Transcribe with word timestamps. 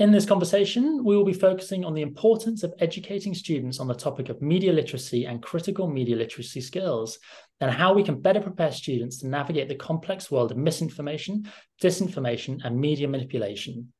In 0.00 0.12
this 0.12 0.24
conversation, 0.24 1.04
we 1.04 1.14
will 1.14 1.26
be 1.26 1.34
focusing 1.34 1.84
on 1.84 1.92
the 1.92 2.00
importance 2.00 2.62
of 2.62 2.72
educating 2.78 3.34
students 3.34 3.80
on 3.80 3.86
the 3.86 3.94
topic 3.94 4.30
of 4.30 4.40
media 4.40 4.72
literacy 4.72 5.26
and 5.26 5.42
critical 5.42 5.90
media 5.90 6.16
literacy 6.16 6.62
skills, 6.62 7.18
and 7.60 7.70
how 7.70 7.92
we 7.92 8.02
can 8.02 8.18
better 8.18 8.40
prepare 8.40 8.72
students 8.72 9.18
to 9.18 9.28
navigate 9.28 9.68
the 9.68 9.74
complex 9.74 10.30
world 10.30 10.52
of 10.52 10.56
misinformation, 10.56 11.46
disinformation, 11.82 12.64
and 12.64 12.80
media 12.80 13.06
manipulation. 13.06 13.92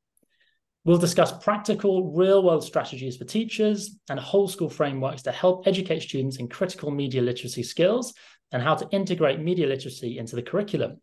We'll 0.85 0.97
discuss 0.97 1.37
practical, 1.43 2.11
real 2.13 2.41
world 2.41 2.63
strategies 2.63 3.17
for 3.17 3.25
teachers 3.25 3.95
and 4.09 4.19
whole 4.19 4.47
school 4.47 4.71
frameworks 4.71 5.21
to 5.21 5.31
help 5.31 5.67
educate 5.67 6.01
students 6.01 6.37
in 6.37 6.47
critical 6.47 6.89
media 6.89 7.21
literacy 7.21 7.61
skills 7.61 8.15
and 8.51 8.63
how 8.63 8.73
to 8.73 8.89
integrate 8.89 9.39
media 9.39 9.67
literacy 9.67 10.17
into 10.17 10.35
the 10.35 10.41
curriculum. 10.41 10.99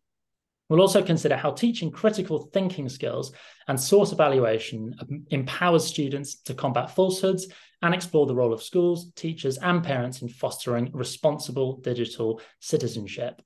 We'll 0.68 0.82
also 0.82 1.02
consider 1.02 1.36
how 1.36 1.52
teaching 1.52 1.90
critical 1.90 2.50
thinking 2.52 2.88
skills 2.88 3.32
and 3.68 3.80
source 3.80 4.12
evaluation 4.12 4.94
empowers 5.30 5.86
students 5.86 6.40
to 6.42 6.54
combat 6.54 6.90
falsehoods 6.90 7.48
and 7.80 7.94
explore 7.94 8.26
the 8.26 8.34
role 8.34 8.52
of 8.52 8.62
schools, 8.62 9.10
teachers, 9.14 9.56
and 9.58 9.82
parents 9.82 10.20
in 10.20 10.28
fostering 10.28 10.90
responsible 10.92 11.78
digital 11.78 12.40
citizenship. 12.60 13.40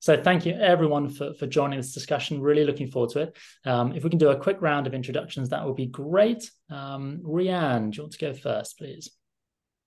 So 0.00 0.20
thank 0.20 0.44
you 0.44 0.54
everyone 0.54 1.08
for, 1.08 1.32
for 1.34 1.46
joining 1.46 1.78
this 1.78 1.94
discussion. 1.94 2.42
Really 2.42 2.64
looking 2.64 2.90
forward 2.90 3.10
to 3.10 3.20
it. 3.20 3.36
Um, 3.64 3.92
if 3.94 4.02
we 4.04 4.10
can 4.10 4.18
do 4.18 4.30
a 4.30 4.36
quick 4.36 4.60
round 4.60 4.86
of 4.86 4.92
introductions, 4.92 5.50
that 5.50 5.64
would 5.64 5.76
be 5.76 5.86
great. 5.86 6.50
Um, 6.68 7.20
Rianne, 7.24 7.90
do 7.90 7.96
you 7.96 8.02
want 8.02 8.12
to 8.12 8.18
go 8.18 8.34
first, 8.34 8.76
please? 8.76 9.10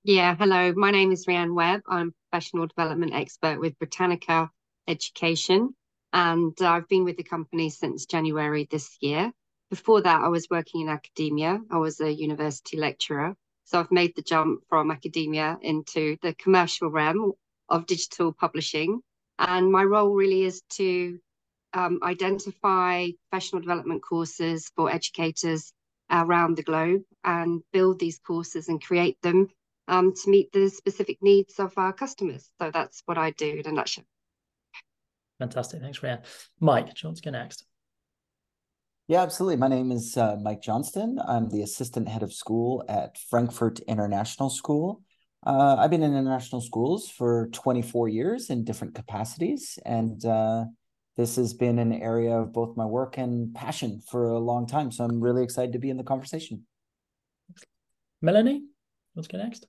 Yeah, 0.04 0.36
hello. 0.36 0.74
My 0.76 0.92
name 0.92 1.12
is 1.12 1.26
Rianne 1.28 1.54
Webb. 1.54 1.82
I'm 1.88 2.08
a 2.08 2.30
professional 2.32 2.68
development 2.68 3.14
expert 3.14 3.60
with 3.60 3.78
Britannica 3.78 4.50
Education 4.88 5.76
and 6.18 6.60
I've 6.62 6.88
been 6.88 7.04
with 7.04 7.18
the 7.18 7.24
company 7.24 7.70
since 7.70 8.08
January 8.08 8.68
this 8.72 8.98
year. 9.02 9.32
Before 9.70 10.02
that, 10.02 10.22
I 10.22 10.30
was 10.30 10.48
working 10.50 10.82
in 10.82 10.90
academia. 10.90 11.60
I 11.70 11.78
was 11.78 12.02
a 12.02 12.12
university 12.12 12.76
lecturer. 12.76 13.36
So 13.66 13.80
I've 13.80 13.92
made 13.92 14.16
the 14.16 14.24
jump 14.24 14.64
from 14.68 14.90
academia 14.90 15.60
into 15.62 16.18
the 16.24 16.34
commercial 16.34 16.90
realm 16.90 17.34
of 17.70 17.86
digital 17.86 18.34
publishing. 18.34 19.02
And 19.38 19.72
my 19.72 19.84
role 19.84 20.12
really 20.12 20.42
is 20.42 20.64
to 20.80 21.20
um, 21.74 22.00
identify 22.02 23.10
professional 23.30 23.62
development 23.62 24.02
courses 24.02 24.72
for 24.76 24.92
educators 24.92 25.72
around 26.10 26.58
the 26.58 26.64
globe 26.64 27.04
and 27.26 27.62
build 27.72 28.00
these 28.00 28.18
courses 28.18 28.70
and 28.70 28.84
create 28.84 29.22
them 29.22 29.50
um, 29.88 30.16
to 30.16 30.32
meet 30.32 30.52
the 30.52 30.68
specific 30.70 31.20
needs 31.22 31.60
of 31.60 31.74
our 31.78 31.94
customers. 31.94 32.50
So 32.60 32.72
that's 32.72 33.04
what 33.06 33.20
I 33.20 33.30
do 33.32 33.62
in 33.64 33.68
a 33.68 33.72
nutshell. 33.72 34.06
Fantastic. 35.40 35.82
Thanks, 35.82 36.02
Rhea. 36.02 36.22
Mike, 36.60 36.88
do 36.88 36.94
you 37.04 37.10
want 37.10 37.18
to 37.18 37.24
go 37.24 37.32
next? 37.32 37.66
Yeah, 39.08 39.22
absolutely. 39.22 39.56
My 39.56 39.70
name 39.70 39.92
is 39.92 40.18
uh, 40.18 40.36
Mike 40.42 40.62
Johnston. 40.62 41.20
I'm 41.26 41.50
the 41.50 41.62
assistant 41.62 42.10
head 42.10 42.24
of 42.24 42.34
school 42.34 42.84
at 42.90 43.18
Frankfurt 43.18 43.80
International 43.82 44.50
School. 44.50 45.02
Uh, 45.46 45.78
I've 45.80 45.92
been 45.92 46.04
in 46.04 46.12
international 46.12 46.60
schools 46.60 47.10
for 47.10 47.48
24 47.54 48.10
years 48.10 48.50
in 48.50 48.66
different 48.66 48.96
capacities, 48.96 49.80
and 49.86 50.26
uh, 50.26 50.66
this 51.16 51.38
has 51.38 51.54
been 51.54 51.80
an 51.80 51.94
area 51.94 52.38
of 52.38 52.52
both 52.52 52.76
my 52.76 52.86
work 52.86 53.18
and 53.18 53.54
passion 53.56 54.02
for 54.10 54.28
a 54.28 54.40
long 54.40 54.68
time. 54.68 54.92
So 54.92 55.06
I'm 55.06 55.22
really 55.22 55.44
excited 55.44 55.72
to 55.74 55.80
be 55.80 55.90
in 55.90 55.98
the 55.98 56.04
conversation. 56.04 56.66
Melanie, 58.22 58.64
let's 59.16 59.28
go 59.28 59.38
next. 59.38 59.68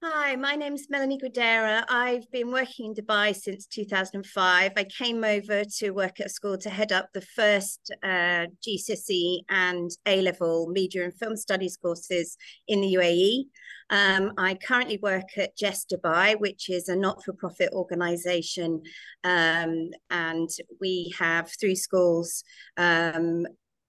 Hi, 0.00 0.36
my 0.36 0.54
name 0.54 0.74
is 0.74 0.86
Melanie 0.88 1.18
Guidera. 1.18 1.84
I've 1.88 2.30
been 2.30 2.52
working 2.52 2.86
in 2.86 2.94
Dubai 2.94 3.34
since 3.34 3.66
2005. 3.66 4.72
I 4.76 4.84
came 4.84 5.24
over 5.24 5.64
to 5.78 5.90
work 5.90 6.20
at 6.20 6.26
a 6.26 6.28
school 6.28 6.56
to 6.58 6.70
head 6.70 6.92
up 6.92 7.08
the 7.12 7.20
first 7.20 7.90
uh, 8.04 8.46
GCSE 8.64 9.40
and 9.48 9.90
A-level 10.06 10.68
media 10.68 11.02
and 11.02 11.18
film 11.18 11.34
studies 11.36 11.76
courses 11.76 12.36
in 12.68 12.80
the 12.80 12.94
UAE. 12.94 13.46
Um, 13.90 14.34
I 14.38 14.54
currently 14.54 15.00
work 15.02 15.36
at 15.36 15.56
JESS 15.56 15.86
Dubai, 15.92 16.38
which 16.38 16.70
is 16.70 16.88
a 16.88 16.94
not-for-profit 16.94 17.70
organisation, 17.72 18.82
um, 19.24 19.88
and 20.10 20.48
we 20.80 21.12
have 21.18 21.50
three 21.58 21.74
schools 21.74 22.44
um, 22.76 23.46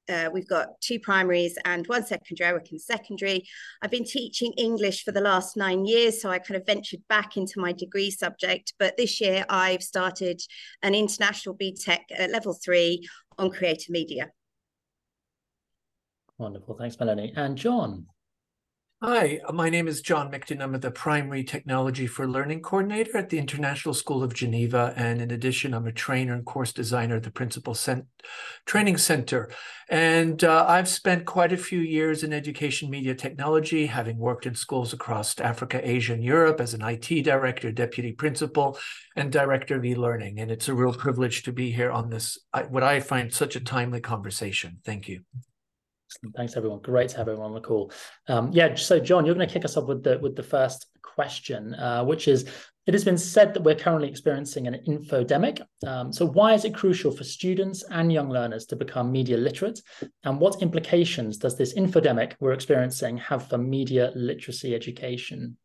uh, 0.09 0.29
we've 0.33 0.47
got 0.47 0.79
two 0.81 0.99
primaries 0.99 1.57
and 1.65 1.85
one 1.87 2.05
secondary. 2.05 2.49
I 2.49 2.53
work 2.53 2.71
in 2.71 2.79
secondary. 2.79 3.47
I've 3.81 3.91
been 3.91 4.05
teaching 4.05 4.53
English 4.57 5.03
for 5.03 5.11
the 5.11 5.21
last 5.21 5.55
nine 5.55 5.85
years, 5.85 6.21
so 6.21 6.29
I 6.29 6.39
kind 6.39 6.59
of 6.59 6.65
ventured 6.65 7.01
back 7.07 7.37
into 7.37 7.59
my 7.59 7.71
degree 7.71 8.11
subject. 8.11 8.73
But 8.79 8.97
this 8.97 9.21
year, 9.21 9.45
I've 9.49 9.83
started 9.83 10.41
an 10.81 10.95
international 10.95 11.55
BTEC 11.55 11.99
at 12.17 12.31
level 12.31 12.53
three 12.53 13.07
on 13.37 13.49
creative 13.51 13.89
media. 13.89 14.31
Wonderful. 16.37 16.75
Thanks, 16.75 16.99
Melanie. 16.99 17.33
And 17.35 17.57
John. 17.57 18.05
Hi, 19.01 19.39
my 19.53 19.69
name 19.69 19.87
is 19.87 20.01
John 20.01 20.29
Mikton. 20.29 20.61
I'm 20.61 20.77
the 20.77 20.91
Primary 20.91 21.45
Technology 21.45 22.05
for 22.05 22.27
Learning 22.27 22.61
Coordinator 22.61 23.17
at 23.17 23.29
the 23.29 23.39
International 23.39 23.93
School 23.93 24.21
of 24.21 24.33
Geneva. 24.33 24.93
And 24.97 25.21
in 25.21 25.31
addition, 25.31 25.73
I'm 25.73 25.87
a 25.87 25.93
trainer 25.93 26.33
and 26.33 26.45
course 26.45 26.73
designer 26.73 27.15
at 27.15 27.23
the 27.23 27.31
Principal 27.31 27.73
Cent 27.73 28.07
Training 28.65 28.97
Center. 28.97 29.49
And 29.89 30.43
uh, 30.43 30.65
I've 30.67 30.89
spent 30.89 31.23
quite 31.23 31.53
a 31.53 31.57
few 31.57 31.79
years 31.79 32.25
in 32.25 32.33
education 32.33 32.89
media 32.89 33.15
technology, 33.15 33.85
having 33.85 34.17
worked 34.17 34.45
in 34.45 34.53
schools 34.53 34.91
across 34.91 35.39
Africa, 35.39 35.79
Asia, 35.81 36.11
and 36.11 36.23
Europe 36.23 36.59
as 36.59 36.73
an 36.73 36.81
IT 36.81 37.23
director, 37.23 37.71
deputy 37.71 38.11
principal, 38.11 38.77
and 39.15 39.31
director 39.31 39.77
of 39.77 39.85
e-learning. 39.85 40.41
And 40.41 40.51
it's 40.51 40.67
a 40.67 40.73
real 40.73 40.93
privilege 40.93 41.43
to 41.43 41.53
be 41.53 41.71
here 41.71 41.89
on 41.89 42.09
this, 42.09 42.37
what 42.67 42.83
I 42.83 42.99
find 42.99 43.33
such 43.33 43.55
a 43.55 43.61
timely 43.61 44.01
conversation. 44.01 44.79
Thank 44.83 45.07
you. 45.07 45.21
Thanks, 46.35 46.57
everyone. 46.57 46.79
Great 46.81 47.09
to 47.09 47.17
have 47.17 47.27
everyone 47.27 47.51
on 47.51 47.55
the 47.55 47.61
call. 47.61 47.91
Um, 48.27 48.51
yeah, 48.51 48.75
so 48.75 48.99
John, 48.99 49.25
you're 49.25 49.35
going 49.35 49.47
to 49.47 49.53
kick 49.53 49.65
us 49.65 49.77
off 49.77 49.87
with 49.87 50.03
the 50.03 50.17
with 50.19 50.35
the 50.35 50.43
first 50.43 50.87
question, 51.01 51.75
uh, 51.75 52.03
which 52.03 52.27
is: 52.27 52.49
It 52.87 52.93
has 52.93 53.05
been 53.05 53.17
said 53.17 53.53
that 53.53 53.63
we're 53.63 53.75
currently 53.75 54.09
experiencing 54.09 54.67
an 54.67 54.79
infodemic. 54.87 55.61
Um, 55.85 56.11
so, 56.11 56.25
why 56.25 56.53
is 56.53 56.65
it 56.65 56.73
crucial 56.73 57.11
for 57.11 57.23
students 57.23 57.83
and 57.91 58.11
young 58.11 58.29
learners 58.29 58.65
to 58.67 58.75
become 58.75 59.11
media 59.11 59.37
literate? 59.37 59.81
And 60.23 60.39
what 60.39 60.61
implications 60.61 61.37
does 61.37 61.57
this 61.57 61.75
infodemic 61.75 62.33
we're 62.39 62.53
experiencing 62.53 63.17
have 63.17 63.47
for 63.47 63.57
media 63.57 64.11
literacy 64.15 64.73
education? 64.73 65.57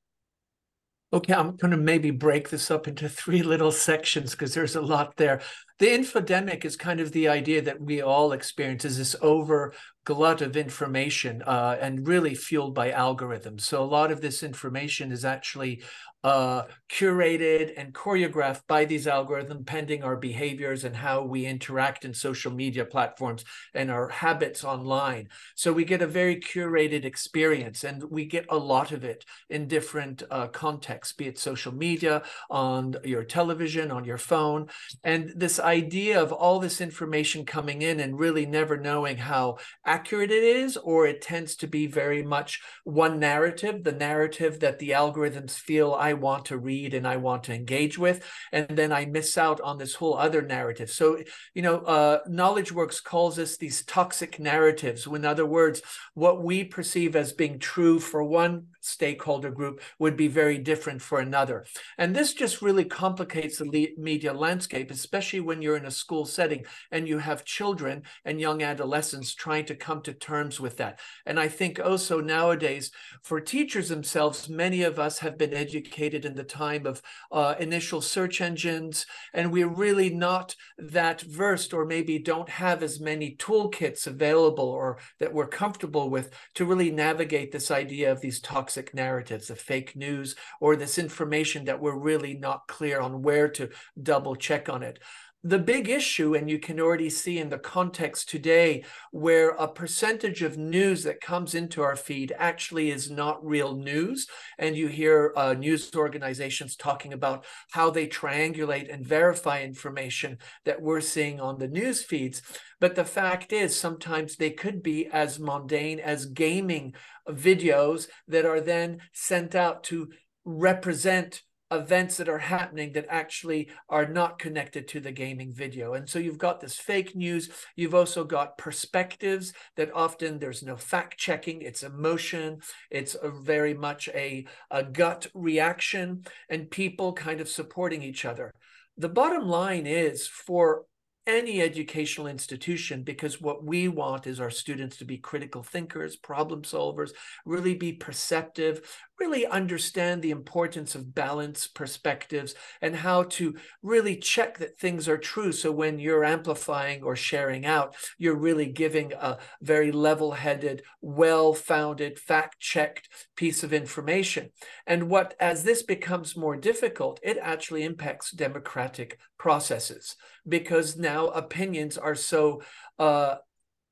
Okay, 1.15 1.33
I'm 1.33 1.55
going 1.55 1.71
to 1.71 1.77
maybe 1.77 2.11
break 2.11 2.49
this 2.49 2.73
up 2.73 2.89
into 2.89 3.09
three 3.09 3.45
little 3.45 3.71
sections 3.71 4.33
because 4.33 4.53
there's 4.53 4.75
a 4.75 4.81
lot 4.81 5.17
there. 5.17 5.43
The 5.79 5.87
infodemic 5.87 6.65
is 6.65 6.77
kind 6.77 6.99
of 6.99 7.13
the 7.13 7.29
idea 7.29 7.63
that 7.63 7.81
we 7.81 8.03
all 8.03 8.33
experience 8.33 8.85
is 8.85 8.99
this 8.99 9.15
over 9.23 9.75
glut 10.05 10.43
of 10.43 10.57
information 10.57 11.43
uh, 11.43 11.77
and 11.81 12.07
really 12.07 12.35
fueled 12.35 12.75
by 12.75 12.91
algorithms. 12.91 13.63
So 13.63 13.83
a 13.83 13.85
lot 13.85 14.13
of 14.13 14.21
this 14.21 14.43
information 14.43 15.11
is 15.13 15.25
actually 15.25 15.83
uh, 16.25 16.63
curated 16.91 17.75
and 17.77 17.93
choreographed 17.93 18.63
by 18.67 18.87
these 18.87 19.07
algorithms, 19.07 19.67
pending 19.67 20.03
our 20.03 20.17
behaviors 20.17 20.85
and 20.85 20.97
how 20.97 21.23
we 21.23 21.45
interact 21.45 22.05
in 22.05 22.15
social 22.15 22.51
media 22.51 22.85
platforms 22.85 23.45
and 23.75 23.91
our 23.91 24.09
habits 24.09 24.65
online. 24.65 25.29
So 25.55 25.73
we 25.73 25.85
get 25.85 26.01
a 26.01 26.07
very 26.07 26.41
curated 26.41 27.05
experience, 27.05 27.85
and 27.85 28.03
we 28.11 28.25
get 28.25 28.47
a 28.49 28.57
lot 28.57 28.91
of 28.91 29.05
it 29.05 29.25
in 29.51 29.69
different 29.69 30.23
uh, 30.31 30.47
contexts, 30.47 31.13
be 31.13 31.27
it 31.27 31.39
social 31.39 31.75
media, 31.75 32.23
on 32.49 32.97
your 33.05 33.25
television, 33.25 33.91
on 33.91 34.05
your 34.05 34.19
phone. 34.19 34.69
And 35.03 35.31
this 35.37 35.61
idea 35.61 36.23
of 36.23 36.33
all 36.33 36.59
this 36.59 36.81
information 36.81 37.45
coming 37.45 37.83
in 37.83 38.01
and 38.01 38.19
really 38.19 38.47
never 38.47 38.79
knowing 38.79 39.19
how 39.19 39.59
accurate 39.85 40.31
it 40.31 40.43
is, 40.43 40.79
or 40.79 41.07
it 41.07 41.21
tends 41.21 41.55
to 41.57 41.67
be 41.67 41.87
very 41.87 42.23
much 42.23 42.63
one 42.85 43.19
narrative, 43.19 43.85
the 43.85 43.93
narrative 43.93 44.61
that 44.61 44.79
the 44.79 44.91
algorithms 44.91 45.53
feel 45.53 45.93
I 45.93 46.14
want 46.15 46.47
to 46.47 46.59
read 46.59 46.95
and 46.95 47.07
I 47.07 47.17
want 47.17 47.45
to 47.45 47.55
engage 47.55 47.99
with, 47.99 48.25
and 48.53 48.69
then 48.69 48.93
I 48.93 49.07
miss 49.07 49.37
out 49.37 49.61
on 49.61 49.79
this 49.79 49.95
whole 49.95 50.15
other 50.15 50.43
narrative. 50.43 50.91
So, 50.91 51.23
you 51.55 51.63
know, 51.63 51.79
uh, 51.81 52.21
Knowledge 52.27 52.73
Works 52.73 53.01
calls 53.01 53.39
us 53.39 53.57
these 53.57 53.85
toxic 53.85 54.39
narratives. 54.39 55.07
In 55.07 55.25
other 55.25 55.47
words, 55.47 55.83
what 56.15 56.43
we 56.43 56.65
perceive 56.65 57.17
as 57.17 57.33
being 57.33 57.59
true 57.59 57.99
for 57.99 58.23
one 58.23 58.69
stakeholder 58.81 59.51
group 59.51 59.81
would 59.99 60.17
be 60.17 60.29
very 60.29 60.59
different 60.59 61.01
for 61.01 61.19
another. 61.19 61.65
And 61.99 62.15
this 62.15 62.35
just 62.35 62.63
really 62.63 62.85
complicates 62.85 63.59
the 63.59 63.95
media 63.97 64.33
landscape, 64.33 64.91
especially 64.91 65.41
when 65.41 65.63
you're 65.63 65.77
in 65.77 65.87
a 65.87 65.91
school 65.91 66.25
setting 66.25 66.65
and 66.91 67.09
you 67.09 67.19
have 67.19 67.45
children 67.45 68.03
and 68.25 68.41
young 68.41 68.63
adolescents 68.63 69.35
trying 69.35 69.65
to 69.67 69.75
come 69.75 70.03
to 70.03 70.13
terms 70.13 70.61
with 70.61 70.77
that. 70.77 71.01
And 71.27 71.41
I 71.41 71.49
think 71.49 71.81
also 71.81 72.21
nowadays, 72.21 72.91
for 73.23 73.41
teachers 73.41 73.89
themselves, 73.89 74.49
many 74.49 74.83
of 74.83 74.99
us 74.99 75.19
have 75.21 75.39
been 75.39 75.55
educated 75.55 76.04
in 76.13 76.35
the 76.35 76.45
time 76.45 76.85
of 76.85 77.01
uh, 77.33 77.55
initial 77.59 78.03
search 78.03 78.43
engines, 78.43 79.07
and 79.33 79.51
we're 79.51 79.67
really 79.67 80.11
not 80.11 80.55
that 80.77 81.23
versed 81.23 81.73
or 81.73 81.87
maybe 81.87 82.19
don't 82.19 82.51
have 82.51 82.83
as 82.83 83.01
many 83.01 83.35
toolkits 83.37 84.07
available 84.07 84.69
or 84.69 84.99
that 85.21 85.33
we're 85.33 85.47
comfortable 85.47 86.11
with 86.11 86.31
to 86.55 86.67
really 86.67 86.91
navigate 86.91 87.51
this 87.51 87.71
idea 87.71 88.13
of 88.13 88.21
these 88.21 88.41
toxic 88.41 88.75
toxic 88.75 88.95
narratives 88.95 89.51
of 89.51 89.61
fake 89.61 89.95
news 89.95 90.35
or 90.61 90.75
this 90.75 90.99
information 90.99 91.65
that 91.67 91.81
we're 91.81 91.97
really 91.97 92.35
not 92.35 92.67
clear 92.67 92.99
on 92.99 93.23
where 93.23 93.49
to 93.49 93.69
double 94.03 94.35
check 94.35 94.69
on 94.69 94.83
it. 94.83 94.99
The 95.47 95.59
big 95.59 95.91
issue, 95.91 96.35
and 96.35 96.49
you 96.49 96.59
can 96.59 96.81
already 96.81 97.11
see 97.11 97.39
in 97.39 97.51
the 97.51 97.59
context 97.59 98.31
today, 98.31 98.83
where 99.13 99.51
a 99.51 99.69
percentage 99.69 100.41
of 100.41 100.57
news 100.57 101.03
that 101.03 101.21
comes 101.21 101.55
into 101.55 101.83
our 101.83 101.97
feed 101.97 102.33
actually 102.39 102.91
is 102.91 103.11
not 103.11 103.45
real 103.45 103.77
news. 103.77 104.27
And 104.59 104.75
you 104.75 104.89
hear 104.89 105.35
uh, 105.37 105.53
news 105.53 105.95
organizations 105.95 106.77
talking 106.77 107.13
about 107.13 107.45
how 107.73 107.91
they 107.91 108.07
triangulate 108.07 108.93
and 108.93 109.07
verify 109.07 109.63
information 109.63 110.39
that 110.65 110.81
we're 110.81 111.03
seeing 111.03 111.41
on 111.41 111.59
the 111.59 111.69
news 111.69 112.03
feeds. 112.03 112.41
But 112.81 112.95
the 112.95 113.05
fact 113.05 113.53
is, 113.53 113.79
sometimes 113.79 114.37
they 114.37 114.51
could 114.51 114.83
be 114.83 115.09
as 115.09 115.39
mundane 115.39 116.01
as 116.01 116.25
gaming 116.25 116.95
videos 117.29 118.09
that 118.29 118.47
are 118.47 118.63
then 118.63 119.01
sent 119.13 119.55
out 119.55 119.85
to 119.85 120.09
represent 120.47 121.43
events 121.75 122.17
that 122.17 122.29
are 122.29 122.39
happening 122.39 122.93
that 122.93 123.07
actually 123.09 123.69
are 123.89 124.07
not 124.07 124.39
connected 124.39 124.89
to 124.89 125.01
the 125.01 125.13
gaming 125.13 125.53
video. 125.53 125.95
And 125.95 126.09
so 126.09 126.19
you've 126.19 126.39
got 126.39 126.61
this 126.61 126.77
fake 126.77 127.15
news. 127.15 127.51
You've 127.77 127.95
also 127.95 128.25
got 128.25 128.59
perspectives 128.59 129.53
that 129.77 129.95
often 129.95 130.39
there's 130.39 130.63
no 130.63 130.77
fact 130.77 131.19
checking. 131.19 131.63
It's 131.63 131.83
emotion. 131.83 132.61
It's 132.91 133.17
very 133.23 133.75
much 133.75 134.09
a, 134.09 134.47
a 134.71 134.83
gut 134.83 135.27
reaction 135.35 136.25
and 136.49 136.71
people 136.71 137.13
kind 137.13 137.41
of 137.41 137.49
supporting 137.49 138.03
each 138.03 138.25
other. 138.25 138.53
The 138.97 139.09
bottom 139.09 139.49
line 139.49 139.87
is 139.87 140.27
for 140.27 140.85
any 141.27 141.63
educational 141.63 142.27
institution 142.27 143.03
because 143.03 143.41
what 143.41 143.65
we 143.65 143.89
want 143.89 144.27
is 144.27 144.41
our 144.41 144.51
students 144.51 144.97
to 144.99 145.05
be 145.05 145.17
critical 145.17 145.63
thinkers, 145.63 146.17
problem 146.17 146.63
solvers, 146.63 147.11
really 147.47 147.75
be 147.75 147.93
perceptive, 147.93 149.03
really 149.19 149.47
understand 149.47 150.21
the 150.21 150.31
importance 150.31 150.95
of 150.95 151.15
balanced 151.15 151.75
perspectives 151.75 152.55
and 152.83 152.97
how 152.97 153.23
to 153.23 153.55
really 153.83 154.17
check 154.17 154.59
that 154.59 154.79
things 154.79 155.09
are 155.09 155.19
true. 155.19 155.53
So 155.53 155.73
when 155.73 155.99
you're 155.99 156.25
amplifying 156.25 157.03
or 157.03 157.17
sharing 157.17 157.65
out, 157.65 157.95
you're 158.19 158.37
really 158.37 158.67
giving 158.67 159.13
a 159.13 159.39
very 159.63 159.93
level 159.93 160.33
headed, 160.33 160.83
well 161.01 161.55
founded, 161.55 162.19
fact 162.19 162.61
checked 162.61 163.09
piece 163.37 163.63
of 163.63 163.73
information. 163.73 164.51
And 164.87 165.09
what, 165.09 165.35
as 165.41 165.65
this 165.65 165.83
becomes 165.83 166.37
more 166.37 166.57
difficult, 166.57 167.21
it 167.23 167.39
actually 167.41 167.85
impacts 167.85 168.31
democratic 168.31 169.19
processes 169.39 170.17
because 170.49 170.97
now 170.97 171.29
opinions 171.29 171.97
are 171.97 172.15
so 172.15 172.63
uh, 172.99 173.37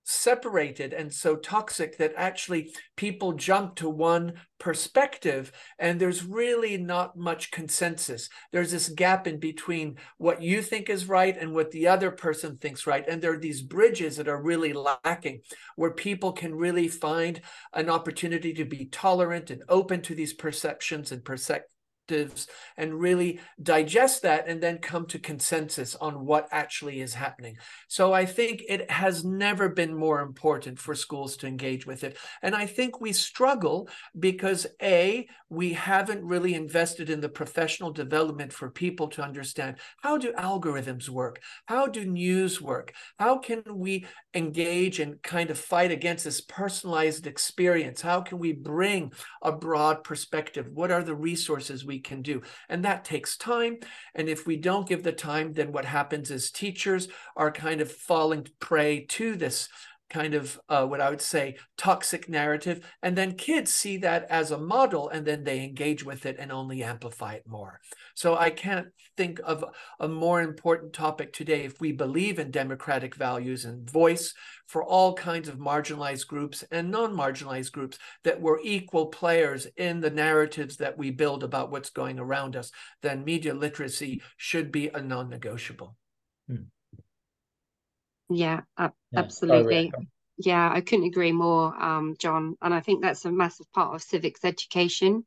separated 0.04 0.92
and 0.92 1.12
so 1.12 1.36
toxic 1.36 1.96
that 1.98 2.12
actually 2.16 2.74
people 2.96 3.32
jump 3.32 3.76
to 3.76 3.88
one 3.88 4.32
perspective 4.58 5.52
and 5.78 6.00
there's 6.00 6.24
really 6.24 6.76
not 6.76 7.16
much 7.16 7.50
consensus. 7.50 8.28
There's 8.50 8.72
this 8.72 8.88
gap 8.88 9.26
in 9.26 9.38
between 9.38 9.96
what 10.18 10.42
you 10.42 10.60
think 10.60 10.90
is 10.90 11.08
right 11.08 11.36
and 11.36 11.54
what 11.54 11.70
the 11.70 11.88
other 11.88 12.10
person 12.10 12.56
thinks 12.56 12.86
right. 12.86 13.04
And 13.08 13.22
there 13.22 13.32
are 13.32 13.38
these 13.38 13.62
bridges 13.62 14.16
that 14.16 14.28
are 14.28 14.42
really 14.42 14.72
lacking 14.72 15.42
where 15.76 15.92
people 15.92 16.32
can 16.32 16.54
really 16.54 16.88
find 16.88 17.40
an 17.72 17.88
opportunity 17.88 18.52
to 18.54 18.64
be 18.64 18.86
tolerant 18.86 19.50
and 19.50 19.62
open 19.68 20.02
to 20.02 20.14
these 20.14 20.32
perceptions 20.32 21.12
and 21.12 21.24
perspectives 21.24 21.71
and 22.76 22.94
really 22.94 23.40
digest 23.62 24.22
that 24.22 24.48
and 24.48 24.60
then 24.62 24.78
come 24.78 25.06
to 25.06 25.18
consensus 25.18 25.94
on 25.94 26.26
what 26.26 26.48
actually 26.50 27.00
is 27.00 27.14
happening. 27.14 27.56
So 27.88 28.12
I 28.12 28.26
think 28.26 28.62
it 28.68 28.90
has 28.90 29.24
never 29.24 29.68
been 29.68 29.94
more 29.94 30.20
important 30.20 30.78
for 30.78 30.94
schools 30.94 31.36
to 31.38 31.46
engage 31.46 31.86
with 31.86 32.04
it. 32.04 32.18
And 32.42 32.54
I 32.54 32.66
think 32.66 33.00
we 33.00 33.12
struggle 33.12 33.88
because 34.18 34.66
A, 34.82 35.28
we 35.48 35.74
haven't 35.74 36.24
really 36.24 36.54
invested 36.54 37.10
in 37.10 37.20
the 37.20 37.28
professional 37.28 37.92
development 37.92 38.52
for 38.52 38.70
people 38.70 39.08
to 39.08 39.22
understand 39.22 39.76
how 40.02 40.18
do 40.18 40.32
algorithms 40.32 41.08
work? 41.08 41.40
How 41.66 41.86
do 41.86 42.04
news 42.04 42.60
work? 42.60 42.92
How 43.18 43.38
can 43.38 43.62
we 43.68 44.06
engage 44.34 44.98
and 44.98 45.22
kind 45.22 45.50
of 45.50 45.58
fight 45.58 45.90
against 45.90 46.24
this 46.24 46.40
personalized 46.40 47.26
experience? 47.26 48.00
How 48.00 48.20
can 48.22 48.38
we 48.38 48.52
bring 48.52 49.12
a 49.42 49.52
broad 49.52 50.04
perspective? 50.04 50.68
What 50.72 50.90
are 50.90 51.02
the 51.02 51.14
resources 51.14 51.84
we 51.84 51.91
can 52.00 52.22
do? 52.22 52.42
And 52.68 52.84
that 52.84 53.04
takes 53.04 53.36
time. 53.36 53.78
And 54.14 54.28
if 54.28 54.46
we 54.46 54.56
don't 54.56 54.88
give 54.88 55.02
the 55.02 55.12
time, 55.12 55.52
then 55.52 55.72
what 55.72 55.84
happens 55.84 56.30
is 56.30 56.50
teachers 56.50 57.08
are 57.36 57.52
kind 57.52 57.80
of 57.80 57.90
falling 57.90 58.46
prey 58.60 59.04
to 59.10 59.36
this 59.36 59.68
kind 60.12 60.34
of 60.34 60.60
uh, 60.68 60.84
what 60.84 61.00
I 61.00 61.08
would 61.08 61.22
say 61.22 61.56
toxic 61.78 62.28
narrative. 62.28 62.86
And 63.02 63.16
then 63.16 63.34
kids 63.34 63.72
see 63.72 63.96
that 63.98 64.26
as 64.28 64.50
a 64.50 64.58
model 64.58 65.08
and 65.08 65.26
then 65.26 65.42
they 65.42 65.64
engage 65.64 66.04
with 66.04 66.26
it 66.26 66.36
and 66.38 66.52
only 66.52 66.82
amplify 66.82 67.34
it 67.34 67.44
more. 67.46 67.80
So 68.14 68.36
I 68.36 68.50
can't 68.50 68.88
think 69.16 69.40
of 69.42 69.64
a 69.98 70.08
more 70.08 70.42
important 70.42 70.92
topic 70.92 71.32
today 71.32 71.64
if 71.64 71.80
we 71.80 71.92
believe 71.92 72.38
in 72.38 72.50
democratic 72.50 73.14
values 73.14 73.64
and 73.64 73.90
voice 73.90 74.34
for 74.66 74.84
all 74.84 75.14
kinds 75.14 75.48
of 75.48 75.56
marginalized 75.56 76.26
groups 76.26 76.62
and 76.70 76.90
non 76.90 77.14
marginalized 77.14 77.72
groups 77.72 77.98
that 78.24 78.40
we're 78.40 78.60
equal 78.62 79.06
players 79.06 79.66
in 79.76 80.00
the 80.00 80.10
narratives 80.10 80.76
that 80.76 80.98
we 80.98 81.10
build 81.10 81.42
about 81.42 81.70
what's 81.70 81.90
going 81.90 82.18
around 82.18 82.54
us, 82.54 82.70
then 83.00 83.24
media 83.24 83.54
literacy 83.54 84.20
should 84.36 84.70
be 84.70 84.88
a 84.88 85.00
non 85.00 85.30
negotiable. 85.30 85.96
Hmm. 86.48 86.64
Yeah, 88.34 88.62
uh, 88.76 88.90
yeah, 89.10 89.20
absolutely. 89.20 89.92
Yeah, 90.38 90.70
I 90.72 90.80
couldn't 90.80 91.06
agree 91.06 91.32
more, 91.32 91.74
um, 91.80 92.16
John. 92.18 92.56
And 92.62 92.74
I 92.74 92.80
think 92.80 93.02
that's 93.02 93.24
a 93.24 93.30
massive 93.30 93.70
part 93.72 93.94
of 93.94 94.02
civics 94.02 94.44
education 94.44 95.24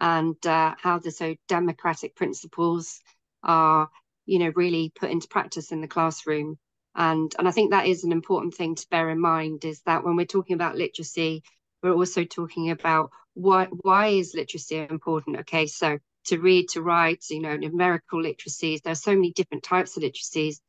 and 0.00 0.46
uh, 0.46 0.74
how 0.78 0.98
the 0.98 1.10
so 1.10 1.34
democratic 1.48 2.14
principles 2.14 3.00
are, 3.42 3.88
you 4.26 4.38
know, 4.38 4.52
really 4.54 4.92
put 4.94 5.10
into 5.10 5.28
practice 5.28 5.72
in 5.72 5.80
the 5.80 5.88
classroom. 5.88 6.58
And 6.94 7.34
and 7.38 7.48
I 7.48 7.50
think 7.50 7.70
that 7.70 7.86
is 7.86 8.04
an 8.04 8.12
important 8.12 8.54
thing 8.54 8.74
to 8.74 8.86
bear 8.90 9.08
in 9.10 9.20
mind 9.20 9.64
is 9.64 9.80
that 9.82 10.04
when 10.04 10.16
we're 10.16 10.26
talking 10.26 10.54
about 10.54 10.76
literacy, 10.76 11.42
we're 11.82 11.94
also 11.94 12.24
talking 12.24 12.70
about 12.70 13.10
why 13.34 13.68
why 13.80 14.08
is 14.08 14.34
literacy 14.34 14.76
important? 14.76 15.38
Okay, 15.40 15.66
so 15.66 15.98
to 16.26 16.38
read, 16.38 16.68
to 16.70 16.82
write, 16.82 17.24
you 17.30 17.40
know, 17.40 17.56
numerical 17.56 18.22
literacies. 18.22 18.82
There's 18.82 19.02
so 19.02 19.14
many 19.14 19.32
different 19.32 19.64
types 19.64 19.96
of 19.96 20.02
literacies, 20.02 20.60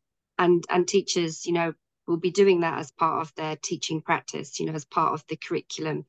and 0.43 0.65
and 0.69 0.87
teachers 0.87 1.45
you 1.45 1.53
know 1.53 1.73
will 2.07 2.17
be 2.17 2.31
doing 2.31 2.59
that 2.61 2.79
as 2.79 2.91
part 2.91 3.21
of 3.21 3.33
their 3.35 3.55
teaching 3.55 4.01
practice 4.01 4.59
you 4.59 4.65
know 4.65 4.73
as 4.73 4.85
part 4.85 5.13
of 5.13 5.25
the 5.27 5.37
curriculum. 5.37 6.05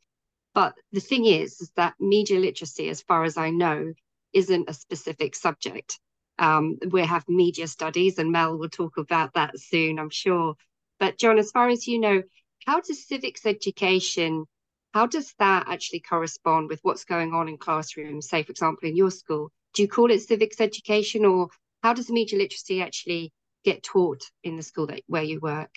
But 0.54 0.74
the 0.92 1.00
thing 1.00 1.24
is, 1.26 1.60
is 1.60 1.70
that 1.76 1.94
media 1.98 2.38
literacy 2.38 2.88
as 2.88 3.02
far 3.02 3.24
as 3.24 3.36
i 3.36 3.50
know 3.50 3.92
isn't 4.32 4.68
a 4.68 4.74
specific 4.74 5.36
subject. 5.36 6.00
Um, 6.38 6.78
we 6.90 7.02
have 7.02 7.28
media 7.28 7.68
studies 7.68 8.18
and 8.18 8.32
mel 8.32 8.58
will 8.58 8.68
talk 8.68 8.96
about 8.98 9.34
that 9.34 9.58
soon 9.58 9.98
i'm 9.98 10.10
sure. 10.10 10.56
But 10.98 11.18
john 11.18 11.38
as 11.38 11.50
far 11.52 11.68
as 11.68 11.86
you 11.86 12.00
know 12.00 12.22
how 12.66 12.80
does 12.80 13.06
civics 13.06 13.46
education 13.46 14.46
how 14.94 15.06
does 15.06 15.34
that 15.40 15.66
actually 15.68 16.00
correspond 16.00 16.68
with 16.68 16.80
what's 16.82 17.04
going 17.04 17.34
on 17.34 17.48
in 17.48 17.58
classrooms 17.58 18.28
say 18.28 18.42
for 18.42 18.52
example 18.52 18.88
in 18.88 18.96
your 18.96 19.10
school? 19.10 19.50
Do 19.74 19.82
you 19.82 19.88
call 19.88 20.10
it 20.10 20.22
civics 20.22 20.60
education 20.60 21.24
or 21.24 21.48
how 21.82 21.92
does 21.94 22.10
media 22.10 22.38
literacy 22.38 22.80
actually 22.80 23.32
get 23.64 23.82
taught 23.82 24.22
in 24.42 24.56
the 24.56 24.62
school 24.62 24.86
that 24.86 25.02
where 25.06 25.22
you 25.22 25.40
work? 25.40 25.70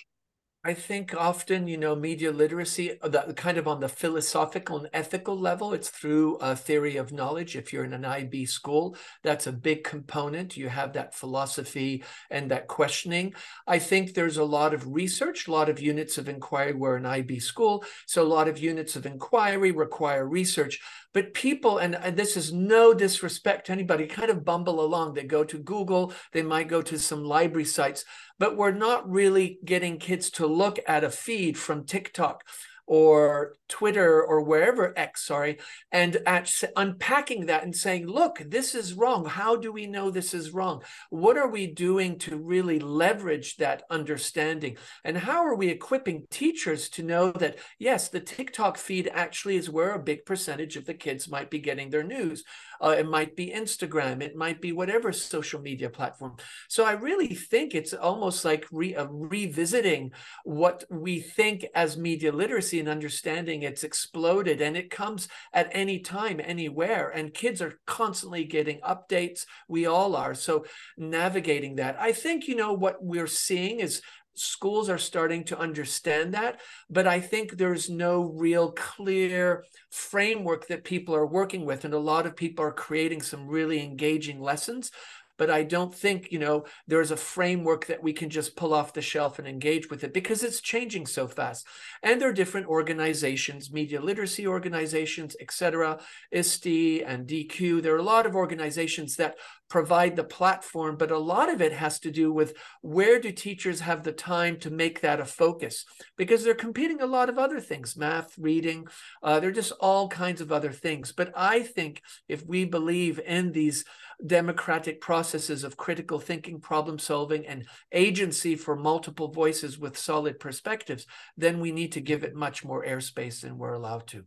I 0.68 0.74
think 0.74 1.16
often, 1.16 1.66
you 1.68 1.78
know, 1.78 1.96
media 1.96 2.30
literacy, 2.30 3.00
uh, 3.02 3.08
the, 3.08 3.34
kind 3.36 3.58
of 3.58 3.70
on 3.70 3.80
the 3.80 3.88
philosophical 3.88 4.80
and 4.80 4.90
ethical 4.92 5.40
level, 5.40 5.72
it's 5.72 5.90
through 5.90 6.36
a 6.38 6.58
theory 6.58 6.98
of 6.98 7.14
knowledge. 7.14 7.56
If 7.56 7.72
you're 7.72 7.86
in 7.86 7.94
an 7.94 8.04
IB 8.04 8.48
school, 8.48 8.98
that's 9.24 9.48
a 9.48 9.54
big 9.54 9.86
component. 9.86 10.58
You 10.58 10.68
have 10.68 10.92
that 10.92 11.16
philosophy 11.16 12.04
and 12.30 12.52
that 12.52 12.68
questioning. 12.68 13.34
I 13.66 13.80
think 13.80 14.14
there's 14.14 14.36
a 14.36 14.44
lot 14.44 14.74
of 14.74 14.94
research, 14.94 15.48
a 15.48 15.52
lot 15.52 15.70
of 15.70 15.80
units 15.80 16.18
of 16.18 16.28
inquiry. 16.28 16.74
We're 16.74 16.98
an 16.98 17.06
IB 17.06 17.40
school, 17.40 17.86
so 18.06 18.22
a 18.22 18.28
lot 18.28 18.50
of 18.50 18.60
units 18.60 18.98
of 18.98 19.06
inquiry 19.06 19.72
require 19.72 20.28
research. 20.28 20.82
But 21.18 21.34
people, 21.34 21.80
and, 21.80 21.96
and 21.96 22.16
this 22.16 22.38
is 22.38 22.54
no 22.54 22.94
disrespect 22.94 23.66
to 23.66 23.72
anybody, 23.72 24.06
kind 24.06 24.30
of 24.30 24.46
bumble 24.46 24.80
along. 24.80 25.16
They 25.16 25.24
go 25.24 25.44
to 25.46 25.58
Google, 25.58 26.14
they 26.32 26.44
might 26.44 26.68
go 26.68 26.84
to 26.84 27.00
some 27.00 27.24
library 27.24 27.66
sites 27.66 28.06
but 28.40 28.56
we're 28.56 28.72
not 28.72 29.10
really 29.10 29.60
getting 29.66 29.98
kids 29.98 30.30
to 30.32 30.46
look 30.46 30.80
at 30.88 31.04
a 31.04 31.10
feed 31.10 31.58
from 31.58 31.86
TikTok 31.86 32.44
or 32.88 33.54
Twitter 33.68 34.24
or 34.24 34.42
wherever 34.42 34.98
X, 34.98 35.28
sorry, 35.28 35.60
and 35.92 36.18
actually 36.26 36.72
unpacking 36.78 37.48
that 37.48 37.64
and 37.64 37.76
saying, 37.76 38.08
look, 38.08 38.42
this 38.48 38.74
is 38.74 38.94
wrong. 38.94 39.26
How 39.26 39.58
do 39.58 39.72
we 39.72 39.86
know 39.86 40.10
this 40.10 40.34
is 40.34 40.52
wrong? 40.52 40.82
What 41.10 41.38
are 41.38 41.50
we 41.50 41.68
doing 41.68 42.18
to 42.20 42.38
really 42.38 42.80
leverage 42.80 43.58
that 43.58 43.84
understanding? 43.90 44.78
And 45.04 45.18
how 45.18 45.46
are 45.46 45.56
we 45.56 45.68
equipping 45.68 46.26
teachers 46.32 46.88
to 46.92 47.04
know 47.04 47.32
that, 47.34 47.58
yes, 47.78 48.08
the 48.08 48.22
TikTok 48.22 48.78
feed 48.78 49.12
actually 49.14 49.58
is 49.58 49.70
where 49.70 49.94
a 49.94 50.00
big 50.00 50.26
percentage 50.26 50.78
of 50.78 50.86
the 50.86 50.94
kids 50.94 51.30
might 51.30 51.52
be 51.52 51.60
getting 51.60 51.90
their 51.90 52.04
news. 52.04 52.44
Uh, 52.82 52.96
it 52.98 53.08
might 53.08 53.36
be 53.36 53.52
Instagram. 53.52 54.22
It 54.22 54.36
might 54.36 54.62
be 54.62 54.72
whatever 54.72 55.12
social 55.12 55.62
media 55.62 55.90
platform. 55.90 56.36
So 56.68 56.86
I 56.86 56.94
really 56.94 57.34
think 57.34 57.74
it's 57.74 57.94
almost 57.94 58.44
like 58.46 58.66
re- 58.72 58.96
uh, 58.96 59.08
revisiting 59.10 60.12
what 60.44 60.84
we 60.90 61.20
think 61.20 61.66
as 61.74 61.98
media 61.98 62.32
literacy 62.32 62.48
literacy 62.48 62.80
and 62.80 62.90
understanding 62.90 63.64
it's 63.64 63.84
exploded 63.84 64.62
and 64.62 64.76
it 64.76 64.90
comes 64.90 65.28
at 65.54 65.70
any 65.72 66.00
time 66.00 66.42
anywhere 66.44 67.10
and 67.10 67.34
kids 67.34 67.62
are 67.62 67.80
constantly 67.86 68.44
getting 68.44 68.80
updates 68.80 69.46
we 69.68 69.86
all 69.86 70.16
are 70.16 70.34
so 70.34 70.66
navigating 70.98 71.76
that 71.76 71.96
i 72.00 72.12
think 72.12 72.48
you 72.48 72.56
know 72.56 72.74
what 72.74 72.98
we're 73.02 73.28
seeing 73.28 73.80
is 73.80 74.02
schools 74.38 74.90
are 74.90 74.98
starting 74.98 75.44
to 75.44 75.58
understand 75.58 76.34
that 76.34 76.60
but 76.90 77.08
i 77.08 77.20
think 77.20 77.52
there's 77.52 77.90
no 77.90 78.22
real 78.36 78.72
clear 78.72 79.64
framework 79.90 80.68
that 80.68 80.84
people 80.84 81.16
are 81.16 81.26
working 81.26 81.66
with 81.66 81.86
and 81.86 81.94
a 81.94 82.00
lot 82.00 82.26
of 82.26 82.36
people 82.36 82.64
are 82.64 82.72
creating 82.72 83.22
some 83.22 83.48
really 83.48 83.82
engaging 83.84 84.40
lessons 84.40 84.92
but 85.38 85.50
I 85.50 85.64
don't 85.64 85.94
think, 85.94 86.32
you 86.32 86.40
know, 86.40 86.66
there's 86.88 87.12
a 87.12 87.18
framework 87.18 87.86
that 87.88 88.02
we 88.02 88.12
can 88.12 88.30
just 88.30 88.56
pull 88.56 88.74
off 88.74 88.94
the 88.94 89.02
shelf 89.02 89.40
and 89.40 89.48
engage 89.48 89.90
with 89.90 90.04
it 90.04 90.14
because 90.14 90.44
it's 90.44 90.62
changing 90.62 91.06
so 91.06 91.28
fast. 91.28 91.66
And 92.04 92.20
there 92.20 92.30
are 92.30 92.34
different 92.34 92.68
organizations, 92.68 93.72
media 93.72 94.02
literacy 94.02 94.48
organizations, 94.48 95.36
etc., 95.40 96.00
ISTE 96.32 97.04
and 97.06 97.28
DQ. 97.28 97.82
There 97.82 97.94
are 97.94 98.00
a 98.00 98.04
lot 98.04 98.26
of 98.26 98.36
organizations 98.36 99.16
that 99.18 99.36
provide 99.70 100.16
the 100.16 100.24
platform, 100.24 100.96
but 100.98 101.12
a 101.12 101.18
lot 101.18 101.50
of 101.50 101.62
it 101.62 101.74
has 101.74 102.00
to 102.00 102.12
do 102.12 102.32
with 102.32 102.56
where 102.82 103.20
do 103.20 103.32
teachers 103.32 103.82
have 103.82 104.04
the 104.04 104.12
time 104.12 104.58
to 104.60 104.70
make 104.70 105.02
that 105.02 105.20
a 105.20 105.26
focus? 105.26 105.86
Because 106.18 106.44
they're 106.44 106.56
competing 106.56 107.02
a 107.02 107.06
lot 107.06 107.30
of 107.30 107.38
other 107.38 107.60
things, 107.60 107.98
math, 107.98 108.38
reading, 108.38 108.88
uh, 109.22 109.40
they're 109.40 109.52
just 109.52 109.74
all 109.80 110.08
kinds 110.08 110.42
of 110.42 110.52
other 110.52 110.72
things. 110.72 111.12
But 111.12 111.32
I 111.36 111.62
think 111.62 112.02
if 112.28 112.46
we 112.46 112.66
believe 112.66 113.20
in 113.20 113.52
these 113.52 113.84
democratic 114.26 115.02
processes 115.02 115.64
of 115.64 115.78
critical 115.78 116.20
thinking, 116.20 116.60
problem 116.60 116.98
solving, 116.98 117.46
and 117.46 117.66
agency 117.92 118.56
for 118.56 118.76
multiple 118.76 119.32
voices 119.32 119.78
with 119.78 119.98
solid 119.98 120.40
perspectives, 120.40 121.06
then 121.36 121.60
we 121.60 121.72
need 121.72 121.92
to 121.92 122.02
give 122.02 122.24
it 122.24 122.36
much 122.36 122.66
more 122.66 122.86
airspace 122.86 123.42
than 123.42 123.58
we're 123.58 123.74
allowed 123.74 124.08
to. 124.08 124.26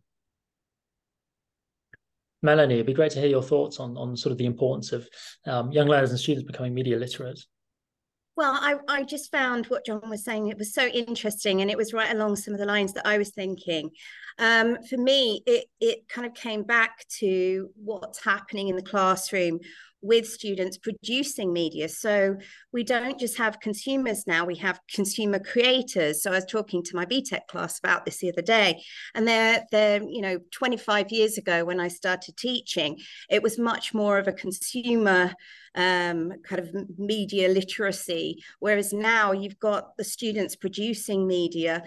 Melanie, 2.43 2.75
it'd 2.75 2.87
be 2.87 2.95
great 2.95 3.13
to 3.13 3.21
hear 3.21 3.29
your 3.29 3.43
thoughts 3.43 3.81
on, 3.81 3.97
on 3.97 4.17
sort 4.17 4.33
of 4.33 4.39
the 4.39 4.47
importance 4.47 4.93
of 4.93 5.09
um, 5.47 5.71
young 5.73 5.89
learners 5.89 6.11
and 6.11 6.19
students 6.19 6.47
becoming 6.47 6.75
media 6.75 6.97
literate. 6.97 7.41
Well, 8.37 8.59
I, 8.59 8.77
I 8.89 9.03
just 9.03 9.31
found 9.31 9.67
what 9.67 9.85
John 9.85 10.09
was 10.09 10.25
saying, 10.25 10.49
it 10.49 10.57
was 10.57 10.73
so 10.73 10.87
interesting 10.87 11.61
and 11.61 11.71
it 11.71 11.77
was 11.77 11.93
right 11.93 12.11
along 12.11 12.37
some 12.37 12.55
of 12.55 12.61
the 12.61 12.65
lines 12.65 12.95
that 12.95 13.07
I 13.07 13.19
was 13.19 13.31
thinking. 13.31 13.91
Um, 14.39 14.79
for 14.89 14.97
me, 14.97 15.43
it, 15.47 15.67
it 15.79 16.09
kind 16.09 16.27
of 16.27 16.33
came 16.33 16.63
back 16.63 17.07
to 17.19 17.69
what's 17.77 18.25
happening 18.25 18.69
in 18.69 18.77
the 18.77 18.83
classroom 18.83 19.61
with 20.03 20.27
students 20.27 20.79
producing 20.79 21.53
media. 21.53 21.89
So 21.89 22.37
we 22.73 22.85
don't 22.85 23.19
just 23.19 23.37
have 23.39 23.61
consumers 23.61 24.27
now, 24.27 24.45
we 24.45 24.57
have 24.57 24.81
consumer 24.93 25.39
creators. 25.39 26.23
So 26.23 26.31
I 26.31 26.37
was 26.37 26.47
talking 26.47 26.83
to 26.85 26.97
my 26.97 27.05
BTEC 27.05 27.47
class 27.49 27.79
about 27.79 28.05
this 28.05 28.19
the 28.19 28.31
other 28.31 28.43
day, 28.43 28.83
and 29.15 29.27
they're, 29.27 29.65
they're, 29.71 30.03
you 30.03 30.23
know, 30.23 30.39
25 30.53 31.11
years 31.11 31.39
ago 31.39 31.65
when 31.65 31.81
I 31.81 31.89
started 31.89 32.37
teaching, 32.37 32.99
it 33.29 33.43
was 33.43 33.59
much 33.59 33.93
more 33.95 34.19
of 34.19 34.29
a 34.29 34.33
consumer 34.33 35.33
um, 35.75 36.33
kind 36.45 36.61
of 36.61 36.99
media 36.99 37.49
literacy, 37.49 38.43
whereas 38.59 38.93
now 38.93 39.33
you've 39.33 39.59
got 39.59 39.97
the 39.97 40.05
students 40.05 40.57
producing 40.57 41.27
media. 41.27 41.85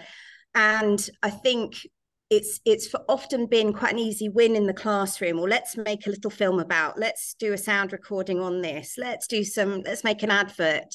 And 0.54 1.08
I 1.22 1.30
think 1.30 1.86
it's 2.36 2.60
it's 2.64 2.94
often 3.08 3.46
been 3.46 3.72
quite 3.72 3.92
an 3.92 3.98
easy 3.98 4.28
win 4.28 4.56
in 4.56 4.66
the 4.66 4.74
classroom 4.74 5.38
or 5.38 5.48
let's 5.48 5.76
make 5.76 6.06
a 6.06 6.10
little 6.10 6.30
film 6.30 6.58
about 6.58 6.98
let's 6.98 7.34
do 7.34 7.52
a 7.52 7.58
sound 7.58 7.92
recording 7.92 8.40
on 8.40 8.60
this 8.60 8.94
let's 8.98 9.26
do 9.26 9.44
some 9.44 9.82
let's 9.82 10.04
make 10.04 10.22
an 10.22 10.30
advert. 10.30 10.94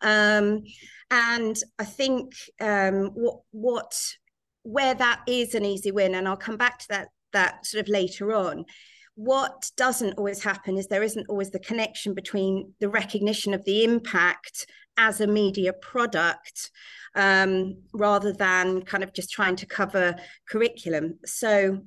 Um, 0.00 0.62
and 1.10 1.56
i 1.78 1.84
think 1.84 2.34
um, 2.60 3.10
what 3.14 3.40
what 3.50 4.14
where 4.62 4.94
that 4.94 5.22
is 5.26 5.54
an 5.54 5.64
easy 5.64 5.90
win 5.90 6.14
and 6.14 6.28
i'll 6.28 6.36
come 6.36 6.56
back 6.56 6.78
to 6.78 6.88
that 6.88 7.08
that 7.32 7.64
sort 7.64 7.82
of 7.82 7.88
later 7.88 8.32
on 8.32 8.64
what 9.18 9.72
doesn't 9.76 10.12
always 10.12 10.44
happen 10.44 10.78
is 10.78 10.86
there 10.86 11.02
isn't 11.02 11.26
always 11.28 11.50
the 11.50 11.58
connection 11.58 12.14
between 12.14 12.72
the 12.78 12.88
recognition 12.88 13.52
of 13.52 13.64
the 13.64 13.82
impact 13.82 14.64
as 14.96 15.20
a 15.20 15.26
media 15.26 15.72
product 15.72 16.70
um, 17.16 17.74
rather 17.92 18.32
than 18.32 18.80
kind 18.82 19.02
of 19.02 19.12
just 19.12 19.32
trying 19.32 19.56
to 19.56 19.66
cover 19.66 20.14
curriculum. 20.48 21.18
So 21.24 21.80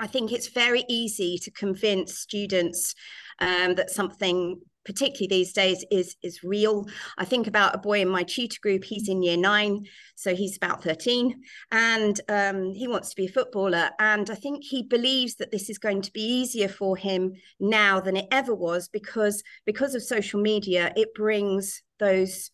I 0.00 0.08
think 0.08 0.32
it's 0.32 0.48
very 0.48 0.84
easy 0.88 1.38
to 1.38 1.52
convince 1.52 2.18
students 2.18 2.96
um, 3.38 3.76
that 3.76 3.90
something 3.90 4.60
particularly 4.90 5.28
these 5.28 5.52
days 5.52 5.84
is 5.90 6.16
is 6.22 6.42
real. 6.42 6.86
I 7.16 7.24
think 7.24 7.46
about 7.46 7.74
a 7.74 7.78
boy 7.78 8.00
in 8.00 8.08
my 8.08 8.24
tutor 8.24 8.58
group 8.60 8.84
he's 8.84 9.08
in 9.08 9.22
year 9.22 9.36
nine 9.36 9.86
so 10.16 10.34
he's 10.34 10.56
about 10.56 10.82
13 10.82 11.42
and 11.70 12.20
um, 12.28 12.74
he 12.74 12.86
wants 12.88 13.10
to 13.10 13.16
be 13.16 13.26
a 13.26 13.32
footballer 13.32 13.90
and 13.98 14.30
i 14.30 14.34
think 14.34 14.62
he 14.62 14.82
believes 14.82 15.36
that 15.36 15.50
this 15.50 15.70
is 15.70 15.78
going 15.78 16.02
to 16.02 16.12
be 16.12 16.20
easier 16.20 16.68
for 16.68 16.96
him 16.96 17.32
now 17.58 18.00
than 18.00 18.16
it 18.16 18.26
ever 18.30 18.54
was 18.54 18.88
because 18.88 19.42
because 19.64 19.94
of 19.94 20.02
social 20.02 20.40
media 20.40 20.92
it 20.96 21.14
brings 21.14 21.82
those 21.98 22.50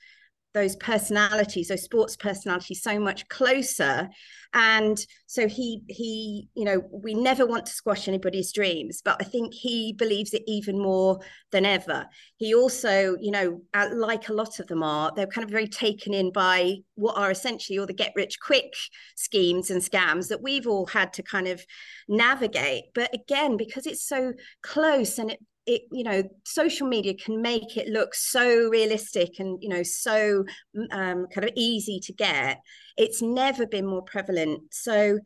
those 0.57 0.75
personalities 0.77 1.69
those 1.69 1.83
sports 1.83 2.17
personalities 2.17 2.83
so 2.83 2.99
much 2.99 3.29
closer. 3.29 4.09
And 4.55 4.99
so 5.27 5.47
he 5.47 5.83
he 5.87 6.49
you 6.55 6.65
know 6.65 6.83
we 6.91 7.13
never 7.13 7.45
want 7.47 7.67
to 7.67 7.73
squash 7.73 8.09
anybody's 8.09 8.53
dreams 8.53 9.03
but 9.05 9.17
i 9.21 9.25
think 9.25 9.53
he 9.53 9.93
believes 9.93 10.33
it 10.33 10.43
even 10.47 10.79
more 10.81 11.21
than 11.53 11.67
ever. 11.67 12.07
He 12.37 12.55
also 12.55 13.17
you 13.21 13.31
know 13.31 13.61
uh, 13.75 13.91
like 13.93 14.31
a 14.31 14.33
lot 14.33 14.59
of 14.59 14.67
them 14.67 14.83
are 14.83 15.13
they're 15.15 15.27
kind 15.27 15.45
of 15.45 15.51
very 15.51 15.69
taken 15.69 16.15
in 16.15 16.33
by 16.33 16.77
what 16.95 17.19
are 17.19 17.31
essentially 17.31 17.79
all 17.79 17.87
the 17.87 17.93
get 17.93 18.13
rich 18.17 18.39
quick 18.41 18.73
schemes 19.15 19.71
and 19.71 19.83
scams 19.83 20.29
that 20.29 20.43
we've 20.43 20.67
all 20.67 20.87
had 20.87 21.13
to 21.15 21.23
kind 21.23 21.49
of 21.49 21.63
navigate. 22.09 22.85
But 22.95 23.15
again 23.15 23.59
because 23.59 23.87
it's 23.87 24.09
so 24.09 24.33
close 24.63 25.19
and 25.19 25.33
it 25.33 25.41
it 25.66 25.82
you 25.90 26.04
know 26.04 26.23
social 26.44 26.87
media 26.87 27.14
can 27.14 27.42
make 27.42 27.76
it 27.76 27.88
look 27.88 28.14
so 28.14 28.68
realistic 28.68 29.38
and 29.38 29.58
you 29.61 29.68
know 29.68 29.82
so 29.82 30.44
um, 30.92 31.26
kind 31.32 31.44
of 31.44 31.50
easy 31.56 32.00
to 32.00 32.12
get. 32.12 32.61
It's 32.96 33.23
never 33.23 33.66
been 33.66 33.87
more 33.87 34.02
prevalent. 34.02 34.62
So 34.73 35.18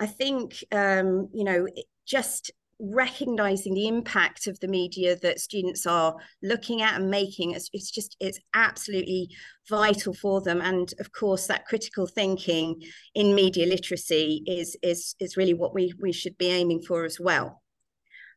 i 0.00 0.06
think 0.06 0.62
um, 0.70 1.28
you 1.34 1.42
know 1.42 1.66
just 2.06 2.52
recognizing 2.80 3.74
the 3.74 3.88
impact 3.88 4.46
of 4.46 4.58
the 4.60 4.68
media 4.68 5.16
that 5.16 5.40
students 5.40 5.84
are 5.84 6.14
looking 6.42 6.80
at 6.80 6.94
and 6.94 7.10
making 7.10 7.50
it's, 7.50 7.68
it's 7.72 7.90
just 7.90 8.16
it's 8.20 8.38
absolutely 8.54 9.28
vital 9.68 10.14
for 10.14 10.40
them. 10.40 10.60
And 10.60 10.92
of 11.00 11.12
course 11.12 11.46
that 11.48 11.66
critical 11.66 12.06
thinking 12.06 12.80
in 13.14 13.34
media 13.34 13.66
literacy 13.66 14.44
is 14.46 14.76
is 14.82 15.16
is 15.18 15.36
really 15.36 15.54
what 15.54 15.74
we 15.74 15.92
we 16.00 16.12
should 16.12 16.38
be 16.38 16.50
aiming 16.50 16.82
for 16.82 17.04
as 17.04 17.18
well. 17.18 17.62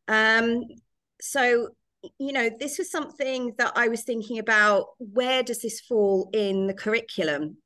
Um, 0.08 0.64
so 1.22 1.68
you 2.18 2.32
know 2.32 2.50
this 2.58 2.78
was 2.78 2.90
something 2.90 3.54
that 3.58 3.72
i 3.76 3.86
was 3.86 4.02
thinking 4.02 4.40
about 4.40 4.86
where 4.98 5.42
does 5.42 5.62
this 5.62 5.80
fall 5.80 6.28
in 6.32 6.66
the 6.66 6.74
curriculum? 6.74 7.56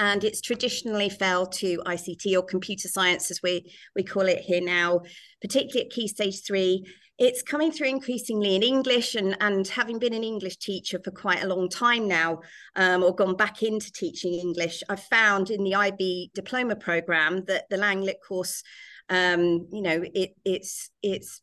And 0.00 0.22
it's 0.22 0.40
traditionally 0.40 1.08
fell 1.08 1.44
to 1.46 1.82
ict 1.84 2.24
or 2.36 2.42
computer 2.42 2.86
science 2.86 3.32
as 3.32 3.40
we 3.42 3.74
we 3.96 4.04
call 4.04 4.22
it 4.22 4.38
here 4.38 4.60
now 4.60 5.00
particularly 5.42 5.86
at 5.86 5.92
key 5.92 6.08
stage 6.08 6.46
three. 6.46 6.84
It's 7.18 7.42
coming 7.42 7.72
through 7.72 7.88
increasingly 7.88 8.54
in 8.54 8.62
english 8.62 9.16
and 9.16 9.36
and 9.40 9.66
having 9.66 9.98
been 9.98 10.14
an 10.14 10.24
english 10.24 10.56
teacher 10.56 11.00
for 11.04 11.10
quite 11.10 11.42
a 11.42 11.48
long 11.48 11.68
time 11.68 12.06
now 12.06 12.40
um, 12.76 13.02
or 13.02 13.14
gone 13.14 13.36
back 13.36 13.62
into 13.62 13.90
teaching 13.92 14.34
english 14.34 14.84
i've 14.88 15.02
found 15.02 15.50
in 15.50 15.64
the 15.64 15.74
ib 15.74 16.30
diploma 16.32 16.76
program 16.76 17.44
that 17.46 17.64
the 17.70 17.76
langlit 17.76 18.20
course 18.26 18.62
um, 19.10 19.66
you 19.72 19.82
know 19.82 20.04
it 20.14 20.30
it's 20.44 20.90
it's 21.02 21.42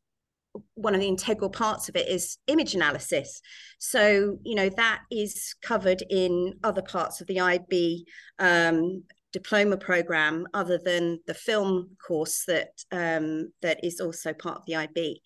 one 0.75 0.93
of 0.95 1.01
the 1.01 1.07
integral 1.07 1.49
parts 1.49 1.89
of 1.89 1.95
it 1.95 2.07
is 2.07 2.37
image 2.47 2.75
analysis. 2.75 3.41
So, 3.79 4.37
you 4.43 4.55
know, 4.55 4.69
that 4.69 5.01
is 5.11 5.55
covered 5.61 6.03
in 6.09 6.53
other 6.63 6.81
parts 6.81 7.21
of 7.21 7.27
the 7.27 7.39
IB 7.39 8.05
um, 8.39 9.03
diploma 9.33 9.77
program 9.77 10.47
other 10.53 10.77
than 10.77 11.19
the 11.27 11.33
film 11.33 11.89
course 12.05 12.45
that 12.47 12.69
um, 12.91 13.51
that 13.61 13.83
is 13.83 13.99
also 13.99 14.33
part 14.33 14.57
of 14.57 14.65
the 14.65 14.75
IB. 14.75 15.21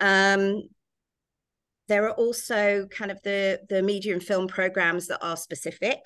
Um, 0.00 0.62
there 1.90 2.04
are 2.06 2.12
also 2.12 2.86
kind 2.86 3.10
of 3.10 3.20
the 3.24 3.60
the 3.68 3.82
media 3.82 4.12
and 4.12 4.22
film 4.22 4.46
programs 4.46 5.08
that 5.08 5.18
are 5.22 5.36
specific, 5.36 5.98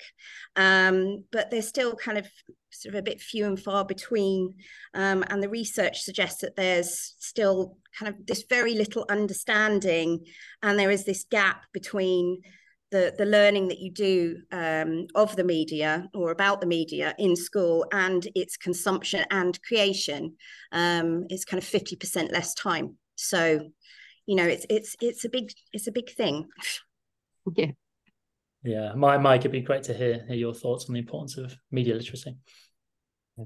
um, 0.55 1.23
but 1.31 1.51
they're 1.51 1.61
still 1.61 1.95
kind 1.95 2.17
of 2.17 2.27
sort 2.71 2.95
of 2.95 2.99
a 2.99 3.03
bit 3.03 3.21
few 3.21 3.45
and 3.45 3.59
far 3.59 3.85
between. 3.85 4.55
Um, 4.95 5.23
and 5.29 5.41
the 5.43 5.47
research 5.47 6.01
suggests 6.01 6.41
that 6.41 6.55
there's 6.55 7.13
still 7.19 7.77
kind 7.97 8.09
of 8.11 8.25
this 8.25 8.45
very 8.49 8.73
little 8.73 9.05
understanding, 9.09 10.25
and 10.63 10.79
there 10.79 10.89
is 10.89 11.05
this 11.05 11.23
gap 11.29 11.65
between 11.71 12.41
the, 12.89 13.13
the 13.15 13.25
learning 13.25 13.67
that 13.67 13.79
you 13.79 13.91
do 13.91 14.37
um, 14.51 15.05
of 15.13 15.35
the 15.35 15.43
media 15.43 16.07
or 16.15 16.31
about 16.31 16.61
the 16.61 16.67
media 16.67 17.13
in 17.19 17.35
school 17.35 17.85
and 17.91 18.27
its 18.33 18.57
consumption 18.57 19.23
and 19.29 19.61
creation 19.61 20.35
um, 20.71 21.25
is 21.29 21.45
kind 21.45 21.61
of 21.61 21.69
50% 21.69 22.31
less 22.31 22.55
time. 22.55 22.97
So 23.15 23.69
you 24.25 24.35
know 24.35 24.45
it's 24.45 24.65
it's 24.69 24.95
it's 25.01 25.25
a 25.25 25.29
big 25.29 25.51
it's 25.73 25.87
a 25.87 25.91
big 25.91 26.09
thing. 26.09 26.47
Yeah. 27.55 27.71
Yeah. 28.63 28.93
My 28.95 29.19
mike 29.19 29.41
it'd 29.41 29.51
be 29.51 29.61
great 29.61 29.83
to 29.83 29.93
hear, 29.93 30.25
hear 30.27 30.35
your 30.35 30.53
thoughts 30.55 30.85
on 30.87 30.93
the 30.93 30.99
importance 30.99 31.37
of 31.37 31.55
media 31.69 31.93
literacy. 31.93 32.35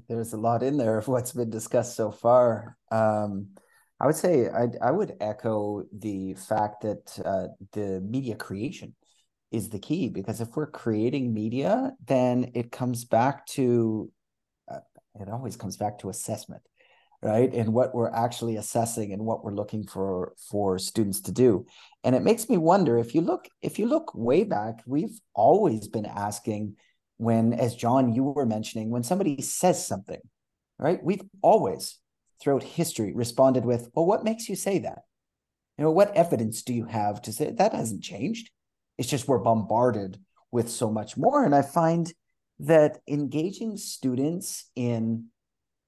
There's 0.08 0.32
a 0.32 0.38
lot 0.38 0.62
in 0.62 0.78
there 0.78 0.96
of 0.96 1.06
what's 1.06 1.32
been 1.32 1.50
discussed 1.50 1.96
so 1.96 2.10
far. 2.10 2.78
Um, 2.90 3.48
I 4.00 4.06
would 4.06 4.16
say 4.16 4.48
I, 4.48 4.68
I 4.80 4.90
would 4.90 5.16
echo 5.20 5.84
the 5.92 6.34
fact 6.34 6.82
that 6.82 7.18
uh, 7.22 7.48
the 7.72 8.00
media 8.00 8.36
creation 8.36 8.94
is 9.50 9.68
the 9.68 9.78
key 9.78 10.08
because 10.08 10.40
if 10.40 10.48
we're 10.56 10.70
creating 10.70 11.34
media, 11.34 11.92
then 12.06 12.52
it 12.54 12.72
comes 12.72 13.04
back 13.04 13.44
to 13.46 14.10
uh, 14.70 14.80
it 15.20 15.28
always 15.28 15.56
comes 15.56 15.76
back 15.76 15.98
to 15.98 16.08
assessment, 16.08 16.62
right? 17.22 17.52
And 17.52 17.72
what 17.72 17.94
we're 17.94 18.10
actually 18.10 18.56
assessing 18.56 19.12
and 19.12 19.24
what 19.24 19.44
we're 19.44 19.54
looking 19.54 19.86
for 19.86 20.32
for 20.50 20.78
students 20.78 21.20
to 21.22 21.32
do. 21.32 21.66
And 22.02 22.14
it 22.14 22.22
makes 22.22 22.48
me 22.48 22.56
wonder 22.56 22.98
if 22.98 23.14
you 23.14 23.20
look 23.20 23.48
if 23.60 23.78
you 23.78 23.86
look 23.86 24.14
way 24.14 24.44
back, 24.44 24.82
we've 24.86 25.20
always 25.34 25.88
been 25.88 26.06
asking 26.06 26.76
when, 27.18 27.52
as 27.52 27.76
John 27.76 28.14
you 28.14 28.24
were 28.24 28.46
mentioning, 28.46 28.90
when 28.90 29.02
somebody 29.02 29.42
says 29.42 29.86
something, 29.86 30.20
right? 30.78 31.02
We've 31.02 31.22
always 31.42 31.98
throughout 32.40 32.62
history 32.62 33.12
responded 33.14 33.66
with, 33.66 33.90
well, 33.94 34.06
what 34.06 34.24
makes 34.24 34.48
you 34.48 34.56
say 34.56 34.78
that? 34.78 35.00
You 35.76 35.84
know, 35.84 35.90
what 35.90 36.16
evidence 36.16 36.62
do 36.62 36.72
you 36.72 36.86
have 36.86 37.20
to 37.22 37.32
say 37.32 37.50
that 37.50 37.74
hasn't 37.74 38.02
changed? 38.02 38.50
It's 38.96 39.08
just 39.08 39.28
we're 39.28 39.38
bombarded 39.38 40.18
with 40.50 40.70
so 40.70 40.90
much 40.90 41.16
more. 41.16 41.44
And 41.44 41.54
I 41.54 41.62
find 41.62 42.12
that 42.60 42.98
engaging 43.08 43.76
students 43.76 44.70
in 44.74 45.26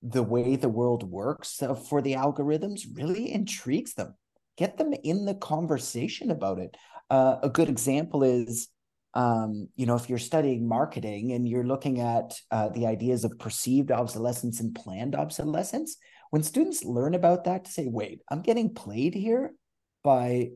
the 0.02 0.22
way 0.22 0.56
the 0.56 0.68
world 0.68 1.08
works 1.08 1.60
for 1.88 2.02
the 2.02 2.14
algorithms 2.14 2.82
really 2.94 3.32
intrigues 3.32 3.94
them. 3.94 4.14
Get 4.56 4.76
them 4.76 4.92
in 5.04 5.24
the 5.24 5.34
conversation 5.34 6.30
about 6.30 6.58
it. 6.58 6.76
Uh, 7.08 7.36
a 7.42 7.48
good 7.48 7.68
example 7.68 8.22
is, 8.22 8.68
um, 9.14 9.68
you 9.76 9.86
know, 9.86 9.94
if 9.94 10.08
you're 10.08 10.18
studying 10.18 10.66
marketing 10.66 11.32
and 11.32 11.48
you're 11.48 11.66
looking 11.66 12.00
at 12.00 12.34
uh, 12.50 12.68
the 12.70 12.86
ideas 12.86 13.24
of 13.24 13.38
perceived 13.38 13.90
obsolescence 13.90 14.60
and 14.60 14.74
planned 14.74 15.14
obsolescence, 15.14 15.96
when 16.32 16.42
students 16.42 16.82
learn 16.82 17.14
about 17.14 17.44
that 17.44 17.66
to 17.66 17.70
say 17.70 17.86
wait 17.86 18.22
i'm 18.30 18.40
getting 18.40 18.74
played 18.74 19.14
here 19.14 19.54
by 20.02 20.48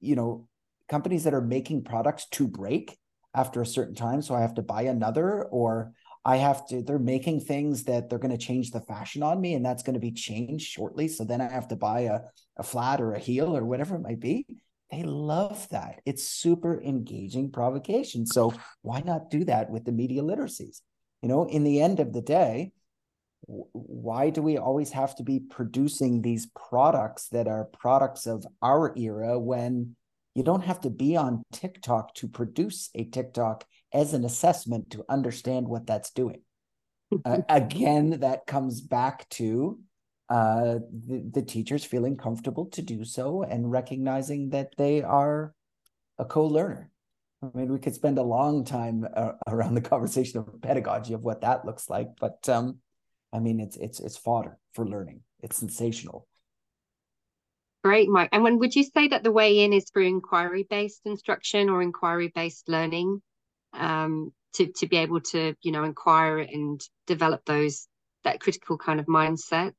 you 0.00 0.14
know 0.14 0.46
companies 0.88 1.24
that 1.24 1.34
are 1.34 1.40
making 1.40 1.82
products 1.82 2.26
to 2.30 2.46
break 2.46 2.96
after 3.34 3.60
a 3.60 3.66
certain 3.66 3.96
time 3.96 4.22
so 4.22 4.34
i 4.34 4.40
have 4.40 4.54
to 4.54 4.62
buy 4.62 4.82
another 4.82 5.42
or 5.42 5.92
i 6.24 6.36
have 6.36 6.66
to 6.66 6.82
they're 6.82 6.98
making 6.98 7.40
things 7.40 7.84
that 7.84 8.08
they're 8.08 8.18
going 8.18 8.30
to 8.36 8.46
change 8.46 8.70
the 8.70 8.80
fashion 8.80 9.22
on 9.22 9.40
me 9.40 9.54
and 9.54 9.64
that's 9.64 9.82
going 9.82 9.94
to 9.94 10.00
be 10.00 10.12
changed 10.12 10.66
shortly. 10.66 11.08
So 11.08 11.24
then 11.24 11.40
i 11.40 11.48
have 11.48 11.68
to 11.68 11.76
buy 11.76 12.00
a, 12.00 12.20
a 12.56 12.62
flat 12.62 13.00
or 13.00 13.12
a 13.12 13.18
heel 13.18 13.56
or 13.56 13.64
whatever 13.64 13.96
it 13.96 14.02
might 14.02 14.20
be. 14.20 14.46
They 14.90 15.02
love 15.02 15.68
that. 15.70 16.00
It's 16.04 16.28
super 16.28 16.80
engaging 16.80 17.50
provocation. 17.50 18.26
So 18.26 18.54
why 18.82 19.00
not 19.00 19.30
do 19.30 19.44
that 19.44 19.70
with 19.70 19.84
the 19.84 19.92
media 19.92 20.22
literacies? 20.22 20.80
You 21.22 21.28
know 21.28 21.44
in 21.44 21.64
the 21.64 21.80
end 21.80 22.00
of 22.00 22.12
the 22.12 22.22
day 22.22 22.72
why 23.46 24.30
do 24.30 24.40
we 24.40 24.56
always 24.56 24.90
have 24.92 25.14
to 25.16 25.22
be 25.22 25.38
producing 25.38 26.22
these 26.22 26.46
products 26.54 27.28
that 27.28 27.46
are 27.46 27.64
products 27.64 28.26
of 28.26 28.46
our 28.62 28.96
era 28.96 29.38
when 29.38 29.96
you 30.34 30.42
don't 30.42 30.64
have 30.64 30.80
to 30.80 30.90
be 30.90 31.16
on 31.16 31.42
TikTok 31.52 32.14
to 32.14 32.28
produce 32.28 32.90
a 32.94 33.04
TikTok 33.04 33.64
as 33.94 34.12
an 34.12 34.24
assessment 34.24 34.90
to 34.90 35.04
understand 35.08 35.68
what 35.68 35.86
that's 35.86 36.10
doing? 36.10 36.42
uh, 37.24 37.38
again, 37.48 38.20
that 38.20 38.46
comes 38.46 38.80
back 38.80 39.28
to 39.30 39.78
uh, 40.28 40.78
the, 41.06 41.30
the 41.32 41.42
teachers 41.42 41.84
feeling 41.84 42.16
comfortable 42.16 42.66
to 42.66 42.82
do 42.82 43.04
so 43.04 43.42
and 43.42 43.70
recognizing 43.70 44.50
that 44.50 44.74
they 44.76 45.02
are 45.02 45.54
a 46.18 46.24
co 46.24 46.46
learner. 46.46 46.90
I 47.42 47.56
mean, 47.56 47.72
we 47.72 47.78
could 47.78 47.94
spend 47.94 48.18
a 48.18 48.22
long 48.22 48.64
time 48.64 49.06
uh, 49.14 49.32
around 49.46 49.74
the 49.74 49.80
conversation 49.80 50.40
of 50.40 50.62
pedagogy 50.62 51.12
of 51.12 51.22
what 51.22 51.42
that 51.42 51.64
looks 51.64 51.90
like, 51.90 52.08
but 52.18 52.48
um, 52.48 52.78
I 53.32 53.40
mean, 53.40 53.60
it's 53.60 53.76
it's 53.76 54.00
it's 54.00 54.16
fodder 54.16 54.58
for 54.72 54.86
learning. 54.86 55.20
It's 55.42 55.56
sensational. 55.56 56.26
Great, 57.82 58.08
Mike. 58.08 58.30
And 58.32 58.42
when 58.42 58.58
would 58.60 58.74
you 58.74 58.82
say 58.82 59.08
that 59.08 59.24
the 59.24 59.32
way 59.32 59.58
in 59.60 59.74
is 59.74 59.90
through 59.90 60.06
inquiry-based 60.06 61.02
instruction 61.04 61.68
or 61.68 61.82
inquiry-based 61.82 62.66
learning, 62.66 63.20
um, 63.76 64.32
to 64.54 64.66
to 64.76 64.86
be 64.86 64.96
able 64.98 65.20
to 65.20 65.54
you 65.62 65.72
know 65.72 65.84
inquire 65.84 66.38
and 66.38 66.80
develop 67.06 67.44
those 67.44 67.86
that 68.24 68.40
critical 68.40 68.78
kind 68.78 69.00
of 69.00 69.06
mindset? 69.06 69.72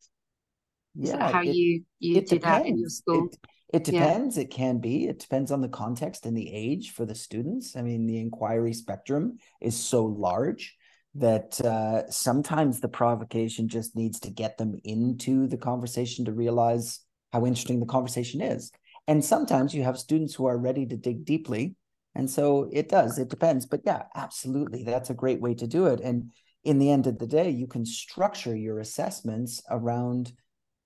Yeah, 0.95 1.31
how 1.31 1.41
it, 1.41 1.47
you 1.47 1.83
you 1.99 2.15
do 2.15 2.21
depends. 2.21 2.43
that 2.43 2.65
in 2.65 2.77
your 2.79 2.89
school. 2.89 3.27
It, 3.27 3.37
it 3.73 3.83
depends. 3.83 4.37
Yeah. 4.37 4.43
It 4.43 4.51
can 4.51 4.77
be. 4.77 5.07
It 5.07 5.19
depends 5.19 5.51
on 5.51 5.61
the 5.61 5.67
context 5.67 6.25
and 6.25 6.37
the 6.37 6.53
age 6.53 6.91
for 6.91 7.05
the 7.05 7.15
students. 7.15 7.75
I 7.75 7.81
mean, 7.81 8.05
the 8.05 8.19
inquiry 8.19 8.73
spectrum 8.73 9.37
is 9.59 9.75
so 9.75 10.05
large 10.05 10.75
that 11.15 11.59
uh, 11.61 12.09
sometimes 12.09 12.79
the 12.79 12.87
provocation 12.87 13.67
just 13.67 13.95
needs 13.95 14.19
to 14.19 14.29
get 14.29 14.57
them 14.57 14.75
into 14.83 15.47
the 15.47 15.57
conversation 15.57 16.25
to 16.25 16.33
realize 16.33 16.99
how 17.33 17.45
interesting 17.45 17.79
the 17.79 17.85
conversation 17.85 18.41
is. 18.41 18.71
And 19.07 19.23
sometimes 19.23 19.73
you 19.73 19.83
have 19.83 19.97
students 19.97 20.35
who 20.35 20.45
are 20.45 20.57
ready 20.57 20.85
to 20.85 20.97
dig 20.97 21.25
deeply. 21.25 21.75
And 22.15 22.29
so 22.29 22.69
it 22.71 22.89
does, 22.89 23.19
it 23.19 23.29
depends. 23.29 23.65
But 23.65 23.81
yeah, 23.85 24.03
absolutely. 24.15 24.83
That's 24.83 25.09
a 25.09 25.15
great 25.15 25.41
way 25.41 25.53
to 25.55 25.67
do 25.67 25.87
it. 25.87 25.99
And 25.99 26.31
in 26.63 26.79
the 26.79 26.89
end 26.89 27.07
of 27.07 27.19
the 27.19 27.27
day, 27.27 27.49
you 27.49 27.67
can 27.67 27.85
structure 27.85 28.55
your 28.55 28.79
assessments 28.79 29.61
around 29.69 30.31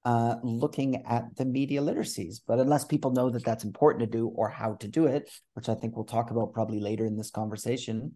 uh, 0.05 0.35
looking 0.43 1.05
at 1.05 1.35
the 1.35 1.45
media 1.45 1.81
literacies. 1.81 2.39
But 2.45 2.59
unless 2.59 2.83
people 2.85 3.11
know 3.11 3.29
that 3.29 3.45
that's 3.45 3.63
important 3.63 4.01
to 4.01 4.17
do 4.17 4.27
or 4.27 4.49
how 4.49 4.73
to 4.75 4.87
do 4.87 5.05
it, 5.05 5.29
which 5.53 5.69
I 5.69 5.75
think 5.75 5.95
we'll 5.95 6.05
talk 6.05 6.31
about 6.31 6.53
probably 6.53 6.79
later 6.79 7.05
in 7.05 7.15
this 7.15 7.29
conversation, 7.31 8.15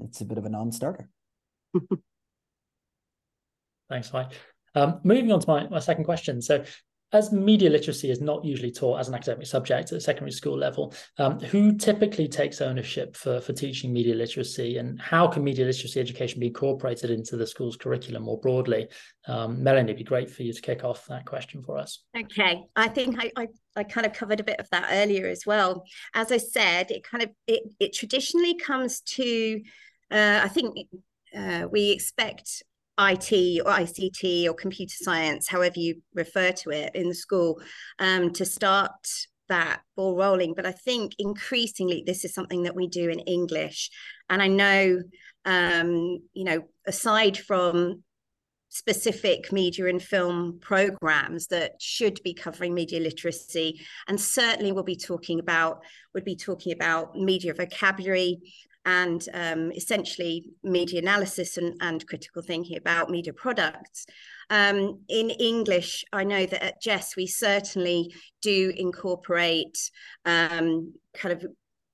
it's 0.00 0.20
a 0.20 0.24
bit 0.24 0.38
of 0.38 0.44
a 0.44 0.50
non 0.50 0.72
starter. 0.72 1.08
Thanks, 3.88 4.12
Mike. 4.12 4.32
Um, 4.74 5.00
moving 5.02 5.32
on 5.32 5.40
to 5.40 5.48
my, 5.48 5.68
my 5.68 5.80
second 5.80 6.04
question. 6.04 6.40
So, 6.42 6.64
as 7.12 7.32
media 7.32 7.68
literacy 7.68 8.10
is 8.10 8.20
not 8.20 8.44
usually 8.44 8.70
taught 8.70 9.00
as 9.00 9.08
an 9.08 9.14
academic 9.14 9.46
subject 9.46 9.92
at 9.92 10.02
secondary 10.02 10.32
school 10.32 10.56
level, 10.56 10.94
um, 11.18 11.40
who 11.40 11.76
typically 11.76 12.28
takes 12.28 12.60
ownership 12.60 13.16
for, 13.16 13.40
for 13.40 13.52
teaching 13.52 13.92
media 13.92 14.14
literacy 14.14 14.78
and 14.78 15.00
how 15.00 15.26
can 15.26 15.42
media 15.42 15.64
literacy 15.64 16.00
education 16.00 16.40
be 16.40 16.46
incorporated 16.46 17.10
into 17.10 17.36
the 17.36 17.46
school's 17.46 17.76
curriculum 17.76 18.22
more 18.22 18.38
broadly? 18.38 18.88
Um, 19.26 19.62
Melanie, 19.62 19.90
it'd 19.90 19.98
be 19.98 20.04
great 20.04 20.30
for 20.30 20.42
you 20.42 20.52
to 20.52 20.60
kick 20.60 20.84
off 20.84 21.06
that 21.06 21.26
question 21.26 21.62
for 21.62 21.78
us. 21.78 22.04
Okay, 22.16 22.62
I 22.76 22.88
think 22.88 23.16
I, 23.18 23.30
I, 23.36 23.48
I 23.76 23.84
kind 23.84 24.06
of 24.06 24.12
covered 24.12 24.40
a 24.40 24.44
bit 24.44 24.60
of 24.60 24.68
that 24.70 24.88
earlier 24.92 25.26
as 25.26 25.44
well. 25.44 25.84
As 26.14 26.30
I 26.30 26.36
said, 26.36 26.90
it 26.90 27.02
kind 27.02 27.22
of, 27.22 27.30
it, 27.46 27.62
it 27.80 27.92
traditionally 27.92 28.54
comes 28.54 29.00
to, 29.00 29.60
uh, 30.10 30.40
I 30.42 30.48
think 30.48 30.88
uh, 31.36 31.66
we 31.70 31.90
expect 31.90 32.62
IT 33.00 33.62
or 33.64 33.72
ICT 33.72 34.46
or 34.46 34.54
computer 34.54 34.94
science, 35.00 35.48
however 35.48 35.78
you 35.78 36.02
refer 36.14 36.52
to 36.52 36.70
it 36.70 36.94
in 36.94 37.08
the 37.08 37.14
school, 37.14 37.60
um, 37.98 38.32
to 38.34 38.44
start 38.44 38.92
that 39.48 39.80
ball 39.96 40.16
rolling. 40.16 40.54
But 40.54 40.66
I 40.66 40.72
think 40.72 41.14
increasingly 41.18 42.04
this 42.06 42.24
is 42.24 42.34
something 42.34 42.64
that 42.64 42.76
we 42.76 42.86
do 42.86 43.08
in 43.08 43.20
English. 43.20 43.90
And 44.28 44.42
I 44.42 44.46
know, 44.46 45.02
um, 45.44 46.20
you 46.32 46.44
know, 46.44 46.62
aside 46.86 47.36
from 47.36 48.02
specific 48.70 49.52
media 49.52 49.86
and 49.86 50.00
film 50.00 50.58
programs 50.60 51.48
that 51.48 51.72
should 51.80 52.20
be 52.22 52.32
covering 52.32 52.72
media 52.72 53.00
literacy 53.00 53.80
and 54.06 54.20
certainly 54.20 54.70
we'll 54.70 54.84
be 54.84 54.94
talking 54.94 55.40
about 55.40 55.80
would 56.14 56.24
be 56.24 56.36
talking 56.36 56.72
about 56.72 57.16
media 57.16 57.52
vocabulary 57.52 58.38
and 58.84 59.28
um, 59.34 59.72
essentially 59.72 60.50
media 60.62 61.00
analysis 61.00 61.56
and, 61.56 61.74
and, 61.80 62.06
critical 62.06 62.42
thinking 62.42 62.76
about 62.76 63.10
media 63.10 63.32
products. 63.32 64.06
Um, 64.48 65.00
in 65.08 65.30
English, 65.30 66.04
I 66.12 66.24
know 66.24 66.46
that 66.46 66.64
at 66.64 66.82
Jess 66.82 67.14
we 67.16 67.26
certainly 67.26 68.14
do 68.40 68.72
incorporate 68.76 69.78
um, 70.24 70.94
kind 71.14 71.32
of 71.32 71.44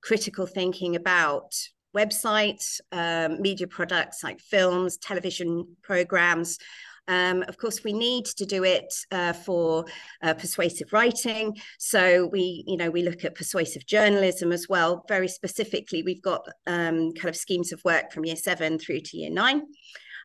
critical 0.03 0.47
thinking 0.47 0.95
about 0.95 1.53
websites, 1.97 2.81
um, 2.93 3.41
media 3.41 3.67
products 3.67 4.23
like 4.23 4.41
films, 4.41 4.97
television 4.99 5.77
programs, 5.83 6.59
um, 7.09 7.45
of 7.49 7.57
course, 7.57 7.85
we 7.85 7.93
need 7.93 8.25
to 8.27 8.47
do 8.47 8.65
it 8.65 8.93
uh, 9.11 9.33
for 9.33 9.85
uh, 10.23 10.35
persuasive 10.35 10.93
writing. 10.93 11.57
So 11.79 12.27
we, 12.27 12.65
you 12.67 12.77
know, 12.77 12.91
we 12.91 13.03
look 13.03 13.25
at 13.25 13.35
persuasive 13.35 13.87
journalism 13.87 14.53
as 14.53 14.67
well. 14.69 15.05
Very 15.09 15.29
specifically, 15.29 16.03
we've 16.03 16.23
got 16.23 16.47
um, 16.67 17.13
kind 17.13 17.29
of 17.29 17.37
schemes 17.37 17.73
of 17.73 17.83
work 17.85 18.13
from 18.13 18.25
year 18.25 18.37
seven 18.37 18.79
through 18.79 19.01
to 19.01 19.17
year 19.17 19.31
nine. 19.31 19.63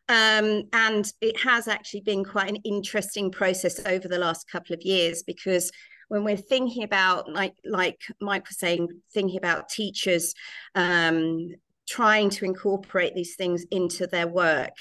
Um, 0.08 0.64
and 0.72 1.06
it 1.20 1.38
has 1.40 1.68
actually 1.68 2.00
been 2.00 2.24
quite 2.24 2.50
an 2.50 2.56
interesting 2.64 3.30
process 3.30 3.80
over 3.86 4.08
the 4.08 4.18
last 4.18 4.50
couple 4.50 4.74
of 4.74 4.82
years 4.82 5.22
because 5.22 5.70
when 6.08 6.24
we're 6.24 6.36
thinking 6.36 6.82
about 6.82 7.32
like 7.32 7.54
like 7.64 8.00
Mike 8.20 8.46
was 8.48 8.58
saying, 8.58 8.88
thinking 9.14 9.38
about 9.38 9.68
teachers 9.68 10.34
um, 10.74 11.50
trying 11.88 12.30
to 12.30 12.44
incorporate 12.44 13.14
these 13.14 13.36
things 13.36 13.64
into 13.70 14.06
their 14.06 14.26
work. 14.26 14.74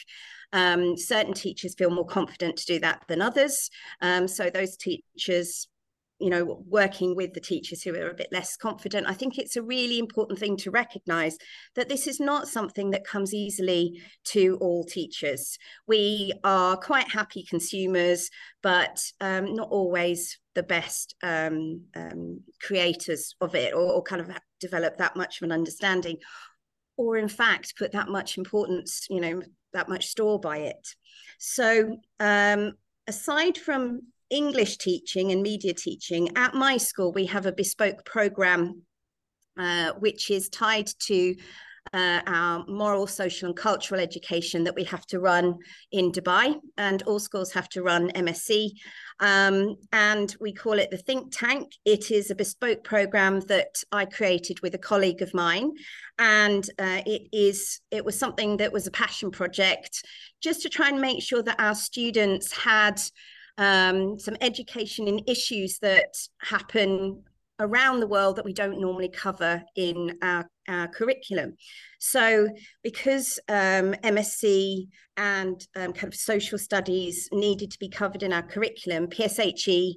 Um, 0.54 0.98
certain 0.98 1.34
teachers 1.34 1.76
feel 1.76 1.90
more 1.90 2.06
confident 2.06 2.58
to 2.58 2.66
do 2.66 2.80
that 2.80 3.04
than 3.08 3.22
others. 3.22 3.70
Um, 4.02 4.28
so 4.28 4.50
those 4.50 4.76
teachers 4.78 5.68
you 6.22 6.30
know 6.30 6.64
working 6.68 7.16
with 7.16 7.34
the 7.34 7.40
teachers 7.40 7.82
who 7.82 7.96
are 7.96 8.12
a 8.12 8.14
bit 8.14 8.28
less 8.32 8.56
confident 8.56 9.08
i 9.08 9.14
think 9.14 9.38
it's 9.38 9.56
a 9.56 9.64
really 9.64 9.98
important 9.98 10.38
thing 10.38 10.56
to 10.56 10.70
recognize 10.70 11.36
that 11.76 11.90
this 11.90 12.06
is 12.06 12.20
not 12.20 12.48
something 12.48 12.92
that 12.92 13.04
comes 13.04 13.34
easily 13.34 14.00
to 14.24 14.58
all 14.62 14.86
teachers 14.86 15.58
we 15.88 16.32
are 16.44 16.78
quite 16.78 17.10
happy 17.10 17.44
consumers 17.50 18.30
but 18.62 19.02
um, 19.20 19.56
not 19.56 19.70
always 19.72 20.38
the 20.54 20.64
best 20.64 21.16
um, 21.24 21.82
um, 21.96 22.42
creators 22.62 23.36
of 23.42 23.56
it 23.56 23.74
or, 23.74 23.92
or 23.92 24.04
kind 24.04 24.22
of 24.22 24.30
develop 24.60 24.98
that 24.98 25.16
much 25.16 25.42
of 25.42 25.46
an 25.46 25.52
understanding 25.52 26.18
or 26.98 27.18
in 27.18 27.28
fact 27.28 27.78
put 27.78 27.92
that 27.94 28.10
much 28.10 28.38
importance 28.38 29.08
you 29.10 29.20
know 29.20 29.42
that 29.74 29.90
much 29.90 30.08
store 30.08 30.40
by 30.40 30.58
it. 30.58 30.96
So 31.40 31.98
um, 32.20 32.74
aside 33.08 33.58
from 33.58 34.02
English 34.30 34.78
teaching 34.78 35.32
and 35.32 35.42
media 35.42 35.74
teaching, 35.74 36.30
at 36.38 36.54
my 36.54 36.78
school, 36.78 37.12
we 37.12 37.26
have 37.26 37.46
a 37.46 37.52
bespoke 37.52 38.06
program 38.06 38.84
uh, 39.60 39.92
which 40.00 40.32
is 40.32 40.50
tied 40.50 40.88
to 41.00 41.36
uh, 41.94 42.22
our 42.26 42.66
moral, 42.68 43.08
social, 43.08 43.48
and 43.48 43.58
cultural 43.58 44.00
education 44.00 44.64
that 44.64 44.76
we 44.76 44.84
have 44.86 45.06
to 45.08 45.20
run 45.20 45.58
in 45.92 46.12
Dubai, 46.12 46.56
and 46.78 47.04
all 47.04 47.20
schools 47.20 47.52
have 47.52 47.68
to 47.70 47.84
run 47.84 48.10
MSc. 48.12 48.72
Um, 49.20 49.76
and 49.92 50.36
we 50.40 50.54
call 50.54 50.80
it 50.80 50.90
the 50.90 50.98
Think 50.98 51.32
Tank. 51.32 51.74
It 51.86 52.12
is 52.12 52.32
a 52.32 52.36
bespoke 52.36 52.84
program 52.84 53.42
that 53.42 53.84
I 53.92 54.06
created 54.06 54.62
with 54.62 54.74
a 54.74 54.80
colleague 54.80 55.22
of 55.22 55.34
mine, 55.34 55.72
and 56.18 56.68
uh, 56.80 57.02
it 57.06 57.24
is 57.34 57.82
it 57.92 58.06
was 58.06 58.18
something 58.18 58.58
that 58.58 58.72
was 58.72 58.88
a 58.88 58.92
passion 58.92 59.32
project, 59.32 60.06
just 60.42 60.62
to 60.62 60.70
try 60.70 60.90
and 60.90 61.02
make 61.02 61.22
sure 61.22 61.44
that 61.44 61.60
our 61.60 61.76
students 61.76 62.52
had 62.52 63.02
um, 63.58 64.18
some 64.18 64.38
education 64.42 65.08
in 65.08 65.20
issues 65.28 65.78
that 65.80 66.16
happen 66.40 67.24
around 67.62 68.00
the 68.00 68.08
world 68.08 68.36
that 68.36 68.46
we 68.46 68.54
don't 68.54 68.82
normally 68.82 69.10
cover 69.10 69.64
in 69.76 70.18
our, 70.22 70.50
our 70.68 70.88
curriculum. 70.88 71.56
So, 72.00 72.50
because 72.84 73.40
um, 73.48 73.94
MSc 74.04 74.88
and 75.16 75.66
um, 75.76 75.94
kind 75.94 76.12
of 76.12 76.16
social 76.16 76.58
studies 76.58 77.30
needed 77.32 77.72
to 77.72 77.80
be 77.80 77.88
covered 77.88 78.24
in 78.24 78.34
our 78.34 78.44
curriculum, 78.44 79.08
PSHE 79.08 79.94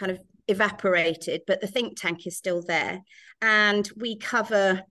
kind 0.00 0.12
of 0.12 0.18
evaporated, 0.48 1.42
but 1.46 1.60
the 1.60 1.66
think 1.66 2.00
tank 2.00 2.26
is 2.26 2.36
still 2.36 2.62
there. 2.62 3.00
And 3.42 3.88
we 3.96 4.16
cover 4.16 4.82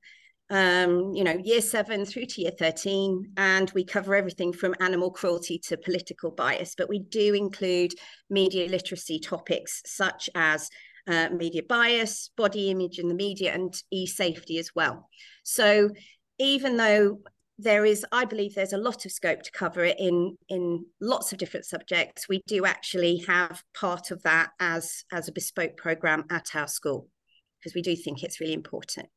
um, 0.50 1.14
you 1.14 1.26
know, 1.26 1.38
year 1.44 1.60
seven 1.60 2.06
through 2.06 2.26
to 2.26 2.42
year 2.42 2.54
13, 2.58 3.34
and 3.36 3.70
we 3.72 3.84
cover 3.84 4.16
everything 4.16 4.54
from 4.54 4.76
animal 4.80 5.12
cruelty 5.12 5.60
to 5.66 5.78
political 5.78 6.32
bias. 6.32 6.74
But 6.78 6.88
we 6.88 7.00
do 7.00 7.34
include 7.34 7.92
media 8.30 8.70
literacy 8.70 9.20
topics 9.20 9.82
such 9.86 10.30
as 10.36 10.70
uh, 11.08 11.30
media 11.30 11.63
bias, 11.63 12.30
body 12.36 12.70
image 12.70 13.00
in 13.00 13.08
the 13.08 13.13
media, 13.13 13.54
and 13.54 13.74
e 13.91 14.06
safety 14.06 14.58
as 14.58 14.72
well. 14.76 15.10
So, 15.43 15.89
even 16.39 16.78
though 16.78 17.20
there 17.60 17.86
is, 17.86 18.06
I 18.12 18.26
believe, 18.26 18.54
there's 18.54 18.74
a 18.74 18.78
lot 18.78 19.06
of 19.06 19.12
scope 19.12 19.41
to 19.43 19.52
cover 19.52 19.84
it 19.84 19.98
in 20.00 20.38
in 20.50 20.86
lots 21.02 21.32
of 21.32 21.39
different 21.39 21.65
subjects. 21.65 22.30
We 22.30 22.41
do 22.48 22.65
actually 22.65 23.24
have 23.28 23.63
part 23.74 24.12
of 24.12 24.22
that 24.24 24.50
as 24.60 25.04
as 25.12 25.28
a 25.28 25.32
bespoke 25.32 25.78
program 25.78 26.26
at 26.30 26.56
our 26.56 26.67
school 26.67 27.10
because 27.60 27.74
we 27.74 27.82
do 27.82 27.96
think 27.96 28.24
it's 28.24 28.39
really 28.39 28.54
important. 28.54 29.08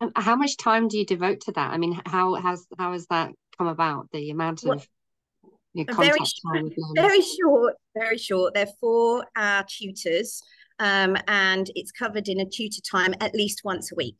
And 0.00 0.12
how 0.16 0.36
much 0.36 0.56
time 0.56 0.88
do 0.88 0.98
you 0.98 1.04
devote 1.04 1.40
to 1.42 1.52
that? 1.52 1.72
I 1.72 1.76
mean, 1.76 2.00
how 2.06 2.34
has 2.34 2.66
how 2.78 2.92
has 2.92 3.06
that 3.08 3.32
come 3.58 3.66
about? 3.66 4.08
The 4.12 4.30
amount 4.30 4.62
of 4.62 4.68
well, 4.68 4.84
very, 5.84 6.18
very 6.94 7.22
short, 7.22 7.74
very 7.94 8.18
short. 8.18 8.54
They're 8.54 8.66
for 8.80 9.24
our 9.36 9.64
tutors, 9.64 10.42
um, 10.78 11.16
and 11.28 11.70
it's 11.74 11.92
covered 11.92 12.28
in 12.28 12.40
a 12.40 12.46
tutor 12.46 12.80
time 12.82 13.14
at 13.20 13.34
least 13.34 13.62
once 13.64 13.92
a 13.92 13.94
week. 13.94 14.18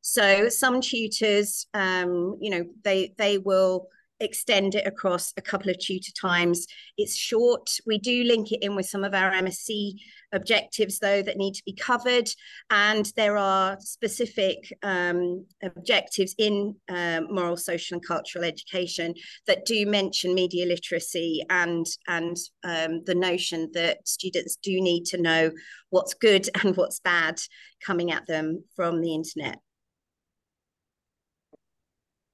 So 0.00 0.48
some 0.48 0.80
tutors, 0.80 1.66
um, 1.74 2.36
you 2.40 2.50
know, 2.50 2.64
they 2.84 3.14
they 3.18 3.38
will 3.38 3.88
extend 4.20 4.74
it 4.74 4.86
across 4.86 5.32
a 5.36 5.42
couple 5.42 5.70
of 5.70 5.78
tutor 5.78 6.12
times. 6.12 6.66
It's 6.96 7.16
short. 7.16 7.70
We 7.86 7.98
do 7.98 8.24
link 8.24 8.52
it 8.52 8.62
in 8.62 8.76
with 8.76 8.86
some 8.86 9.04
of 9.04 9.14
our 9.14 9.30
MSc 9.30 9.94
objectives, 10.32 10.98
though, 10.98 11.22
that 11.22 11.36
need 11.36 11.54
to 11.54 11.62
be 11.64 11.72
covered. 11.72 12.28
And 12.70 13.10
there 13.16 13.36
are 13.36 13.76
specific 13.80 14.72
um, 14.82 15.46
objectives 15.62 16.34
in 16.38 16.76
uh, 16.88 17.22
moral, 17.28 17.56
social, 17.56 17.96
and 17.96 18.06
cultural 18.06 18.44
education 18.44 19.14
that 19.46 19.64
do 19.64 19.86
mention 19.86 20.34
media 20.34 20.66
literacy 20.66 21.44
and, 21.50 21.86
and 22.06 22.36
um, 22.64 23.02
the 23.04 23.14
notion 23.14 23.70
that 23.74 24.06
students 24.06 24.56
do 24.62 24.80
need 24.80 25.04
to 25.06 25.20
know 25.20 25.50
what's 25.90 26.14
good 26.14 26.48
and 26.62 26.76
what's 26.76 27.00
bad 27.00 27.40
coming 27.84 28.12
at 28.12 28.26
them 28.26 28.64
from 28.76 29.00
the 29.00 29.14
internet. 29.14 29.58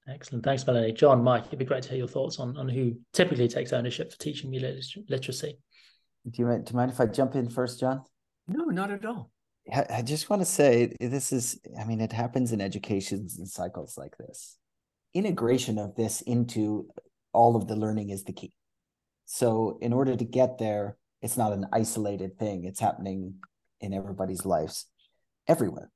Excellent. 0.08 0.44
Thanks, 0.44 0.66
Melanie. 0.66 0.92
John, 0.92 1.22
Mike, 1.22 1.46
it'd 1.46 1.58
be 1.58 1.64
great 1.64 1.82
to 1.82 1.88
hear 1.88 1.98
your 1.98 2.08
thoughts 2.08 2.38
on, 2.38 2.56
on 2.56 2.68
who 2.68 2.94
typically 3.12 3.48
takes 3.48 3.72
ownership 3.72 4.12
for 4.12 4.18
teaching 4.18 4.50
media 4.50 4.76
literacy. 5.08 5.58
Do 6.30 6.42
you, 6.42 6.46
do 6.46 6.70
you 6.70 6.76
mind 6.76 6.90
if 6.90 7.00
I 7.00 7.06
jump 7.06 7.34
in 7.34 7.48
first, 7.48 7.80
John? 7.80 8.02
No, 8.46 8.64
not 8.66 8.90
at 8.90 9.04
all. 9.04 9.30
I 9.90 10.02
just 10.02 10.30
want 10.30 10.42
to 10.42 10.46
say 10.46 10.94
this 11.00 11.32
is, 11.32 11.58
I 11.80 11.84
mean, 11.84 12.00
it 12.00 12.12
happens 12.12 12.52
in 12.52 12.60
educations 12.60 13.36
and 13.38 13.48
cycles 13.48 13.98
like 13.98 14.16
this. 14.16 14.58
Integration 15.12 15.78
of 15.78 15.96
this 15.96 16.20
into 16.20 16.88
all 17.32 17.56
of 17.56 17.66
the 17.66 17.74
learning 17.74 18.10
is 18.10 18.24
the 18.24 18.32
key. 18.32 18.52
So, 19.24 19.78
in 19.80 19.92
order 19.92 20.14
to 20.14 20.24
get 20.24 20.58
there, 20.58 20.96
it's 21.20 21.36
not 21.36 21.52
an 21.52 21.66
isolated 21.72 22.38
thing, 22.38 22.64
it's 22.64 22.78
happening 22.78 23.34
in 23.80 23.92
everybody's 23.92 24.44
lives 24.44 24.86
everywhere. 25.48 25.90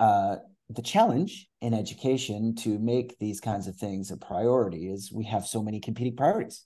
Uh, 0.00 0.36
the 0.68 0.82
challenge 0.82 1.48
in 1.60 1.74
education 1.74 2.54
to 2.56 2.78
make 2.78 3.18
these 3.18 3.40
kinds 3.40 3.68
of 3.68 3.76
things 3.76 4.10
a 4.10 4.16
priority 4.16 4.88
is 4.88 5.12
we 5.12 5.24
have 5.24 5.46
so 5.46 5.62
many 5.62 5.80
competing 5.80 6.16
priorities. 6.16 6.64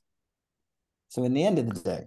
So, 1.08 1.24
in 1.24 1.34
the 1.34 1.44
end 1.44 1.58
of 1.58 1.66
the 1.66 1.80
day, 1.80 2.04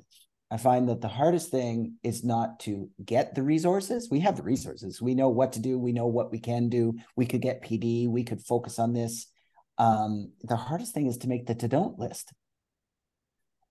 I 0.49 0.57
find 0.57 0.89
that 0.89 1.01
the 1.01 1.07
hardest 1.07 1.51
thing 1.51 1.95
is 2.03 2.23
not 2.23 2.59
to 2.61 2.89
get 3.03 3.35
the 3.35 3.43
resources. 3.43 4.09
We 4.09 4.21
have 4.21 4.37
the 4.37 4.43
resources. 4.43 5.01
We 5.01 5.15
know 5.15 5.29
what 5.29 5.53
to 5.53 5.59
do. 5.59 5.77
We 5.77 5.93
know 5.93 6.07
what 6.07 6.31
we 6.31 6.39
can 6.39 6.69
do. 6.69 6.93
We 7.15 7.25
could 7.25 7.41
get 7.41 7.63
PD. 7.63 8.07
We 8.07 8.23
could 8.23 8.41
focus 8.41 8.79
on 8.79 8.93
this. 8.93 9.27
Um, 9.77 10.31
the 10.43 10.55
hardest 10.55 10.93
thing 10.93 11.07
is 11.07 11.17
to 11.19 11.27
make 11.27 11.47
the 11.47 11.55
to 11.55 11.67
don't 11.67 11.97
list. 11.99 12.31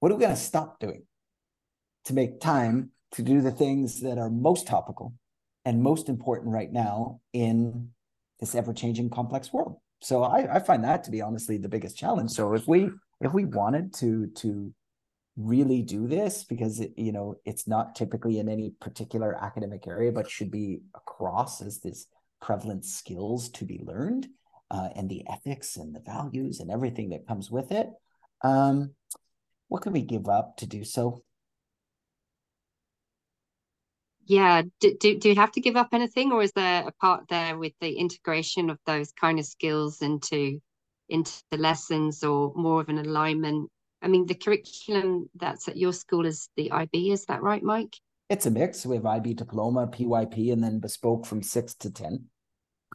What 0.01 0.11
are 0.11 0.17
we 0.17 0.23
going 0.23 0.35
to 0.35 0.41
stop 0.41 0.81
doing 0.81 1.05
to 2.07 2.15
make 2.15 2.41
time 2.41 2.91
to 3.13 3.23
do 3.23 3.41
the 3.41 3.53
things 3.53 4.01
that 4.01 4.19
are 4.19 4.31
most 4.31 4.67
topical 4.67 5.15
and 5.65 5.83
most 5.83 6.09
important 6.09 6.53
right 6.53 6.73
now 6.73 7.21
in 7.33 7.91
this 8.43 8.55
ever-changing 8.55 9.09
complex 9.09 9.53
world? 9.53 9.77
So 10.03 10.25
I, 10.25 10.57
I 10.57 10.59
find 10.59 10.83
that 10.85 11.05
to 11.05 11.11
be 11.11 11.23
honestly 11.23 11.57
the 11.57 11.69
biggest 11.69 11.97
challenge. 11.97 12.33
So 12.33 12.53
if 12.55 12.67
we 12.67 12.91
if 13.21 13.33
we 13.33 13.45
wanted 13.45 13.95
to 13.95 14.27
to 14.27 14.75
really 15.37 15.81
do 15.81 16.07
this 16.07 16.45
because 16.45 16.81
it, 16.81 16.93
you 16.97 17.13
know 17.13 17.37
it's 17.47 17.67
not 17.67 17.95
typically 17.95 18.39
in 18.39 18.49
any 18.49 18.75
particular 18.81 19.35
academic 19.43 19.87
area 19.87 20.13
but 20.13 20.29
should 20.29 20.51
be 20.51 20.81
across 20.95 21.63
as 21.63 21.81
this 21.81 22.07
prevalent 22.43 22.85
skills 22.85 23.49
to 23.49 23.65
be 23.65 23.81
learned 23.83 24.29
uh, 24.71 24.89
and 24.95 25.09
the 25.09 25.25
ethics 25.31 25.77
and 25.77 25.95
the 25.95 26.01
values 26.01 26.61
and 26.61 26.71
everything 26.71 27.09
that 27.11 27.27
comes 27.27 27.51
with 27.51 27.73
it 27.73 27.89
um, 28.43 28.91
what 29.69 29.81
can 29.81 29.93
we 29.93 30.03
give 30.03 30.29
up 30.29 30.55
to 30.59 30.67
do 30.67 30.85
so 30.85 31.23
yeah 34.27 34.63
do, 34.81 34.97
do, 34.99 35.19
do 35.19 35.29
you 35.29 35.35
have 35.35 35.53
to 35.53 35.61
give 35.61 35.77
up 35.77 35.89
anything 35.93 36.33
or 36.33 36.43
is 36.43 36.53
there 36.53 36.87
a 36.87 36.93
part 36.93 37.25
there 37.29 37.59
with 37.59 37.73
the 37.81 37.93
integration 37.93 38.71
of 38.71 38.79
those 38.87 39.13
kind 39.13 39.39
of 39.39 39.45
skills 39.45 40.03
into 40.03 40.61
into 41.09 41.43
the 41.51 41.59
lessons 41.59 42.23
or 42.23 42.53
more 42.55 42.81
of 42.81 42.89
an 42.89 42.99
alignment 42.99 43.69
I 44.03 44.09
mean, 44.09 44.27
the 44.27 44.35
curriculum 44.35 45.31
that's 45.37 45.69
at 45.69 45.77
your 45.77 45.93
school 45.93 46.27
is 46.27 46.49
the 46.57 46.73
IB, 46.73 47.13
is 47.13 47.25
that 47.27 47.43
right, 47.43 47.63
Mike? 47.63 47.97
It's 48.29 48.47
a 48.47 48.51
mix. 48.51 48.85
We 48.85 48.97
have 48.97 49.07
IB 49.07 49.35
diploma, 49.35 49.87
PYP, 49.87 50.53
and 50.53 50.63
then 50.63 50.81
bespoke 50.81 51.25
from 51.25 51.43
six 51.43 51.75
to 51.77 51.91
10. 51.91 52.25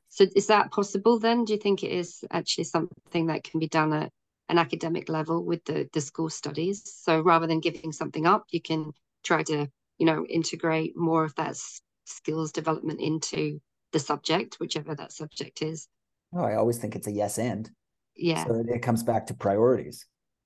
So 0.10 0.26
is 0.36 0.48
that 0.48 0.72
possible 0.72 1.18
then? 1.20 1.46
Do 1.46 1.54
you 1.54 1.60
think 1.60 1.84
it 1.84 1.92
is 1.92 2.26
actually 2.32 2.66
something 2.66 3.28
that 3.28 3.44
can 3.44 3.60
be 3.60 3.68
done 3.68 3.94
at 3.94 4.12
an 4.50 4.58
academic 4.58 5.10
level 5.10 5.44
with 5.44 5.64
the, 5.64 5.90
the 5.94 6.02
school 6.02 6.30
studies? 6.30 6.84
So 6.86 7.22
rather 7.22 7.48
than 7.48 7.62
giving 7.62 7.94
something 7.94 8.26
up, 8.26 8.46
you 8.52 8.62
can 8.62 8.92
try 9.24 9.44
to, 9.44 9.68
you 9.98 10.06
know, 10.06 10.26
integrate 10.26 10.96
more 10.96 11.24
of 11.24 11.36
that 11.36 11.58
skills 12.06 12.52
development 12.52 13.02
into 13.02 13.60
the 13.92 14.00
subject, 14.00 14.60
whichever 14.60 14.96
that 14.96 15.12
subject 15.12 15.62
is. 15.62 15.88
Oh, 16.34 16.44
I 16.44 16.56
always 16.56 16.78
think 16.78 16.96
it's 16.96 17.08
a 17.08 17.12
yes 17.12 17.38
and. 17.38 17.70
Yeah. 18.16 18.46
So 18.46 18.64
it 18.68 18.82
comes 18.82 19.04
back 19.04 19.28
to 19.28 19.34
priorities. 19.34 20.06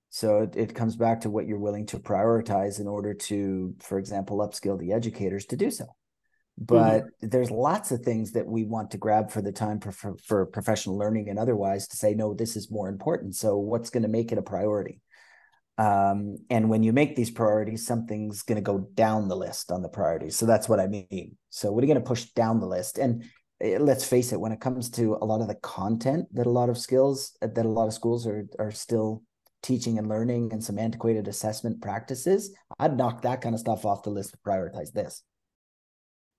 So 0.09 0.41
it, 0.41 0.55
it 0.55 0.75
comes 0.75 0.95
back 0.95 1.21
to 1.21 1.29
what 1.29 1.47
you're 1.47 1.59
willing 1.59 1.85
to 1.87 1.97
prioritize 1.97 2.79
in 2.79 2.87
order 2.87 3.13
to, 3.13 3.73
for 3.79 3.97
example, 3.97 4.39
upskill 4.39 4.77
the 4.77 4.91
educators 4.91 5.45
to 5.47 5.55
do 5.55 5.71
so. 5.71 5.85
But 6.57 7.03
mm-hmm. 7.03 7.29
there's 7.29 7.49
lots 7.49 7.91
of 7.91 8.01
things 8.01 8.33
that 8.33 8.45
we 8.45 8.65
want 8.65 8.91
to 8.91 8.97
grab 8.97 9.31
for 9.31 9.41
the 9.41 9.53
time 9.53 9.79
for, 9.79 9.91
for, 9.91 10.15
for 10.25 10.45
professional 10.45 10.97
learning 10.97 11.29
and 11.29 11.39
otherwise 11.39 11.87
to 11.87 11.95
say, 11.95 12.13
no, 12.13 12.33
this 12.33 12.55
is 12.57 12.69
more 12.69 12.89
important. 12.89 13.35
So 13.35 13.57
what's 13.57 13.89
going 13.89 14.03
to 14.03 14.09
make 14.09 14.31
it 14.31 14.37
a 14.37 14.43
priority? 14.43 15.01
Um, 15.77 16.37
and 16.49 16.69
when 16.69 16.83
you 16.83 16.93
make 16.93 17.15
these 17.15 17.31
priorities, 17.31 17.85
something's 17.85 18.43
going 18.43 18.57
to 18.57 18.61
go 18.61 18.89
down 18.93 19.27
the 19.27 19.35
list 19.35 19.71
on 19.71 19.81
the 19.81 19.89
priorities. 19.89 20.35
So 20.35 20.45
that's 20.45 20.69
what 20.69 20.79
I 20.79 20.87
mean. 20.87 21.37
So 21.49 21.71
what 21.71 21.83
are 21.83 21.87
you 21.87 21.93
going 21.93 22.03
to 22.03 22.07
push 22.07 22.25
down 22.35 22.59
the 22.59 22.67
list? 22.67 22.97
And 22.97 23.23
uh, 23.63 23.79
let's 23.79 24.05
face 24.05 24.31
it, 24.31 24.39
when 24.39 24.51
it 24.51 24.61
comes 24.61 24.89
to 24.91 25.17
a 25.21 25.25
lot 25.25 25.41
of 25.41 25.47
the 25.47 25.55
content 25.55 26.27
that 26.33 26.45
a 26.45 26.51
lot 26.51 26.69
of 26.69 26.77
skills 26.77 27.35
uh, 27.41 27.47
that 27.55 27.65
a 27.65 27.69
lot 27.69 27.87
of 27.87 27.93
schools 27.93 28.27
are 28.27 28.47
are 28.59 28.71
still 28.71 29.23
teaching 29.63 29.97
and 29.97 30.09
learning 30.09 30.51
and 30.51 30.63
some 30.63 30.79
antiquated 30.79 31.27
assessment 31.27 31.81
practices, 31.81 32.53
I'd 32.79 32.97
knock 32.97 33.21
that 33.21 33.41
kind 33.41 33.53
of 33.53 33.61
stuff 33.61 33.85
off 33.85 34.03
the 34.03 34.09
list 34.09 34.31
to 34.31 34.37
prioritize 34.37 34.91
this. 34.91 35.23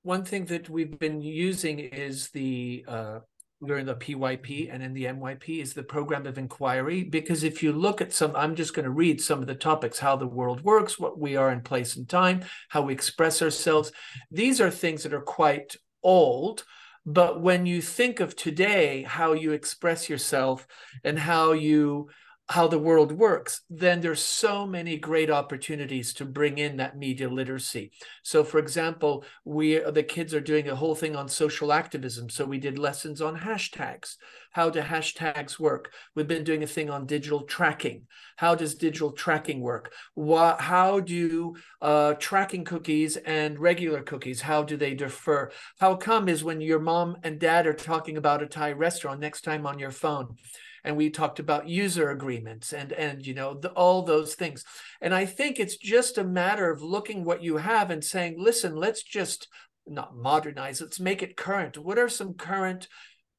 One 0.02 0.24
thing 0.24 0.46
that 0.46 0.68
we've 0.68 0.98
been 0.98 1.20
using 1.20 1.78
is 1.78 2.30
the 2.30 2.84
uh, 2.88 3.20
during 3.64 3.86
the 3.86 3.94
PYP 3.94 4.72
and 4.72 4.82
in 4.82 4.92
the 4.92 5.04
MYP 5.04 5.60
is 5.60 5.74
the 5.74 5.82
program 5.82 6.26
of 6.26 6.38
inquiry. 6.38 7.02
Because 7.04 7.44
if 7.44 7.62
you 7.62 7.72
look 7.72 8.00
at 8.00 8.12
some, 8.12 8.34
I'm 8.34 8.54
just 8.54 8.74
going 8.74 8.84
to 8.84 8.90
read 8.90 9.20
some 9.20 9.40
of 9.40 9.46
the 9.46 9.54
topics 9.54 9.98
how 9.98 10.16
the 10.16 10.26
world 10.26 10.62
works, 10.62 10.98
what 10.98 11.18
we 11.18 11.36
are 11.36 11.50
in 11.50 11.60
place 11.60 11.96
and 11.96 12.08
time, 12.08 12.44
how 12.68 12.82
we 12.82 12.92
express 12.92 13.40
ourselves. 13.42 13.92
These 14.30 14.60
are 14.60 14.70
things 14.70 15.02
that 15.02 15.14
are 15.14 15.20
quite 15.20 15.76
old. 16.02 16.64
But 17.04 17.40
when 17.40 17.66
you 17.66 17.82
think 17.82 18.20
of 18.20 18.36
today, 18.36 19.02
how 19.02 19.32
you 19.32 19.52
express 19.52 20.08
yourself 20.08 20.66
and 21.02 21.18
how 21.18 21.52
you 21.52 22.10
how 22.52 22.68
the 22.68 22.78
world 22.78 23.12
works, 23.12 23.62
then 23.70 24.02
there's 24.02 24.20
so 24.20 24.66
many 24.66 24.98
great 24.98 25.30
opportunities 25.30 26.12
to 26.12 26.22
bring 26.26 26.58
in 26.58 26.76
that 26.76 26.98
media 26.98 27.26
literacy. 27.26 27.90
So, 28.22 28.44
for 28.44 28.58
example, 28.58 29.24
we 29.46 29.78
the 29.78 30.02
kids 30.02 30.34
are 30.34 30.40
doing 30.40 30.68
a 30.68 30.76
whole 30.76 30.94
thing 30.94 31.16
on 31.16 31.28
social 31.28 31.72
activism. 31.72 32.28
So 32.28 32.44
we 32.44 32.58
did 32.58 32.78
lessons 32.78 33.22
on 33.22 33.38
hashtags. 33.38 34.16
How 34.50 34.68
do 34.68 34.82
hashtags 34.82 35.58
work? 35.58 35.94
We've 36.14 36.28
been 36.28 36.44
doing 36.44 36.62
a 36.62 36.66
thing 36.66 36.90
on 36.90 37.06
digital 37.06 37.44
tracking. 37.44 38.02
How 38.36 38.54
does 38.54 38.74
digital 38.74 39.12
tracking 39.12 39.60
work? 39.62 39.94
What, 40.12 40.60
how 40.60 41.00
do 41.00 41.56
uh, 41.80 42.14
tracking 42.18 42.64
cookies 42.64 43.16
and 43.16 43.58
regular 43.58 44.02
cookies, 44.02 44.42
how 44.42 44.62
do 44.62 44.76
they 44.76 44.92
differ? 44.92 45.52
How 45.80 45.94
come 45.94 46.28
is 46.28 46.44
when 46.44 46.60
your 46.60 46.80
mom 46.80 47.16
and 47.22 47.40
dad 47.40 47.66
are 47.66 47.72
talking 47.72 48.18
about 48.18 48.42
a 48.42 48.46
Thai 48.46 48.72
restaurant 48.72 49.20
next 49.20 49.40
time 49.40 49.66
on 49.66 49.78
your 49.78 49.90
phone? 49.90 50.36
And 50.84 50.96
we 50.96 51.10
talked 51.10 51.38
about 51.38 51.68
user 51.68 52.10
agreements 52.10 52.72
and 52.72 52.92
and 52.92 53.26
you 53.26 53.34
know 53.34 53.54
the, 53.54 53.70
all 53.70 54.02
those 54.02 54.34
things. 54.34 54.64
And 55.00 55.14
i 55.14 55.24
think 55.24 55.58
it's 55.58 55.76
just 55.76 56.18
a 56.18 56.24
matter 56.24 56.70
of 56.70 56.82
looking 56.82 57.24
what 57.24 57.42
you 57.42 57.56
have 57.58 57.90
and 57.90 58.02
saying 58.02 58.36
listen 58.38 58.76
let's 58.76 59.02
just 59.02 59.48
not 59.86 60.16
modernize 60.16 60.80
let's 60.80 61.00
make 61.00 61.22
it 61.22 61.36
current. 61.36 61.78
What 61.78 61.98
are 61.98 62.08
some 62.08 62.34
current 62.34 62.88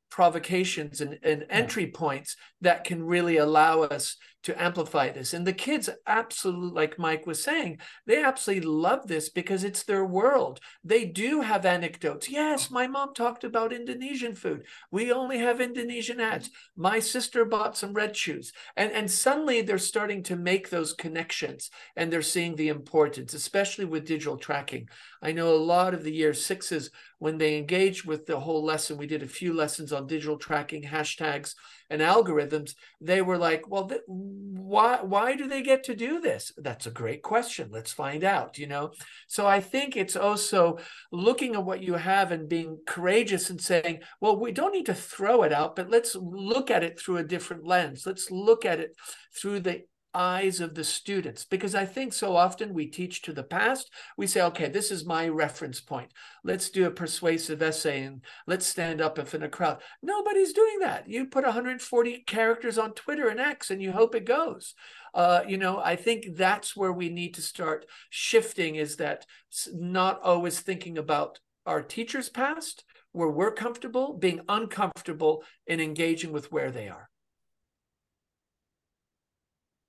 provocations 0.09 1.01
and, 1.01 1.17
and 1.23 1.45
entry 1.49 1.87
points 1.87 2.35
that 2.61 2.83
can 2.83 3.03
really 3.03 3.37
allow 3.37 3.81
us 3.81 4.15
to 4.43 4.61
amplify 4.61 5.09
this. 5.09 5.33
And 5.33 5.47
the 5.47 5.53
kids 5.53 5.89
absolutely, 6.05 6.71
like 6.71 6.99
Mike 6.99 7.25
was 7.25 7.43
saying, 7.43 7.79
they 8.05 8.21
absolutely 8.23 8.67
love 8.67 9.07
this 9.07 9.29
because 9.29 9.63
it's 9.63 9.83
their 9.83 10.05
world. 10.05 10.59
They 10.83 11.05
do 11.05 11.41
have 11.41 11.65
anecdotes. 11.65 12.29
Yes, 12.29 12.69
my 12.69 12.87
mom 12.87 13.13
talked 13.13 13.43
about 13.43 13.73
Indonesian 13.73 14.35
food. 14.35 14.65
We 14.91 15.11
only 15.11 15.39
have 15.39 15.61
Indonesian 15.61 16.19
ads. 16.19 16.49
My 16.75 16.99
sister 16.99 17.45
bought 17.45 17.77
some 17.77 17.93
red 17.93 18.15
shoes. 18.15 18.51
And, 18.75 18.91
and 18.91 19.09
suddenly 19.09 19.61
they're 19.61 19.77
starting 19.77 20.23
to 20.23 20.35
make 20.35 20.69
those 20.69 20.93
connections 20.93 21.69
and 21.95 22.11
they're 22.11 22.21
seeing 22.21 22.55
the 22.55 22.67
importance, 22.67 23.33
especially 23.33 23.85
with 23.85 24.05
digital 24.05 24.37
tracking. 24.37 24.89
I 25.21 25.31
know 25.31 25.53
a 25.53 25.55
lot 25.55 25.93
of 25.93 26.03
the 26.03 26.13
year 26.13 26.33
sixes, 26.33 26.91
when 27.19 27.37
they 27.37 27.57
engaged 27.57 28.05
with 28.05 28.25
the 28.25 28.37
whole 28.37 28.65
lesson, 28.65 28.97
we 28.97 29.07
did 29.07 29.23
a 29.23 29.27
few 29.27 29.53
lessons 29.53 29.93
on 29.93 30.07
digital 30.07 30.37
tracking, 30.37 30.83
hashtags, 30.83 31.55
and 31.89 32.01
algorithms. 32.01 32.73
They 33.01 33.21
were 33.21 33.37
like, 33.37 33.69
well, 33.69 33.87
th- 33.87 34.01
why 34.07 35.01
why 35.01 35.35
do 35.35 35.47
they 35.47 35.61
get 35.61 35.83
to 35.85 35.95
do 35.95 36.19
this? 36.19 36.51
That's 36.57 36.87
a 36.87 36.91
great 36.91 37.21
question. 37.21 37.69
Let's 37.71 37.93
find 37.93 38.23
out 38.23 38.53
you 38.57 38.67
know? 38.67 38.91
So 39.27 39.47
i 39.47 39.59
think 39.59 39.95
it's 39.95 40.15
also 40.15 40.77
looking 41.11 41.55
at 41.55 41.65
what 41.65 41.83
you 41.83 41.93
have 41.93 42.31
and 42.31 42.49
being 42.49 42.79
courageous 42.87 43.49
and 43.49 43.59
saying 43.61 43.99
well 44.21 44.39
we 44.39 44.51
don't 44.51 44.73
need 44.73 44.85
to 44.87 44.93
throw 44.93 45.43
it 45.43 45.53
out 45.53 45.75
but 45.75 45.89
let's 45.89 46.15
look 46.15 46.69
at 46.71 46.83
it 46.83 46.99
through 46.99 47.17
a 47.17 47.23
different 47.23 47.65
lens. 47.65 48.05
Let's 48.05 48.29
look 48.31 48.65
at 48.65 48.79
it 48.79 48.95
through 49.35 49.61
the 49.61 49.83
eyes 50.13 50.59
of 50.59 50.75
the 50.75 50.83
students 50.83 51.45
because 51.45 51.75
i 51.75 51.85
think 51.85 52.13
so 52.13 52.35
often 52.35 52.73
we 52.73 52.85
teach 52.85 53.21
to 53.21 53.33
the 53.33 53.43
past 53.43 53.91
we 54.17 54.27
say 54.27 54.41
okay 54.41 54.69
this 54.69 54.91
is 54.91 55.05
my 55.05 55.27
reference 55.27 55.81
point. 55.81 56.11
Let's 56.43 56.69
do 56.69 56.85
a 56.85 56.91
persuasive 56.91 57.61
essay 57.61 58.03
and 58.03 58.21
let's 58.47 58.65
stand 58.65 59.01
up 59.01 59.19
if 59.19 59.33
in 59.33 59.43
a 59.43 59.49
crowd. 59.49 59.81
Nobody's 60.01 60.53
doing 60.53 60.79
that. 60.79 61.07
You 61.07 61.25
put 61.25 61.45
140 61.45 62.23
characters 62.25 62.77
on 62.77 62.93
twitter 62.93 63.27
and 63.27 63.39
x 63.39 63.71
and 63.71 63.81
you 63.81 63.91
hope 63.91 64.15
it 64.15 64.25
goes. 64.25 64.73
Uh, 65.13 65.43
you 65.47 65.57
know 65.57 65.77
i 65.77 65.95
think 65.95 66.35
that's 66.35 66.75
where 66.75 66.91
we 66.91 67.07
need 67.07 67.35
to 67.35 67.41
start 67.41 67.85
shifting 68.09 68.77
is 68.77 68.95
that 68.95 69.27
not 69.71 70.19
always 70.23 70.59
thinking 70.59 70.97
about 70.97 71.39
our 71.67 71.83
teachers 71.83 72.29
past 72.29 72.83
where 73.11 73.29
we're 73.29 73.53
comfortable 73.53 74.17
being 74.17 74.41
uncomfortable 74.49 75.43
in 75.67 75.79
engaging 75.79 76.31
with 76.31 76.51
where 76.51 76.71
they 76.71 76.89
are 76.89 77.11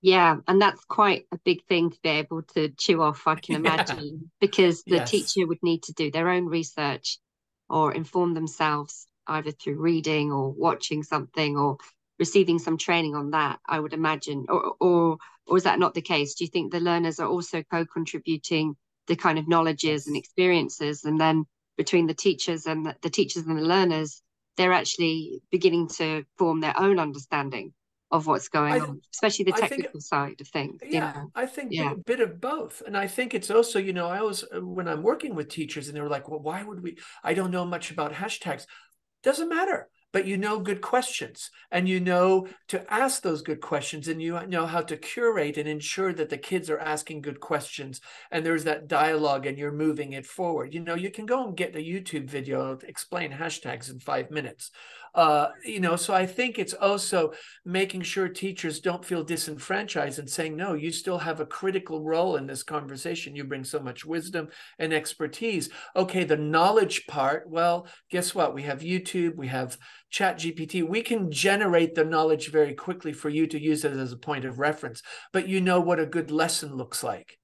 yeah, 0.01 0.37
and 0.47 0.61
that's 0.61 0.83
quite 0.85 1.25
a 1.31 1.39
big 1.43 1.65
thing 1.65 1.91
to 1.91 1.97
be 2.03 2.09
able 2.09 2.43
to 2.53 2.69
chew 2.69 3.01
off, 3.01 3.27
I 3.27 3.35
can 3.35 3.55
imagine, 3.65 4.19
yeah. 4.21 4.27
because 4.39 4.83
the 4.83 4.97
yes. 4.97 5.09
teacher 5.09 5.47
would 5.47 5.63
need 5.63 5.83
to 5.83 5.93
do 5.93 6.11
their 6.11 6.29
own 6.29 6.45
research 6.45 7.19
or 7.69 7.93
inform 7.93 8.33
themselves 8.33 9.07
either 9.27 9.51
through 9.51 9.79
reading 9.79 10.31
or 10.31 10.51
watching 10.51 11.03
something 11.03 11.57
or 11.57 11.77
receiving 12.19 12.59
some 12.59 12.77
training 12.77 13.15
on 13.15 13.31
that, 13.31 13.59
I 13.67 13.79
would 13.79 13.93
imagine. 13.93 14.45
Or 14.49 14.75
or 14.79 15.17
or 15.47 15.57
is 15.57 15.63
that 15.63 15.79
not 15.79 15.93
the 15.93 16.01
case? 16.01 16.35
Do 16.35 16.43
you 16.43 16.49
think 16.49 16.71
the 16.71 16.79
learners 16.79 17.19
are 17.19 17.27
also 17.27 17.63
co-contributing 17.63 18.75
the 19.07 19.15
kind 19.15 19.37
of 19.37 19.47
knowledges 19.47 20.07
and 20.07 20.15
experiences 20.15 21.03
and 21.03 21.19
then 21.19 21.45
between 21.77 22.07
the 22.07 22.13
teachers 22.13 22.65
and 22.65 22.85
the, 22.85 22.95
the 23.01 23.09
teachers 23.09 23.45
and 23.45 23.57
the 23.57 23.61
learners, 23.61 24.21
they're 24.57 24.73
actually 24.73 25.41
beginning 25.51 25.87
to 25.89 26.25
form 26.37 26.61
their 26.61 26.79
own 26.79 26.99
understanding 26.99 27.73
of 28.11 28.27
what's 28.27 28.47
going 28.47 28.73
I, 28.73 28.79
on, 28.79 29.01
especially 29.13 29.45
the 29.45 29.51
technical 29.53 29.91
think, 29.93 30.03
side 30.03 30.41
of 30.41 30.47
things. 30.47 30.79
Yeah, 30.83 30.89
you 30.89 30.99
know? 30.99 31.31
I 31.35 31.45
think 31.45 31.71
yeah. 31.71 31.91
a 31.91 31.95
bit 31.95 32.19
of 32.19 32.39
both. 32.39 32.81
And 32.85 32.95
I 32.95 33.07
think 33.07 33.33
it's 33.33 33.49
also, 33.49 33.79
you 33.79 33.93
know, 33.93 34.07
I 34.07 34.19
always, 34.19 34.43
uh, 34.43 34.61
when 34.61 34.87
I'm 34.87 35.03
working 35.03 35.35
with 35.35 35.49
teachers 35.49 35.87
and 35.87 35.97
they're 35.97 36.09
like, 36.09 36.29
well, 36.29 36.39
why 36.39 36.63
would 36.63 36.81
we? 36.81 36.97
I 37.23 37.33
don't 37.33 37.51
know 37.51 37.65
much 37.65 37.91
about 37.91 38.13
hashtags. 38.13 38.65
Doesn't 39.23 39.49
matter 39.49 39.89
but 40.15 40.25
you 40.25 40.37
know 40.37 40.59
good 40.59 40.79
questions 40.79 41.51
and 41.71 41.89
you 41.89 41.99
know 41.99 42.47
to 42.69 42.93
ask 42.93 43.21
those 43.21 43.41
good 43.41 43.59
questions 43.59 44.07
and 44.07 44.21
you 44.21 44.39
know 44.47 44.65
how 44.65 44.79
to 44.79 44.95
curate 44.95 45.57
and 45.57 45.67
ensure 45.67 46.13
that 46.13 46.29
the 46.29 46.37
kids 46.37 46.69
are 46.69 46.79
asking 46.79 47.19
good 47.19 47.41
questions 47.41 47.99
and 48.31 48.45
there's 48.45 48.63
that 48.63 48.87
dialogue 48.87 49.45
and 49.45 49.57
you're 49.57 49.73
moving 49.73 50.13
it 50.13 50.25
forward 50.25 50.73
you 50.73 50.79
know 50.79 50.95
you 50.95 51.11
can 51.11 51.25
go 51.25 51.45
and 51.45 51.57
get 51.57 51.75
a 51.75 51.79
youtube 51.79 52.29
video 52.29 52.77
to 52.77 52.87
explain 52.87 53.29
hashtags 53.29 53.91
in 53.91 53.99
five 53.99 54.31
minutes 54.31 54.71
uh, 55.15 55.49
you 55.63 55.79
know 55.79 55.95
so 55.95 56.13
i 56.13 56.25
think 56.25 56.59
it's 56.59 56.73
also 56.73 57.31
making 57.63 58.01
sure 58.01 58.27
teachers 58.27 58.79
don't 58.79 59.05
feel 59.05 59.23
disenfranchised 59.23 60.19
and 60.19 60.29
saying 60.29 60.55
no 60.55 60.73
you 60.73 60.91
still 60.91 61.17
have 61.17 61.39
a 61.39 61.45
critical 61.45 62.03
role 62.03 62.35
in 62.35 62.47
this 62.47 62.63
conversation. 62.63 63.35
You 63.35 63.43
bring 63.43 63.63
so 63.63 63.79
much 63.79 64.05
wisdom 64.05 64.49
and 64.79 64.93
expertise. 64.93 65.69
Okay 65.95 66.23
the 66.23 66.37
knowledge 66.37 67.07
part 67.07 67.49
well 67.49 67.87
guess 68.09 68.35
what? 68.35 68.53
We 68.53 68.63
have 68.63 68.81
youtube 68.81 69.35
we 69.35 69.47
have 69.47 69.77
chat 70.09 70.37
gpt 70.37 70.87
we 70.87 71.01
can 71.01 71.31
generate 71.31 71.95
the 71.95 72.05
knowledge 72.05 72.51
very 72.51 72.73
quickly 72.73 73.13
for 73.13 73.29
you 73.29 73.47
to 73.47 73.59
use 73.59 73.83
it 73.83 73.93
as 73.93 74.11
a 74.11 74.17
point 74.17 74.45
of 74.45 74.59
reference 74.59 75.01
but 75.33 75.47
you 75.47 75.59
know 75.59 75.81
what 75.81 75.99
a 75.99 76.05
good 76.05 76.31
lesson 76.31 76.75
looks 76.75 77.03
like 77.03 77.37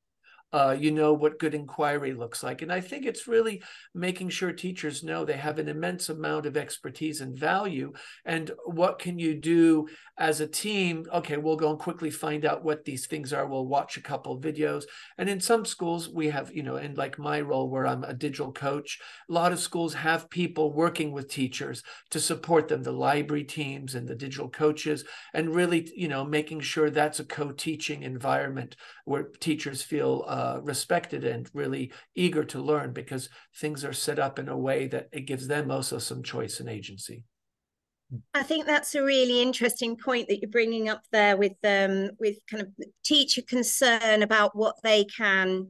uh, 0.54 0.76
you 0.78 0.92
know 0.92 1.14
what 1.14 1.40
good 1.40 1.54
inquiry 1.54 2.14
looks 2.14 2.44
like. 2.44 2.62
And 2.62 2.72
I 2.74 2.82
think 2.82 3.06
it's 3.06 3.28
really 3.28 3.64
making 3.94 4.30
sure 4.30 4.52
teachers 4.52 5.04
know 5.04 5.24
they 5.24 5.38
have 5.38 5.60
an 5.60 5.70
immense 5.70 6.10
amount 6.10 6.46
of 6.46 6.58
expertise 6.58 7.22
and 7.22 7.38
value. 7.38 7.94
And 8.26 8.52
what 8.66 9.00
can 9.00 9.18
you 9.18 9.36
do 9.36 9.88
as 10.18 10.42
a 10.42 10.48
team? 10.48 11.06
Okay, 11.14 11.38
we'll 11.38 11.56
go 11.56 11.70
and 11.70 11.80
quickly 11.80 12.12
find 12.12 12.44
out 12.44 12.66
what 12.66 12.84
these 12.84 13.08
things 13.08 13.32
are. 13.32 13.46
We'll 13.48 13.66
watch 13.66 13.96
a 13.96 14.02
couple 14.02 14.42
videos. 14.42 14.84
And 15.18 15.30
in 15.30 15.40
some 15.40 15.66
schools, 15.66 16.10
we 16.10 16.30
have, 16.30 16.54
you 16.54 16.64
know, 16.64 16.76
and 16.76 16.98
like 16.98 17.18
my 17.18 17.40
role 17.40 17.70
where 17.70 17.88
I'm 17.88 18.04
a 18.04 18.14
digital 18.14 18.52
coach, 18.52 19.00
a 19.30 19.34
lot 19.34 19.54
of 19.54 19.60
schools 19.60 19.94
have 19.94 20.30
people 20.30 20.74
working 20.74 21.14
with 21.14 21.30
teachers 21.30 21.82
to 22.10 22.20
support 22.20 22.68
them, 22.68 22.84
the 22.84 22.92
library 22.92 23.46
teams 23.46 23.96
and 23.96 24.06
the 24.06 24.16
digital 24.16 24.50
coaches, 24.50 25.06
and 25.34 25.56
really, 25.56 25.90
you 25.96 26.10
know, 26.10 26.26
making 26.26 26.60
sure 26.60 26.90
that's 26.90 27.22
a 27.22 27.26
co 27.26 27.52
teaching 27.52 28.04
environment 28.04 28.76
where 29.06 29.24
teachers 29.40 29.82
feel. 29.82 30.26
Uh, 30.28 30.41
uh, 30.42 30.60
respected 30.64 31.24
and 31.24 31.50
really 31.54 31.92
eager 32.16 32.44
to 32.44 32.60
learn 32.60 32.92
because 32.94 33.30
things 33.56 33.86
are 33.86 33.94
set 33.94 34.18
up 34.18 34.40
in 34.40 34.50
a 34.50 34.58
way 34.58 34.88
that 34.88 35.08
it 35.12 35.22
gives 35.22 35.48
them 35.48 35.70
also 35.70 36.00
some 36.00 36.24
choice 36.24 36.60
and 36.60 36.68
agency. 36.68 37.24
I 38.34 38.44
think 38.44 38.66
that's 38.66 38.96
a 38.96 39.04
really 39.04 39.42
interesting 39.42 39.96
point 39.96 40.28
that 40.28 40.40
you're 40.42 40.50
bringing 40.50 40.90
up 40.90 41.04
there 41.12 41.38
with 41.38 41.54
um, 41.64 42.10
with 42.20 42.38
kind 42.50 42.64
of 42.64 42.70
teacher 43.06 43.44
concern 43.44 44.24
about 44.24 44.56
what 44.56 44.76
they 44.84 45.06
can 45.06 45.68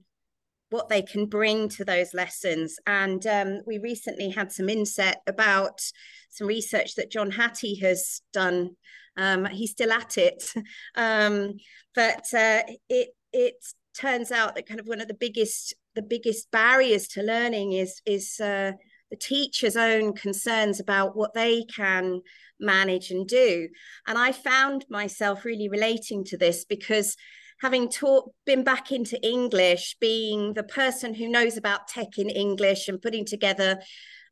what 0.69 0.87
they 0.87 1.01
can 1.01 1.25
bring 1.25 1.67
to 1.67 1.83
those 1.83 2.13
lessons. 2.13 2.77
And 2.87 3.27
um, 3.27 3.59
we 3.67 3.77
recently 3.77 4.29
had 4.29 4.53
some 4.53 4.69
inset 4.69 5.17
about 5.27 5.81
some 6.29 6.47
research 6.47 6.95
that 6.95 7.11
John 7.11 7.29
Hattie 7.29 7.75
has 7.81 8.21
done 8.31 8.77
Um, 9.17 9.45
he's 9.45 9.71
still 9.71 9.91
at 9.91 10.17
it, 10.17 10.41
um, 10.95 11.57
but 11.93 12.25
uh, 12.33 12.63
it 12.87 13.09
it 13.33 13.57
turns 13.93 14.31
out 14.31 14.55
that 14.55 14.67
kind 14.67 14.79
of 14.79 14.87
one 14.87 15.01
of 15.01 15.07
the 15.07 15.13
biggest 15.13 15.73
the 15.95 16.01
biggest 16.01 16.49
barriers 16.51 17.07
to 17.09 17.21
learning 17.21 17.73
is 17.73 18.01
is 18.05 18.39
uh, 18.39 18.71
the 19.09 19.17
teacher's 19.17 19.75
own 19.75 20.13
concerns 20.13 20.79
about 20.79 21.15
what 21.15 21.33
they 21.33 21.63
can 21.65 22.21
manage 22.59 23.11
and 23.11 23.27
do. 23.27 23.67
And 24.07 24.17
I 24.17 24.31
found 24.31 24.85
myself 24.89 25.43
really 25.43 25.67
relating 25.67 26.23
to 26.25 26.37
this 26.37 26.63
because 26.63 27.17
having 27.61 27.89
taught 27.89 28.31
been 28.45 28.63
back 28.63 28.91
into 28.91 29.21
English, 29.21 29.97
being 29.99 30.53
the 30.53 30.63
person 30.63 31.13
who 31.13 31.29
knows 31.29 31.57
about 31.57 31.87
tech 31.87 32.17
in 32.17 32.29
English 32.29 32.87
and 32.87 33.01
putting 33.01 33.25
together 33.25 33.79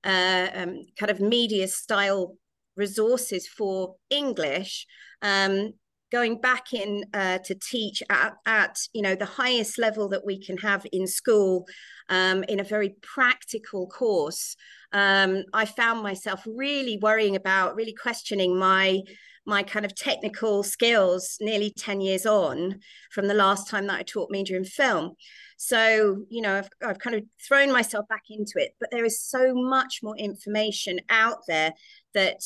uh, 0.04 0.48
um, 0.54 0.86
kind 0.98 1.12
of 1.12 1.20
media 1.20 1.68
style 1.68 2.38
resources 2.76 3.48
for 3.48 3.96
English, 4.10 4.88
um, 5.22 5.74
going 6.12 6.40
back 6.40 6.74
in 6.74 7.06
uh, 7.14 7.40
to 7.40 7.56
teach 7.56 8.02
at, 8.10 8.34
at 8.46 8.78
you 8.94 9.02
know 9.02 9.16
the 9.16 9.26
highest 9.26 9.78
level 9.78 10.10
that 10.10 10.26
we 10.26 10.40
can 10.44 10.58
have 10.58 10.86
in 10.92 11.08
school 11.08 11.68
um, 12.10 12.44
in 12.44 12.60
a 12.60 12.64
very 12.64 12.96
practical 13.02 13.88
course 13.88 14.56
um, 14.94 15.44
i 15.54 15.66
found 15.66 16.02
myself 16.02 16.44
really 16.46 16.98
worrying 17.02 17.36
about 17.36 17.76
really 17.76 17.94
questioning 17.94 18.58
my 18.58 19.00
my 19.46 19.64
kind 19.64 19.86
of 19.86 19.96
technical 19.96 20.64
skills 20.64 21.38
nearly 21.42 21.74
10 21.76 22.02
years 22.02 22.26
on 22.26 22.80
from 23.12 23.28
the 23.28 23.34
last 23.34 23.68
time 23.68 23.88
that 23.88 24.00
i 24.00 24.04
taught 24.04 24.30
media 24.30 24.58
and 24.58 24.68
film. 24.68 25.14
So 25.58 26.24
you 26.30 26.42
know 26.42 26.58
I've, 26.58 26.70
I've 26.86 27.00
kind 27.00 27.16
of 27.16 27.24
thrown 27.48 27.72
myself 27.72 28.08
back 28.08 28.24
into 28.30 28.54
it 28.56 28.76
but 28.80 28.92
there 28.92 29.06
is 29.06 29.22
so 29.22 29.54
much 29.54 30.00
more 30.02 30.16
information 30.18 31.00
out 31.10 31.40
there 31.48 31.74
that 32.14 32.42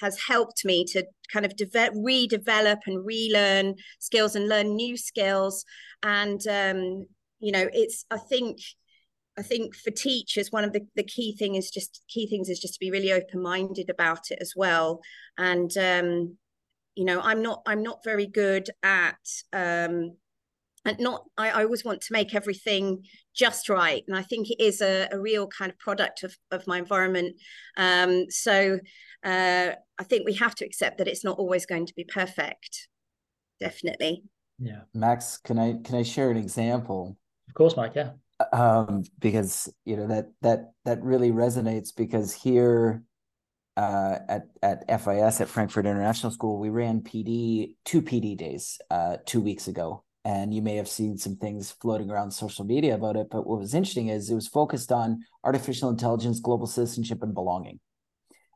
has 0.00 0.18
helped 0.20 0.64
me 0.64 0.84
to 0.92 1.04
kind 1.32 1.44
of 1.46 1.56
develop, 1.56 1.94
redevelop 1.94 2.78
and 2.86 3.04
relearn 3.04 3.74
skills 3.98 4.34
and 4.34 4.48
learn 4.48 4.76
new 4.76 4.96
skills. 4.96 5.64
And 6.02 6.40
um, 6.46 7.06
you 7.40 7.52
know, 7.52 7.68
it's 7.72 8.04
I 8.10 8.18
think 8.18 8.58
I 9.38 9.42
think 9.42 9.76
for 9.76 9.90
teachers, 9.90 10.50
one 10.50 10.64
of 10.64 10.72
the, 10.72 10.80
the 10.96 11.04
key 11.04 11.36
thing 11.36 11.54
is 11.54 11.70
just 11.70 12.02
key 12.08 12.26
things 12.26 12.48
is 12.48 12.58
just 12.58 12.74
to 12.74 12.80
be 12.80 12.90
really 12.90 13.12
open 13.12 13.40
minded 13.40 13.88
about 13.88 14.30
it 14.30 14.38
as 14.40 14.54
well. 14.56 15.00
And 15.36 15.70
um, 15.76 16.36
you 16.96 17.04
know, 17.04 17.20
I'm 17.20 17.42
not 17.42 17.62
I'm 17.64 17.82
not 17.82 18.02
very 18.04 18.26
good 18.26 18.68
at 18.82 19.18
um, 19.52 20.16
and 20.88 20.98
not 20.98 21.24
I, 21.36 21.50
I, 21.50 21.64
always 21.64 21.84
want 21.84 22.00
to 22.00 22.12
make 22.12 22.34
everything 22.34 23.04
just 23.34 23.68
right 23.68 24.02
and 24.08 24.16
i 24.16 24.22
think 24.22 24.50
it 24.50 24.60
is 24.60 24.80
a, 24.80 25.08
a 25.12 25.20
real 25.20 25.46
kind 25.46 25.70
of 25.70 25.78
product 25.78 26.22
of, 26.22 26.36
of 26.50 26.66
my 26.66 26.78
environment. 26.78 27.36
Um, 27.76 28.26
so 28.30 28.78
uh, 29.24 29.70
i 29.98 30.04
think 30.04 30.24
we 30.24 30.34
have 30.34 30.54
to 30.56 30.64
accept 30.64 30.98
that 30.98 31.08
it's 31.08 31.24
not 31.24 31.38
always 31.38 31.66
going 31.66 31.86
to 31.86 31.94
be 31.94 32.04
perfect. 32.04 32.88
Definitely. 33.60 34.22
Yeah. 34.58 34.82
Max 34.94 35.38
can 35.38 35.58
i 35.58 35.76
can 35.84 35.96
i 35.96 36.02
share 36.02 36.30
an 36.30 36.36
example? 36.36 37.16
Of 37.48 37.54
course 37.54 37.76
mike 37.76 37.94
yeah. 37.94 38.10
Um, 38.52 39.02
because 39.18 39.68
you 39.84 39.96
know 39.96 40.06
that 40.06 40.26
that 40.42 40.72
that 40.84 41.02
really 41.02 41.32
resonates 41.32 41.90
because 41.94 42.32
here 42.32 43.02
uh, 43.78 44.18
at 44.28 44.48
at 44.62 45.00
FIS 45.00 45.40
at 45.40 45.48
Frankfurt 45.48 45.86
International 45.86 46.32
School, 46.32 46.58
we 46.58 46.68
ran 46.68 47.00
PD 47.00 47.74
two 47.84 48.02
PD 48.02 48.36
days 48.36 48.80
uh, 48.90 49.18
two 49.24 49.40
weeks 49.40 49.68
ago, 49.68 50.02
and 50.28 50.52
you 50.52 50.60
may 50.60 50.76
have 50.76 50.88
seen 50.88 51.16
some 51.16 51.36
things 51.36 51.70
floating 51.80 52.10
around 52.10 52.30
social 52.30 52.66
media 52.66 52.94
about 52.94 53.16
it. 53.16 53.28
But 53.30 53.46
what 53.46 53.58
was 53.58 53.72
interesting 53.72 54.08
is 54.08 54.28
it 54.28 54.34
was 54.34 54.46
focused 54.46 54.92
on 54.92 55.24
artificial 55.42 55.88
intelligence, 55.88 56.38
global 56.38 56.66
citizenship, 56.66 57.22
and 57.22 57.32
belonging. 57.32 57.80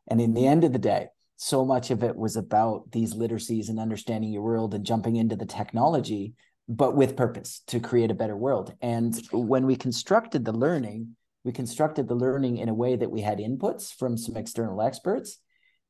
And 0.06 0.20
in 0.20 0.34
the 0.34 0.46
end 0.46 0.64
of 0.64 0.74
the 0.74 0.78
day, 0.78 1.06
so 1.36 1.64
much 1.64 1.90
of 1.90 2.02
it 2.02 2.14
was 2.14 2.36
about 2.36 2.92
these 2.92 3.14
literacies 3.14 3.70
and 3.70 3.80
understanding 3.80 4.30
your 4.30 4.42
world 4.42 4.74
and 4.74 4.84
jumping 4.84 5.16
into 5.16 5.34
the 5.34 5.46
technology, 5.46 6.34
but 6.68 6.94
with 6.94 7.16
purpose 7.16 7.62
to 7.68 7.80
create 7.80 8.10
a 8.10 8.20
better 8.22 8.36
world. 8.36 8.74
And 8.82 9.18
when 9.32 9.64
we 9.64 9.74
constructed 9.74 10.44
the 10.44 10.52
learning, 10.52 11.16
we 11.42 11.52
constructed 11.52 12.06
the 12.06 12.14
learning 12.14 12.58
in 12.58 12.68
a 12.68 12.74
way 12.74 12.96
that 12.96 13.10
we 13.10 13.22
had 13.22 13.38
inputs 13.38 13.94
from 13.94 14.18
some 14.18 14.36
external 14.36 14.82
experts 14.82 15.38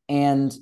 and 0.08 0.54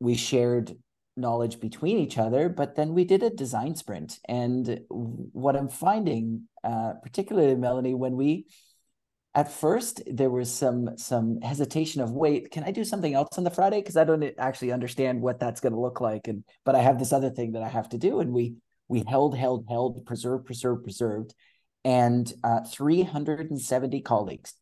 we 0.00 0.14
shared 0.14 0.72
knowledge 1.16 1.60
between 1.60 1.98
each 1.98 2.18
other 2.18 2.48
but 2.48 2.74
then 2.74 2.94
we 2.94 3.04
did 3.04 3.22
a 3.22 3.30
design 3.30 3.74
sprint. 3.74 4.18
And 4.28 4.80
what 4.88 5.56
i'm 5.56 5.68
finding 5.68 6.48
uh, 6.64 6.94
particularly 7.02 7.54
melanie 7.54 7.94
when 7.94 8.16
we 8.16 8.46
at 9.34 9.50
first 9.50 10.02
there 10.06 10.30
was 10.30 10.52
some 10.52 10.96
some 10.96 11.40
hesitation 11.40 12.02
of 12.02 12.12
wait 12.12 12.50
can 12.50 12.64
i 12.64 12.70
do 12.70 12.84
something 12.84 13.14
else 13.14 13.38
on 13.38 13.44
the 13.44 13.50
friday? 13.50 13.80
Because 13.80 13.96
i 13.96 14.04
don't 14.04 14.24
actually 14.38 14.72
understand 14.72 15.20
what 15.20 15.40
that's 15.40 15.60
going 15.60 15.72
to 15.74 15.80
look 15.80 16.00
like. 16.00 16.28
And 16.28 16.44
but 16.64 16.74
i 16.74 16.80
have 16.80 16.98
this 16.98 17.12
other 17.12 17.30
thing 17.30 17.52
that 17.52 17.62
i 17.62 17.68
have 17.68 17.88
to 17.90 17.98
do. 17.98 18.20
And 18.20 18.32
we 18.32 18.54
we 18.88 19.04
held 19.06 19.36
held 19.36 19.66
held 19.68 20.04
preserved 20.06 20.46
preserved 20.46 20.84
preserved. 20.84 21.34
And 21.84 22.32
uh, 22.44 22.60
370 22.64 24.00
colleagues 24.02 24.54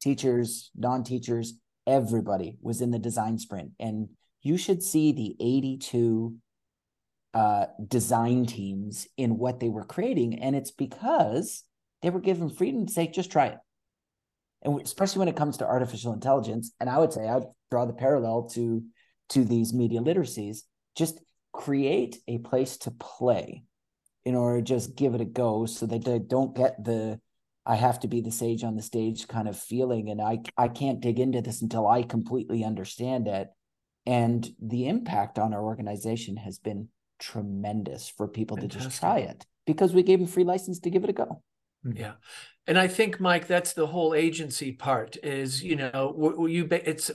teachers 0.00 0.70
non-teachers 0.76 1.54
everybody 1.86 2.56
was 2.60 2.80
in 2.80 2.90
the 2.90 2.98
design 2.98 3.38
sprint. 3.38 3.70
And 3.80 4.08
you 4.42 4.56
should 4.56 4.82
see 4.82 5.12
the 5.12 5.36
82 5.40 6.34
uh, 7.34 7.66
design 7.86 8.46
teams 8.46 9.06
in 9.16 9.38
what 9.38 9.60
they 9.60 9.68
were 9.68 9.84
creating. 9.84 10.40
And 10.40 10.56
it's 10.56 10.70
because 10.70 11.64
they 12.02 12.10
were 12.10 12.20
given 12.20 12.50
freedom 12.50 12.86
to 12.86 12.92
say, 12.92 13.08
just 13.08 13.30
try 13.30 13.48
it. 13.48 13.58
And 14.62 14.80
especially 14.80 15.20
when 15.20 15.28
it 15.28 15.36
comes 15.36 15.58
to 15.58 15.66
artificial 15.66 16.12
intelligence, 16.12 16.72
and 16.80 16.90
I 16.90 16.98
would 16.98 17.12
say 17.12 17.28
I'd 17.28 17.44
draw 17.70 17.84
the 17.84 17.92
parallel 17.92 18.48
to 18.54 18.82
to 19.30 19.44
these 19.44 19.74
media 19.74 20.00
literacies, 20.00 20.60
just 20.96 21.20
create 21.52 22.16
a 22.26 22.38
place 22.38 22.78
to 22.78 22.90
play 22.90 23.62
in 24.24 24.34
order 24.34 24.58
to 24.58 24.64
just 24.64 24.96
give 24.96 25.14
it 25.14 25.20
a 25.20 25.26
go 25.26 25.66
so 25.66 25.86
that 25.86 26.04
they 26.04 26.18
don't 26.18 26.56
get 26.56 26.82
the 26.82 27.20
I 27.64 27.76
have 27.76 28.00
to 28.00 28.08
be 28.08 28.22
the 28.22 28.30
sage 28.30 28.64
on 28.64 28.74
the 28.74 28.82
stage 28.82 29.28
kind 29.28 29.46
of 29.46 29.58
feeling 29.58 30.08
and 30.08 30.20
I 30.20 30.38
I 30.56 30.68
can't 30.68 31.00
dig 31.00 31.20
into 31.20 31.40
this 31.40 31.62
until 31.62 31.86
I 31.86 32.02
completely 32.02 32.64
understand 32.64 33.28
it 33.28 33.48
and 34.08 34.48
the 34.58 34.88
impact 34.88 35.38
on 35.38 35.52
our 35.52 35.62
organization 35.62 36.38
has 36.38 36.58
been 36.58 36.88
tremendous 37.18 38.08
for 38.08 38.26
people 38.26 38.56
Fantastic. 38.56 38.80
to 38.80 38.88
just 38.88 39.00
try 39.00 39.18
it 39.18 39.44
because 39.66 39.92
we 39.92 40.02
gave 40.02 40.18
them 40.18 40.26
free 40.26 40.44
license 40.44 40.78
to 40.80 40.90
give 40.90 41.04
it 41.04 41.10
a 41.10 41.12
go. 41.12 41.42
Mm-hmm. 41.84 41.98
Yeah. 41.98 42.12
And 42.66 42.78
I 42.78 42.88
think, 42.88 43.20
Mike, 43.20 43.46
that's 43.46 43.74
the 43.74 43.86
whole 43.86 44.14
agency 44.14 44.72
part 44.72 45.18
is, 45.22 45.62
you 45.62 45.76
mm-hmm. 45.76 45.94
know, 45.94 46.46
you, 46.46 46.66
it's 46.70 47.10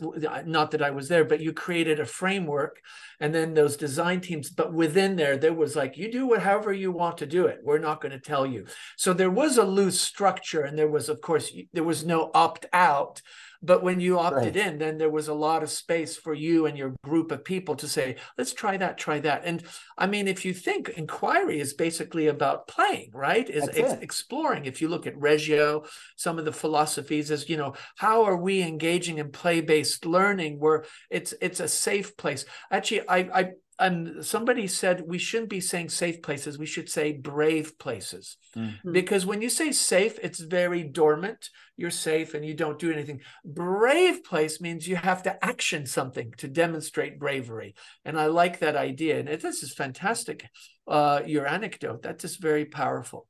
not 0.46 0.70
that 0.72 0.84
I 0.84 0.92
was 0.92 1.08
there, 1.10 1.26
but 1.26 1.42
you 1.42 1.52
created 1.52 2.00
a 2.00 2.06
framework 2.06 2.80
and 3.20 3.34
then 3.34 3.56
those 3.56 3.76
design 3.76 4.22
teams, 4.22 4.52
but 4.52 4.72
within 4.72 5.16
there, 5.16 5.36
there 5.36 5.54
was 5.54 5.76
like, 5.76 5.98
you 5.98 6.12
do 6.12 6.28
whatever 6.28 6.72
you 6.72 6.92
want 6.92 7.18
to 7.20 7.26
do 7.26 7.48
it. 7.48 7.60
We're 7.64 7.80
not 7.80 8.02
going 8.02 8.12
to 8.12 8.20
tell 8.20 8.46
you. 8.46 8.66
So 8.98 9.14
there 9.14 9.32
was 9.32 9.58
a 9.58 9.64
loose 9.64 10.00
structure 10.00 10.62
and 10.62 10.78
there 10.78 10.90
was, 10.90 11.10
of 11.10 11.22
course, 11.22 11.52
there 11.74 11.84
was 11.84 12.06
no 12.06 12.30
opt 12.36 12.68
out 12.72 13.22
but 13.64 13.82
when 13.82 14.00
you 14.00 14.20
opted 14.20 14.56
right. 14.56 14.68
in, 14.68 14.78
then 14.78 14.98
there 14.98 15.10
was 15.10 15.30
a 15.30 15.34
lot 15.34 15.64
of 15.64 15.70
space 15.70 16.18
for 16.18 16.34
you 16.34 16.66
and 16.66 16.78
your 16.78 16.94
group 17.04 17.32
of 17.32 17.46
people 17.46 17.76
to 17.76 17.88
say, 17.88 18.18
let's 18.38 18.54
try 18.54 18.76
that, 18.78 18.98
try 18.98 19.20
that. 19.20 19.44
And 19.46 19.64
I 19.98 20.06
mean, 20.06 20.28
if 20.28 20.44
you 20.44 20.54
think 20.54 20.90
inquiry 20.90 21.60
is 21.60 21.74
basically 21.74 22.28
about 22.28 22.68
playing, 22.68 23.12
right? 23.14 23.50
Is 23.50 23.70
ex- 23.74 24.02
exploring. 24.02 24.66
If 24.66 24.82
you 24.82 24.90
look 24.90 25.08
at 25.08 25.18
Reggio, 25.18 25.86
some 26.18 26.38
of 26.38 26.46
the 26.46 26.52
philosophies 26.52 27.32
is, 27.32 27.50
you 27.50 27.58
know, 27.58 27.74
how 27.96 28.26
are 28.26 28.38
we 28.38 28.62
engaging 28.62 29.18
in 29.18 29.32
play-based 29.32 30.06
learning 30.06 30.60
where 30.60 30.84
it's 31.10 31.34
it's 31.42 31.62
a 31.62 31.68
safe 31.68 32.18
place. 32.18 32.46
Actually, 32.70 33.08
I 33.08 33.18
I 33.18 33.52
and 33.80 34.24
somebody 34.24 34.68
said 34.68 35.04
we 35.08 35.18
shouldn't 35.18 35.50
be 35.50 35.60
saying 35.60 35.90
safe 35.90 36.22
places 36.22 36.58
we 36.58 36.66
should 36.66 36.90
say 36.90 37.12
brave 37.14 37.78
places. 37.80 38.38
Mm-hmm. 38.56 38.92
because 38.92 39.26
when 39.26 39.42
you 39.42 39.50
say 39.50 39.72
safe 39.72 40.20
it's 40.22 40.40
very 40.40 40.84
dormant. 40.84 41.50
You're 41.76 41.90
safe 41.90 42.36
and 42.36 42.46
you 42.46 42.54
don't 42.54 42.78
do 42.78 42.92
anything. 42.92 43.22
Brave 43.44 44.24
place 44.24 44.62
means 44.62 44.88
you 44.88 44.96
have 44.96 45.24
to 45.24 45.44
action 45.44 45.88
something 45.88 46.32
to 46.38 46.48
demonstrate 46.48 47.20
bravery. 47.20 47.74
And 48.06 48.20
i 48.20 48.28
like 48.28 48.60
that 48.60 48.76
idea. 48.76 49.20
And 49.20 49.28
this 49.28 49.64
is 49.64 49.74
fantastic 49.74 50.46
uh, 50.88 51.22
your 51.26 51.48
anecdote. 51.48 52.04
That 52.04 52.18
is 52.18 52.34
just 52.34 52.42
very 52.42 52.66
powerful. 52.66 53.28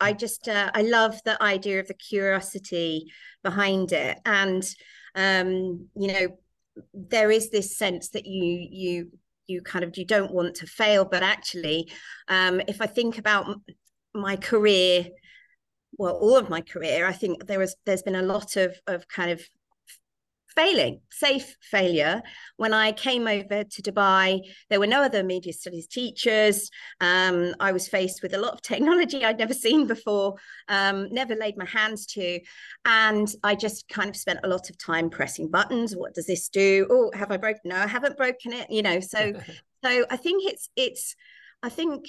I 0.00 0.12
just 0.12 0.48
uh, 0.48 0.70
i 0.74 0.82
love 0.82 1.18
the 1.24 1.42
idea 1.42 1.80
of 1.80 1.88
the 1.88 1.94
curiosity 1.94 3.06
behind 3.42 3.92
it. 3.92 4.18
And 4.24 4.62
um 5.14 5.88
you 5.96 6.08
know 6.12 6.26
there 6.92 7.30
is 7.30 7.48
this 7.50 7.78
sense 7.78 8.10
that 8.10 8.26
you 8.26 8.68
you 8.70 9.10
you 9.46 9.62
kind 9.62 9.84
of 9.84 9.96
you 9.96 10.04
don't 10.04 10.32
want 10.32 10.54
to 10.56 10.66
fail 10.66 11.04
but 11.04 11.22
actually 11.22 11.90
um, 12.28 12.60
if 12.68 12.80
i 12.80 12.86
think 12.86 13.18
about 13.18 13.46
my 14.14 14.36
career 14.36 15.06
well 15.98 16.16
all 16.16 16.36
of 16.36 16.50
my 16.50 16.60
career 16.60 17.06
i 17.06 17.12
think 17.12 17.46
there 17.46 17.58
was 17.58 17.76
there's 17.84 18.02
been 18.02 18.16
a 18.16 18.22
lot 18.22 18.56
of 18.56 18.74
of 18.86 19.06
kind 19.08 19.30
of 19.30 19.40
failing, 20.56 21.00
safe 21.10 21.56
failure. 21.60 22.22
When 22.56 22.72
I 22.72 22.92
came 22.92 23.28
over 23.28 23.62
to 23.62 23.82
Dubai, 23.82 24.40
there 24.70 24.80
were 24.80 24.86
no 24.86 25.02
other 25.02 25.22
media 25.22 25.52
studies 25.52 25.86
teachers. 25.86 26.70
Um, 27.00 27.54
I 27.60 27.72
was 27.72 27.86
faced 27.88 28.22
with 28.22 28.34
a 28.34 28.38
lot 28.38 28.54
of 28.54 28.62
technology 28.62 29.24
I'd 29.24 29.38
never 29.38 29.54
seen 29.54 29.86
before, 29.86 30.36
um, 30.68 31.08
never 31.12 31.34
laid 31.34 31.56
my 31.56 31.66
hands 31.66 32.06
to. 32.06 32.40
And 32.84 33.28
I 33.44 33.54
just 33.54 33.88
kind 33.88 34.08
of 34.08 34.16
spent 34.16 34.40
a 34.42 34.48
lot 34.48 34.70
of 34.70 34.78
time 34.78 35.10
pressing 35.10 35.50
buttons. 35.50 35.94
What 35.94 36.14
does 36.14 36.26
this 36.26 36.48
do? 36.48 36.86
Oh, 36.90 37.10
have 37.14 37.30
I 37.30 37.36
broken? 37.36 37.60
No, 37.66 37.76
I 37.76 37.86
haven't 37.86 38.16
broken 38.16 38.52
it. 38.52 38.70
You 38.70 38.82
know, 38.82 39.00
so 39.00 39.34
so 39.84 40.06
I 40.10 40.16
think 40.16 40.44
it's 40.44 40.68
it's 40.74 41.14
I 41.62 41.68
think 41.68 42.06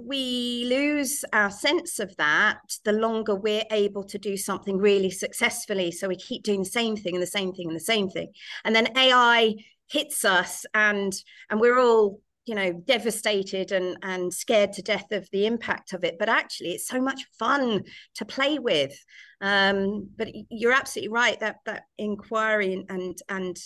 we 0.00 0.64
lose 0.68 1.24
our 1.32 1.50
sense 1.50 1.98
of 1.98 2.14
that 2.16 2.60
the 2.84 2.92
longer 2.92 3.34
we're 3.34 3.64
able 3.70 4.04
to 4.04 4.18
do 4.18 4.36
something 4.36 4.78
really 4.78 5.10
successfully. 5.10 5.90
So 5.90 6.08
we 6.08 6.16
keep 6.16 6.42
doing 6.42 6.60
the 6.60 6.68
same 6.68 6.96
thing 6.96 7.14
and 7.14 7.22
the 7.22 7.26
same 7.26 7.52
thing 7.52 7.68
and 7.68 7.76
the 7.76 7.80
same 7.80 8.08
thing. 8.08 8.32
And 8.64 8.74
then 8.74 8.96
ai 8.96 9.54
hits 9.88 10.24
us 10.24 10.66
and 10.74 11.12
and 11.48 11.60
we're 11.60 11.78
all 11.78 12.20
you 12.44 12.54
know 12.54 12.72
devastated 12.72 13.72
and 13.72 13.96
and 14.02 14.32
scared 14.32 14.72
to 14.74 14.82
death 14.82 15.10
of 15.12 15.28
the 15.32 15.46
impact 15.46 15.92
of 15.92 16.04
it. 16.04 16.16
But 16.18 16.28
actually 16.28 16.70
it's 16.70 16.88
so 16.88 17.00
much 17.00 17.26
fun 17.38 17.84
to 18.16 18.24
play 18.24 18.58
with. 18.58 18.96
Um 19.40 20.10
but 20.16 20.28
you're 20.50 20.72
absolutely 20.72 21.12
right 21.12 21.40
that 21.40 21.56
that 21.64 21.84
inquiry 21.96 22.84
and 22.88 23.18
and, 23.28 23.56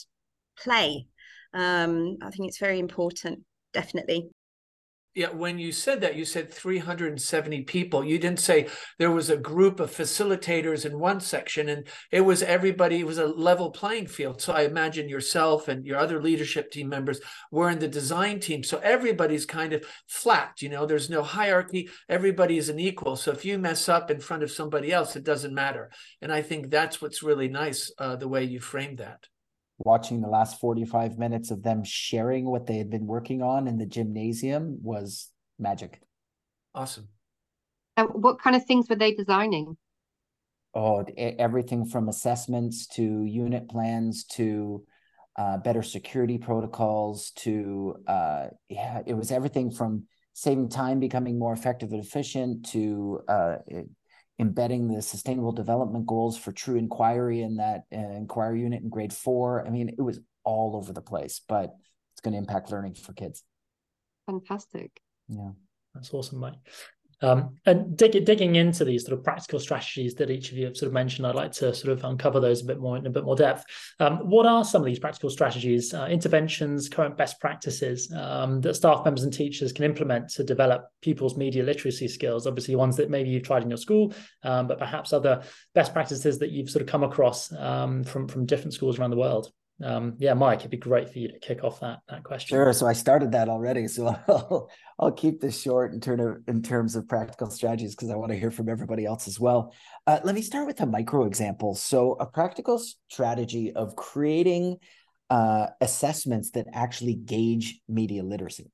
play. 0.59 1.07
Um 1.55 2.19
i 2.23 2.31
think 2.31 2.49
it's 2.49 2.59
very 2.59 2.79
important 2.79 3.41
definitely 3.73 4.31
yeah, 5.15 5.31
when 5.31 5.59
you 5.59 5.73
said 5.73 6.01
that, 6.03 6.15
you 6.15 6.25
said 6.25 6.53
370 6.53 7.63
people. 7.63 8.05
You 8.05 8.17
didn't 8.17 8.39
say 8.39 8.69
there 8.99 9.11
was 9.11 9.29
a 9.29 9.37
group 9.37 9.81
of 9.81 9.91
facilitators 9.91 10.87
in 10.87 11.01
one 11.01 11.19
section 11.19 11.69
and 11.69 11.89
it 12.13 12.21
was 12.21 12.45
everybody, 12.45 13.01
it 13.01 13.07
was 13.07 13.19
a 13.19 13.27
level 13.27 13.73
playing 13.73 14.07
field. 14.07 14.41
So 14.41 14.53
I 14.53 14.63
imagine 14.63 15.09
yourself 15.09 15.67
and 15.67 15.85
your 15.85 15.99
other 15.99 16.23
leadership 16.23 16.71
team 16.71 16.89
members 16.89 17.21
were 17.51 17.71
in 17.71 17.81
the 17.81 17.89
design 17.89 18.39
team. 18.39 18.63
So 18.63 18.79
everybody's 18.79 19.47
kind 19.47 19.73
of 19.73 19.85
flat, 20.07 20.63
you 20.63 20.69
know, 20.69 20.87
there's 20.87 21.11
no 21.11 21.25
hierarchy. 21.25 21.89
Everybody 22.09 22.57
is 22.57 22.69
an 22.69 22.79
equal. 22.79 23.17
So 23.17 23.33
if 23.33 23.45
you 23.45 23.59
mess 23.59 23.89
up 23.89 24.13
in 24.13 24.21
front 24.21 24.45
of 24.45 24.51
somebody 24.53 24.93
else, 24.93 25.17
it 25.17 25.25
doesn't 25.25 25.53
matter. 25.53 25.91
And 26.23 26.33
I 26.33 26.43
think 26.43 26.71
that's 26.71 27.03
what's 27.03 27.23
really 27.23 27.49
nice, 27.49 27.91
uh, 27.99 28.15
the 28.15 28.29
way 28.29 28.45
you 28.45 28.61
framed 28.61 28.99
that 28.99 29.27
watching 29.81 30.21
the 30.21 30.29
last 30.29 30.61
45 30.61 31.19
minutes 31.19 31.51
of 31.51 31.63
them 31.63 31.83
sharing 31.85 32.45
what 32.45 32.67
they 32.67 32.77
had 32.77 32.91
been 32.91 33.07
working 33.07 33.43
on 33.43 33.67
in 33.67 33.79
the 33.79 33.87
gymnasium 33.87 34.79
was 34.83 35.31
magic. 35.59 36.01
Awesome. 36.75 37.09
And 37.97 38.09
what 38.13 38.41
kind 38.41 38.55
of 38.55 38.65
things 38.65 38.89
were 38.89 38.97
they 38.97 39.15
designing? 39.15 39.77
Oh, 40.75 41.05
everything 41.17 41.85
from 41.85 42.09
assessments 42.09 42.87
to 42.89 43.25
unit 43.25 43.69
plans 43.69 44.25
to 44.25 44.85
uh, 45.37 45.59
better 45.59 45.83
security 45.83 46.39
protocols 46.39 47.33
to 47.37 47.97
uh, 48.07 48.49
yeah, 48.69 49.01
it 49.07 49.15
was 49.15 49.33
everything 49.33 49.71
from 49.71 50.05
saving 50.33 50.69
time, 50.69 51.01
becoming 51.01 51.39
more 51.39 51.53
effective 51.53 51.93
and 51.93 52.05
efficient 52.05 52.67
to 52.67 53.21
uh, 53.29 53.57
embedding 54.41 54.89
the 54.89 55.03
sustainable 55.03 55.53
development 55.53 56.07
goals 56.07 56.37
for 56.37 56.53
true 56.53 56.77
inquiry 56.77 57.43
in 57.43 57.57
that 57.57 57.85
uh, 57.93 57.99
inquiry 57.99 58.61
unit 58.61 58.83
in 58.83 58.89
grade 58.89 59.13
four. 59.13 59.67
I 59.67 59.71
mean, 59.71 59.89
it 59.89 60.01
was 60.03 60.21
all 60.45 60.77
over 60.77 60.93
the 60.93 61.03
place, 61.03 61.41
but 61.49 61.75
it's 62.13 62.21
going 62.21 62.33
to 62.33 62.39
impact 62.39 62.71
learning 62.71 62.95
for 62.95 63.13
kids. 63.13 63.45
Fantastic. 64.27 65.01
Yeah. 65.29 65.51
That's 65.95 66.13
awesome, 66.15 66.39
Mike. 66.39 66.55
Um, 67.23 67.57
and 67.67 67.97
dig, 67.97 68.25
digging 68.25 68.57
into 68.57 68.85
these 68.85 69.05
sort 69.05 69.19
of 69.19 69.25
practical 69.25 69.59
strategies 69.59 70.15
that 70.15 70.31
each 70.31 70.53
of 70.53 70.59
you 70.59 70.67
have 70.67 70.77
sort 70.77 70.89
of 70.89 70.95
mentioned, 70.95 71.27
I'd 71.27 71.35
like 71.35 71.53
to 71.53 71.75
sort 71.75 71.93
of 71.93 72.05
uncover 72.05 72.41
those 72.41 72.63
a 72.63 72.65
bit 72.65 72.81
more 72.81 72.97
in 72.97 73.07
a 73.07 73.11
bit 73.11 73.25
more 73.25 73.37
depth. 73.37 73.65
Um, 73.99 74.19
what 74.19 74.47
are 74.47 74.65
some 74.65 74.83
of 74.83 74.87
these 74.87 74.99
practical 74.99 75.31
strategies, 75.31 75.93
uh, 75.93 76.07
interventions, 76.07 76.89
current 76.89 77.17
best 77.17 77.41
practices 77.41 78.13
um, 78.13 78.61
that 78.63 78.75
staff 78.75 79.05
members 79.05 79.25
and 79.25 79.33
teachers 79.33 79.73
can 79.73 79.85
implement 79.85 80.31
to 80.31 80.45
develop 80.45 80.89
pupils' 81.03 81.37
media 81.37 81.63
literacy 81.63 82.09
skills? 82.09 82.47
Obviously, 82.47 82.75
ones 82.75 82.97
that 82.97 83.11
maybe 83.11 83.31
you've 83.31 83.43
tried 83.43 83.63
in 83.63 83.71
your 83.71 83.77
school, 83.77 84.15
um, 84.43 84.67
but 84.67 84.79
perhaps 84.79 85.13
other 85.13 85.43
best 85.75 85.93
practices 85.93 86.39
that 86.39 86.51
you've 86.51 86.71
sort 86.71 86.83
of 86.83 86.89
come 86.89 87.03
across 87.03 87.53
um, 87.53 88.03
from 88.05 88.29
from 88.29 88.47
different 88.47 88.73
schools 88.73 88.99
around 88.99 89.11
the 89.11 89.17
world. 89.17 89.53
Um, 89.83 90.15
yeah, 90.19 90.35
Mike, 90.35 90.61
it'd 90.61 90.71
be 90.71 90.77
great 90.77 91.11
for 91.11 91.19
you 91.19 91.29
to 91.29 91.39
kick 91.39 91.65
off 91.65 91.81
that 91.81 92.01
that 92.09 92.23
question. 92.23 92.57
Sure. 92.57 92.73
So 92.73 92.87
I 92.87 92.93
started 92.93 93.33
that 93.33 93.49
already. 93.49 93.89
So 93.89 94.09
I'll, 94.29 94.71
I'll 94.99 95.13
keep 95.13 95.41
this 95.41 95.61
short 95.61 95.95
in, 95.95 96.01
term 96.01 96.21
of, 96.21 96.37
in 96.49 96.63
terms 96.63 96.97
of 96.97 97.09
practical 97.09 97.51
strategies 97.51 97.95
because 97.95 98.11
I 98.11 98.17
want 98.17 98.33
to 98.33 98.39
hear 98.39 98.51
from 98.51 98.69
everybody 98.69 99.07
else 99.07 99.27
as 99.27 99.41
well. 99.41 99.73
Uh, 100.07 100.21
let 100.23 100.35
me 100.35 100.43
start 100.43 100.67
with 100.67 100.81
a 100.81 100.87
micro 100.87 101.25
example. 101.25 101.75
So 101.75 102.17
a 102.21 102.27
practical 102.27 102.83
strategy 103.09 103.73
of 103.73 103.97
creating 103.97 104.77
uh, 105.31 105.69
assessments 105.81 106.51
that 106.51 106.67
actually 106.73 107.15
gauge 107.15 107.81
media 107.89 108.23
literacy. 108.23 108.71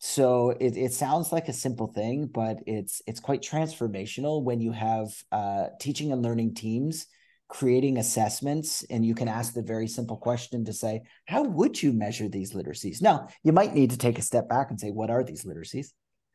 So 0.00 0.50
it, 0.50 0.76
it 0.76 0.92
sounds 0.92 1.32
like 1.32 1.48
a 1.48 1.52
simple 1.52 1.88
thing, 1.88 2.26
but 2.32 2.58
it's 2.66 3.02
it's 3.06 3.20
quite 3.20 3.42
transformational 3.42 4.42
when 4.44 4.60
you 4.60 4.72
have 4.72 5.08
uh, 5.32 5.68
teaching 5.80 6.12
and 6.12 6.22
learning 6.22 6.54
teams 6.54 7.06
creating 7.48 7.96
assessments 7.96 8.84
and 8.90 9.04
you 9.04 9.14
can 9.14 9.26
ask 9.26 9.54
the 9.54 9.62
very 9.62 9.88
simple 9.88 10.16
question 10.16 10.64
to 10.66 10.72
say 10.72 11.02
how 11.26 11.42
would 11.42 11.82
you 11.82 11.92
measure 11.92 12.28
these 12.28 12.52
literacies? 12.52 13.00
Now 13.00 13.28
you 13.42 13.52
might 13.52 13.74
need 13.74 13.90
to 13.90 13.98
take 13.98 14.18
a 14.18 14.22
step 14.22 14.48
back 14.48 14.70
and 14.70 14.78
say 14.78 14.90
what 14.90 15.10
are 15.10 15.24
these 15.24 15.44
literacies? 15.44 15.88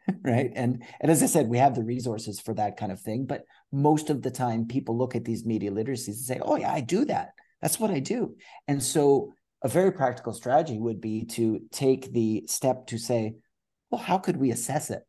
Right? 0.21 0.51
And 0.53 0.83
and 0.99 1.09
as 1.09 1.23
i 1.23 1.27
said 1.27 1.47
we 1.47 1.59
have 1.59 1.75
the 1.75 1.83
resources 1.83 2.37
for 2.37 2.53
that 2.55 2.75
kind 2.75 2.91
of 2.91 2.99
thing 2.99 3.25
but 3.25 3.43
most 3.71 4.09
of 4.09 4.21
the 4.21 4.31
time 4.31 4.67
people 4.67 4.97
look 4.97 5.15
at 5.15 5.23
these 5.23 5.45
media 5.45 5.71
literacies 5.71 6.07
and 6.07 6.15
say 6.17 6.39
oh 6.41 6.57
yeah 6.57 6.73
i 6.73 6.81
do 6.81 7.05
that. 7.05 7.29
That's 7.61 7.79
what 7.79 7.91
i 7.91 7.99
do. 7.99 8.35
And 8.67 8.83
so 8.83 9.33
a 9.61 9.69
very 9.69 9.93
practical 9.93 10.33
strategy 10.33 10.77
would 10.77 10.99
be 10.99 11.23
to 11.37 11.61
take 11.71 12.11
the 12.11 12.43
step 12.47 12.87
to 12.87 12.97
say 12.97 13.35
well 13.91 14.01
how 14.01 14.17
could 14.17 14.37
we 14.37 14.51
assess 14.51 14.89
it? 14.89 15.03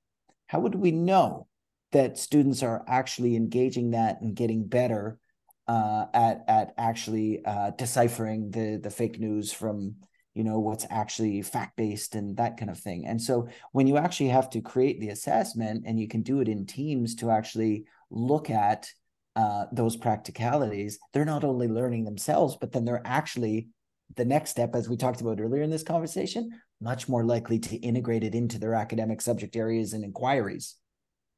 How 0.46 0.60
would 0.60 0.76
we 0.76 0.92
know 0.92 1.48
that 1.90 2.18
students 2.18 2.62
are 2.62 2.84
actually 2.86 3.34
engaging 3.36 3.92
that 3.92 4.20
and 4.20 4.36
getting 4.36 4.66
better 4.66 5.18
uh, 5.66 6.06
at 6.12 6.44
at 6.48 6.74
actually 6.76 7.44
uh, 7.44 7.70
deciphering 7.70 8.50
the 8.50 8.78
the 8.82 8.90
fake 8.90 9.18
news 9.18 9.52
from 9.52 9.96
you 10.34 10.44
know 10.44 10.58
what's 10.58 10.86
actually 10.90 11.42
fact 11.42 11.76
based 11.76 12.14
and 12.14 12.36
that 12.36 12.56
kind 12.56 12.70
of 12.70 12.78
thing. 12.78 13.06
And 13.06 13.20
so 13.20 13.48
when 13.72 13.86
you 13.86 13.96
actually 13.96 14.30
have 14.30 14.50
to 14.50 14.60
create 14.60 15.00
the 15.00 15.10
assessment 15.10 15.84
and 15.86 15.98
you 15.98 16.08
can 16.08 16.22
do 16.22 16.40
it 16.40 16.48
in 16.48 16.66
teams 16.66 17.14
to 17.16 17.30
actually 17.30 17.84
look 18.10 18.50
at 18.50 18.88
uh, 19.36 19.66
those 19.72 19.96
practicalities, 19.96 20.98
they're 21.12 21.24
not 21.24 21.44
only 21.44 21.68
learning 21.68 22.04
themselves, 22.04 22.56
but 22.60 22.72
then 22.72 22.84
they're 22.84 23.02
actually 23.04 23.68
the 24.16 24.24
next 24.24 24.50
step, 24.50 24.74
as 24.74 24.88
we 24.88 24.96
talked 24.96 25.20
about 25.20 25.40
earlier 25.40 25.62
in 25.62 25.70
this 25.70 25.82
conversation, 25.82 26.50
much 26.80 27.08
more 27.08 27.24
likely 27.24 27.58
to 27.58 27.76
integrate 27.76 28.22
it 28.22 28.34
into 28.34 28.58
their 28.58 28.74
academic 28.74 29.20
subject 29.20 29.56
areas 29.56 29.92
and 29.92 30.04
inquiries. 30.04 30.76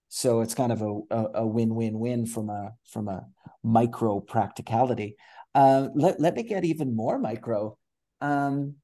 So 0.09 0.41
it's 0.41 0.55
kind 0.55 0.73
of 0.73 0.83
a, 0.83 1.01
a, 1.11 1.27
a 1.43 1.47
win-win-win 1.47 2.27
from 2.27 2.49
a 2.51 2.73
from 2.91 3.09
a 3.09 3.27
micro 3.63 4.21
practicality. 4.21 5.17
Uh, 5.55 5.89
let, 5.95 6.21
let 6.21 6.35
me 6.35 6.43
get 6.43 6.65
even 6.65 6.95
more 6.95 7.19
micro. 7.19 7.77
Um, 8.21 8.77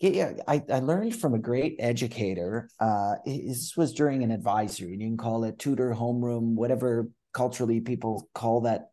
yeah, 0.00 0.32
I, 0.46 0.62
I 0.70 0.80
learned 0.80 1.16
from 1.16 1.34
a 1.34 1.38
great 1.38 1.76
educator. 1.78 2.68
Uh, 2.78 3.14
this 3.24 3.76
was 3.76 3.92
during 3.92 4.22
an 4.22 4.30
advisory, 4.30 4.92
and 4.92 5.02
you 5.02 5.08
can 5.08 5.16
call 5.16 5.44
it 5.44 5.58
tutor, 5.58 5.94
homeroom, 5.94 6.54
whatever 6.54 7.08
culturally 7.32 7.80
people 7.80 8.28
call 8.34 8.62
that 8.62 8.90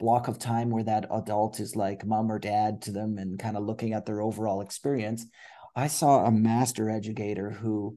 block 0.00 0.26
of 0.26 0.38
time 0.38 0.70
where 0.70 0.84
that 0.84 1.06
adult 1.12 1.60
is 1.60 1.76
like 1.76 2.04
mom 2.04 2.30
or 2.30 2.38
dad 2.38 2.82
to 2.82 2.92
them 2.92 3.18
and 3.18 3.38
kind 3.38 3.56
of 3.56 3.64
looking 3.64 3.92
at 3.92 4.06
their 4.06 4.20
overall 4.20 4.60
experience. 4.60 5.26
I 5.76 5.88
saw 5.88 6.24
a 6.24 6.32
master 6.32 6.90
educator 6.90 7.50
who 7.50 7.96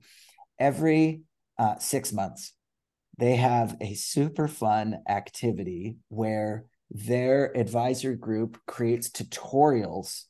every 0.60 1.22
uh, 1.58 1.78
six 1.80 2.14
months 2.14 2.54
they 3.18 3.36
have 3.36 3.76
a 3.82 3.94
super 3.96 4.48
fun 4.48 5.00
activity 5.08 5.98
where 6.10 6.66
their 6.90 7.56
advisor 7.58 8.16
group 8.16 8.60
creates 8.68 9.10
tutorials 9.10 10.24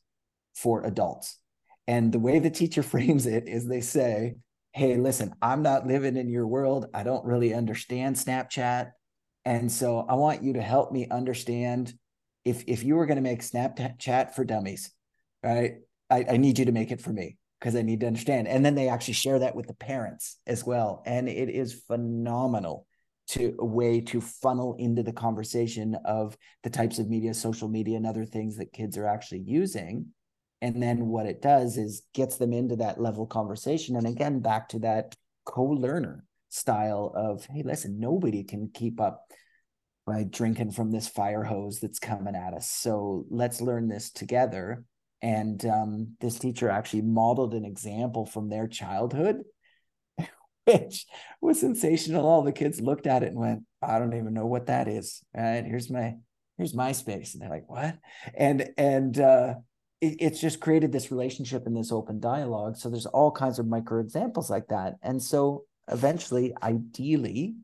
for 0.54 0.82
adults. 0.84 1.38
And 1.86 2.12
the 2.12 2.18
way 2.18 2.38
the 2.38 2.50
teacher 2.50 2.82
frames 2.94 3.26
it 3.26 3.48
is 3.48 3.66
they 3.66 3.80
say, 3.80 4.36
Hey, 4.72 4.96
listen, 4.96 5.34
I'm 5.40 5.62
not 5.62 5.86
living 5.86 6.16
in 6.16 6.28
your 6.28 6.46
world. 6.46 6.86
I 6.94 7.02
don't 7.02 7.24
really 7.24 7.54
understand 7.54 8.16
Snapchat. 8.16 8.90
And 9.44 9.72
so 9.72 10.06
I 10.08 10.14
want 10.14 10.42
you 10.42 10.52
to 10.54 10.62
help 10.62 10.92
me 10.92 11.08
understand 11.10 11.94
if, 12.44 12.64
if 12.66 12.84
you 12.84 12.94
were 12.96 13.06
going 13.06 13.16
to 13.16 13.22
make 13.22 13.40
Snapchat 13.40 14.34
for 14.34 14.44
dummies, 14.44 14.90
right? 15.42 15.76
I, 16.10 16.24
I 16.30 16.36
need 16.36 16.58
you 16.58 16.66
to 16.66 16.72
make 16.72 16.90
it 16.90 17.00
for 17.00 17.10
me 17.10 17.38
because 17.58 17.74
I 17.74 17.82
need 17.82 18.00
to 18.00 18.06
understand. 18.06 18.48
And 18.48 18.64
then 18.64 18.74
they 18.74 18.88
actually 18.88 19.14
share 19.14 19.38
that 19.40 19.56
with 19.56 19.66
the 19.66 19.74
parents 19.74 20.38
as 20.46 20.64
well. 20.64 21.02
And 21.06 21.28
it 21.28 21.48
is 21.48 21.82
phenomenal 21.86 22.86
to 23.28 23.54
a 23.58 23.64
way 23.64 24.00
to 24.00 24.20
funnel 24.20 24.74
into 24.78 25.02
the 25.02 25.12
conversation 25.12 25.96
of 26.04 26.36
the 26.62 26.70
types 26.70 26.98
of 26.98 27.08
media, 27.10 27.34
social 27.34 27.68
media, 27.68 27.96
and 27.96 28.06
other 28.06 28.24
things 28.24 28.56
that 28.56 28.72
kids 28.72 28.96
are 28.96 29.06
actually 29.06 29.40
using. 29.40 30.06
And 30.62 30.82
then 30.82 31.06
what 31.06 31.26
it 31.26 31.42
does 31.42 31.76
is 31.76 32.02
gets 32.14 32.36
them 32.36 32.52
into 32.52 32.76
that 32.76 33.00
level 33.00 33.26
conversation. 33.26 33.96
And 33.96 34.06
again, 34.06 34.40
back 34.40 34.68
to 34.70 34.78
that 34.80 35.14
co-learner 35.44 36.24
style 36.48 37.12
of, 37.14 37.44
hey, 37.46 37.62
listen, 37.64 38.00
nobody 38.00 38.44
can 38.44 38.70
keep 38.72 39.00
up 39.00 39.26
by 40.06 40.24
drinking 40.24 40.70
from 40.70 40.90
this 40.90 41.06
fire 41.06 41.44
hose 41.44 41.80
that's 41.80 41.98
coming 41.98 42.34
at 42.34 42.54
us. 42.54 42.70
So 42.70 43.26
let's 43.28 43.60
learn 43.60 43.88
this 43.88 44.10
together. 44.10 44.84
And 45.20 45.64
um, 45.66 46.16
this 46.20 46.38
teacher 46.38 46.70
actually 46.70 47.02
modeled 47.02 47.54
an 47.54 47.64
example 47.64 48.24
from 48.24 48.48
their 48.48 48.68
childhood, 48.68 49.42
which 50.64 51.06
was 51.40 51.60
sensational. 51.60 52.26
All 52.26 52.42
the 52.42 52.52
kids 52.52 52.80
looked 52.80 53.06
at 53.06 53.22
it 53.22 53.28
and 53.28 53.38
went, 53.38 53.64
"I 53.82 53.98
don't 53.98 54.14
even 54.14 54.34
know 54.34 54.46
what 54.46 54.66
that 54.66 54.86
is." 54.88 55.22
Right? 55.34 55.64
Here's 55.64 55.90
my 55.90 56.14
here's 56.56 56.74
my 56.74 56.92
space, 56.92 57.34
and 57.34 57.42
they're 57.42 57.50
like, 57.50 57.68
"What?" 57.68 57.98
And 58.36 58.70
and 58.76 59.18
uh, 59.18 59.54
it, 60.00 60.16
it's 60.20 60.40
just 60.40 60.60
created 60.60 60.92
this 60.92 61.10
relationship 61.10 61.66
and 61.66 61.76
this 61.76 61.92
open 61.92 62.20
dialogue. 62.20 62.76
So 62.76 62.88
there's 62.88 63.06
all 63.06 63.30
kinds 63.30 63.58
of 63.58 63.66
micro 63.66 64.00
examples 64.00 64.50
like 64.50 64.68
that. 64.68 64.94
And 65.02 65.22
so 65.22 65.64
eventually, 65.90 66.54
ideally, 66.62 67.56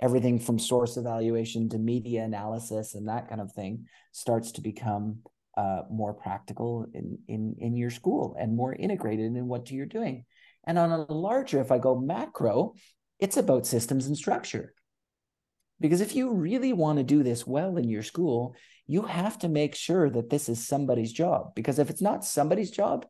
everything 0.00 0.38
from 0.38 0.58
source 0.58 0.96
evaluation 0.96 1.68
to 1.70 1.78
media 1.78 2.24
analysis 2.24 2.94
and 2.94 3.08
that 3.08 3.28
kind 3.28 3.40
of 3.40 3.52
thing 3.52 3.86
starts 4.12 4.52
to 4.52 4.60
become 4.60 5.18
uh, 5.56 5.82
more 5.90 6.14
practical 6.14 6.86
in, 6.92 7.18
in 7.28 7.56
in 7.58 7.76
your 7.76 7.90
school 7.90 8.36
and 8.38 8.56
more 8.56 8.74
integrated 8.74 9.34
in 9.36 9.48
what 9.48 9.70
you're 9.70 9.86
doing. 9.86 10.24
And 10.66 10.78
on 10.78 10.90
a 10.90 11.12
larger, 11.12 11.60
if 11.60 11.70
I 11.70 11.78
go 11.78 11.98
macro, 11.98 12.74
it's 13.18 13.36
about 13.36 13.66
systems 13.66 14.06
and 14.06 14.16
structure. 14.16 14.74
Because 15.78 16.00
if 16.00 16.16
you 16.16 16.32
really 16.32 16.72
want 16.72 16.98
to 16.98 17.04
do 17.04 17.22
this 17.22 17.46
well 17.46 17.76
in 17.76 17.88
your 17.88 18.02
school, 18.02 18.54
you 18.86 19.02
have 19.02 19.38
to 19.40 19.48
make 19.48 19.74
sure 19.74 20.08
that 20.10 20.30
this 20.30 20.48
is 20.48 20.66
somebody's 20.66 21.12
job. 21.12 21.54
Because 21.54 21.78
if 21.78 21.90
it's 21.90 22.02
not 22.02 22.24
somebody's 22.24 22.70
job, 22.70 23.06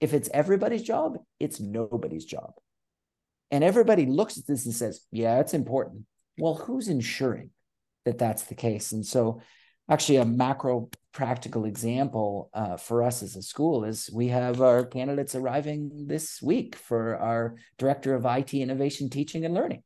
if 0.00 0.12
it's 0.12 0.28
everybody's 0.32 0.82
job, 0.82 1.18
it's 1.38 1.60
nobody's 1.60 2.24
job. 2.24 2.52
And 3.50 3.64
everybody 3.64 4.06
looks 4.06 4.38
at 4.38 4.46
this 4.46 4.64
and 4.66 4.74
says, 4.74 5.00
yeah, 5.10 5.40
it's 5.40 5.54
important. 5.54 6.04
Well, 6.38 6.54
who's 6.54 6.88
ensuring 6.88 7.50
that 8.04 8.18
that's 8.18 8.44
the 8.44 8.54
case? 8.54 8.92
And 8.92 9.04
so, 9.04 9.40
actually, 9.90 10.16
a 10.16 10.24
macro 10.24 10.88
practical 11.12 11.64
example 11.64 12.48
uh, 12.54 12.76
for 12.76 13.02
us 13.02 13.22
as 13.22 13.36
a 13.36 13.42
school 13.42 13.84
is 13.84 14.08
we 14.12 14.28
have 14.28 14.62
our 14.62 14.86
candidates 14.86 15.34
arriving 15.34 16.06
this 16.06 16.40
week 16.40 16.76
for 16.76 17.16
our 17.16 17.56
director 17.78 18.14
of 18.14 18.24
IT 18.24 18.54
innovation, 18.54 19.10
teaching, 19.10 19.44
and 19.44 19.54
learning. 19.54 19.82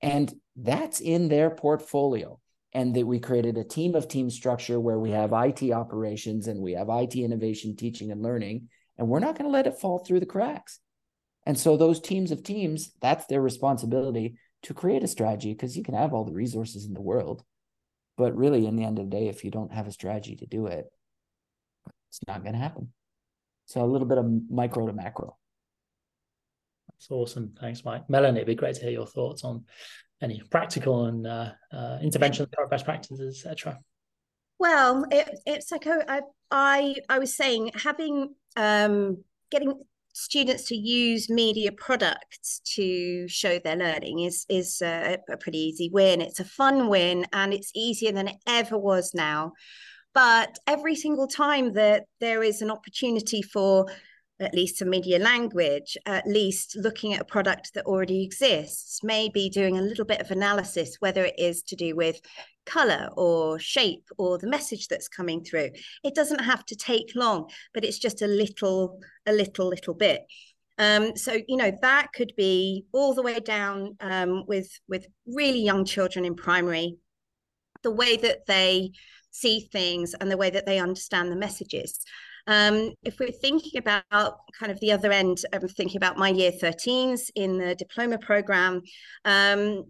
And 0.00 0.32
that's 0.56 1.00
in 1.00 1.28
their 1.28 1.50
portfolio 1.50 2.40
and 2.72 2.94
that 2.94 3.06
we 3.06 3.18
created 3.18 3.56
a 3.56 3.64
team 3.64 3.94
of 3.94 4.08
team 4.08 4.28
structure 4.28 4.80
where 4.80 4.98
we 4.98 5.10
have 5.10 5.32
IT 5.32 5.70
operations 5.70 6.46
and 6.46 6.60
we 6.60 6.72
have 6.72 6.88
IT 6.90 7.14
innovation, 7.14 7.76
teaching 7.76 8.10
and 8.10 8.22
learning, 8.22 8.68
and 8.98 9.08
we're 9.08 9.20
not 9.20 9.36
going 9.36 9.48
to 9.48 9.52
let 9.52 9.66
it 9.66 9.78
fall 9.78 9.98
through 9.98 10.20
the 10.20 10.26
cracks. 10.26 10.80
And 11.46 11.58
so 11.58 11.76
those 11.76 12.00
teams 12.00 12.32
of 12.32 12.42
teams, 12.42 12.92
that's 13.00 13.26
their 13.26 13.40
responsibility 13.40 14.36
to 14.64 14.74
create 14.74 15.04
a 15.04 15.08
strategy 15.08 15.52
because 15.52 15.76
you 15.76 15.84
can 15.84 15.94
have 15.94 16.12
all 16.12 16.24
the 16.24 16.32
resources 16.32 16.86
in 16.86 16.92
the 16.92 17.00
world, 17.00 17.44
but 18.16 18.36
really 18.36 18.66
in 18.66 18.76
the 18.76 18.84
end 18.84 18.98
of 18.98 19.08
the 19.08 19.16
day 19.16 19.28
if 19.28 19.44
you 19.44 19.50
don't 19.50 19.72
have 19.72 19.86
a 19.86 19.92
strategy 19.92 20.36
to 20.36 20.46
do 20.46 20.66
it, 20.66 20.86
it's 22.08 22.20
not 22.26 22.42
going 22.42 22.54
to 22.54 22.58
happen. 22.58 22.92
So 23.66 23.82
a 23.82 23.86
little 23.86 24.06
bit 24.06 24.18
of 24.18 24.26
micro 24.50 24.86
to 24.86 24.92
macro. 24.92 25.36
That's 26.88 27.10
awesome. 27.10 27.54
Thanks, 27.60 27.84
Mike. 27.84 28.08
Melanie, 28.08 28.38
it'd 28.38 28.46
be 28.46 28.54
great 28.54 28.76
to 28.76 28.82
hear 28.82 28.90
your 28.90 29.06
thoughts 29.06 29.44
on 29.44 29.64
any 30.22 30.40
practical 30.50 31.06
and 31.06 31.26
uh, 31.26 31.52
uh, 31.72 31.98
intervention, 32.02 32.46
best 32.70 32.84
practices, 32.84 33.44
etc. 33.44 33.78
Well, 34.58 35.04
it, 35.10 35.28
it's 35.44 35.70
like 35.70 35.86
I, 35.86 36.22
I 36.50 36.94
I 37.08 37.18
was 37.18 37.36
saying 37.36 37.72
having 37.74 38.34
um, 38.56 39.22
getting 39.50 39.74
students 40.16 40.64
to 40.64 40.74
use 40.74 41.28
media 41.28 41.70
products 41.70 42.60
to 42.64 43.28
show 43.28 43.58
their 43.58 43.76
learning 43.76 44.20
is 44.20 44.46
is 44.48 44.80
a, 44.80 45.18
a 45.30 45.36
pretty 45.36 45.58
easy 45.58 45.90
win. 45.92 46.22
It's 46.22 46.40
a 46.40 46.44
fun 46.44 46.88
win, 46.88 47.26
and 47.34 47.52
it's 47.52 47.70
easier 47.74 48.12
than 48.12 48.28
it 48.28 48.36
ever 48.46 48.78
was 48.78 49.12
now. 49.12 49.52
But 50.14 50.58
every 50.66 50.96
single 50.96 51.26
time 51.26 51.74
that 51.74 52.04
there 52.18 52.42
is 52.42 52.62
an 52.62 52.70
opportunity 52.70 53.42
for 53.42 53.86
at 54.40 54.54
least 54.54 54.78
some 54.78 54.90
media 54.90 55.18
language, 55.18 55.96
at 56.06 56.26
least 56.26 56.76
looking 56.76 57.14
at 57.14 57.20
a 57.20 57.24
product 57.24 57.72
that 57.74 57.86
already 57.86 58.22
exists, 58.22 59.00
maybe 59.02 59.48
doing 59.48 59.78
a 59.78 59.82
little 59.82 60.04
bit 60.04 60.20
of 60.20 60.30
analysis, 60.30 60.96
whether 61.00 61.24
it 61.24 61.38
is 61.38 61.62
to 61.62 61.76
do 61.76 61.96
with 61.96 62.20
color 62.66 63.08
or 63.16 63.58
shape 63.58 64.04
or 64.18 64.38
the 64.38 64.48
message 64.48 64.88
that's 64.88 65.08
coming 65.08 65.42
through. 65.42 65.70
It 66.04 66.14
doesn't 66.14 66.40
have 66.40 66.66
to 66.66 66.76
take 66.76 67.12
long, 67.14 67.48
but 67.72 67.84
it's 67.84 67.98
just 67.98 68.20
a 68.22 68.26
little, 68.26 69.00
a 69.24 69.32
little, 69.32 69.68
little 69.68 69.94
bit. 69.94 70.22
Um, 70.78 71.16
so 71.16 71.38
you 71.48 71.56
know 71.56 71.72
that 71.80 72.12
could 72.12 72.34
be 72.36 72.84
all 72.92 73.14
the 73.14 73.22
way 73.22 73.40
down 73.40 73.96
um, 74.00 74.44
with 74.46 74.68
with 74.88 75.06
really 75.26 75.60
young 75.60 75.86
children 75.86 76.26
in 76.26 76.34
primary, 76.34 76.98
the 77.82 77.90
way 77.90 78.18
that 78.18 78.44
they 78.46 78.90
see 79.30 79.60
things 79.72 80.14
and 80.14 80.30
the 80.30 80.36
way 80.36 80.50
that 80.50 80.66
they 80.66 80.78
understand 80.78 81.30
the 81.30 81.36
messages. 81.36 82.00
Um, 82.46 82.92
if 83.02 83.18
we're 83.18 83.32
thinking 83.32 83.78
about 83.78 84.04
kind 84.58 84.70
of 84.70 84.78
the 84.80 84.92
other 84.92 85.10
end, 85.10 85.38
I'm 85.52 85.66
thinking 85.68 85.96
about 85.96 86.16
my 86.16 86.28
year 86.28 86.52
13s 86.52 87.30
in 87.34 87.58
the 87.58 87.74
diploma 87.74 88.18
program. 88.18 88.82
Um, 89.24 89.84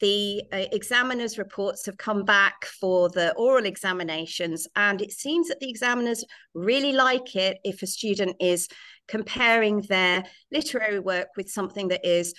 the 0.00 0.42
uh, 0.52 0.64
examiners' 0.72 1.38
reports 1.38 1.86
have 1.86 1.96
come 1.96 2.24
back 2.24 2.66
for 2.66 3.08
the 3.08 3.32
oral 3.34 3.64
examinations, 3.64 4.68
and 4.76 5.00
it 5.00 5.12
seems 5.12 5.48
that 5.48 5.60
the 5.60 5.70
examiners 5.70 6.24
really 6.54 6.92
like 6.92 7.34
it 7.34 7.58
if 7.64 7.82
a 7.82 7.86
student 7.86 8.36
is 8.40 8.68
comparing 9.08 9.80
their 9.82 10.24
literary 10.52 10.98
work 10.98 11.28
with 11.36 11.48
something 11.48 11.88
that 11.88 12.04
is 12.04 12.34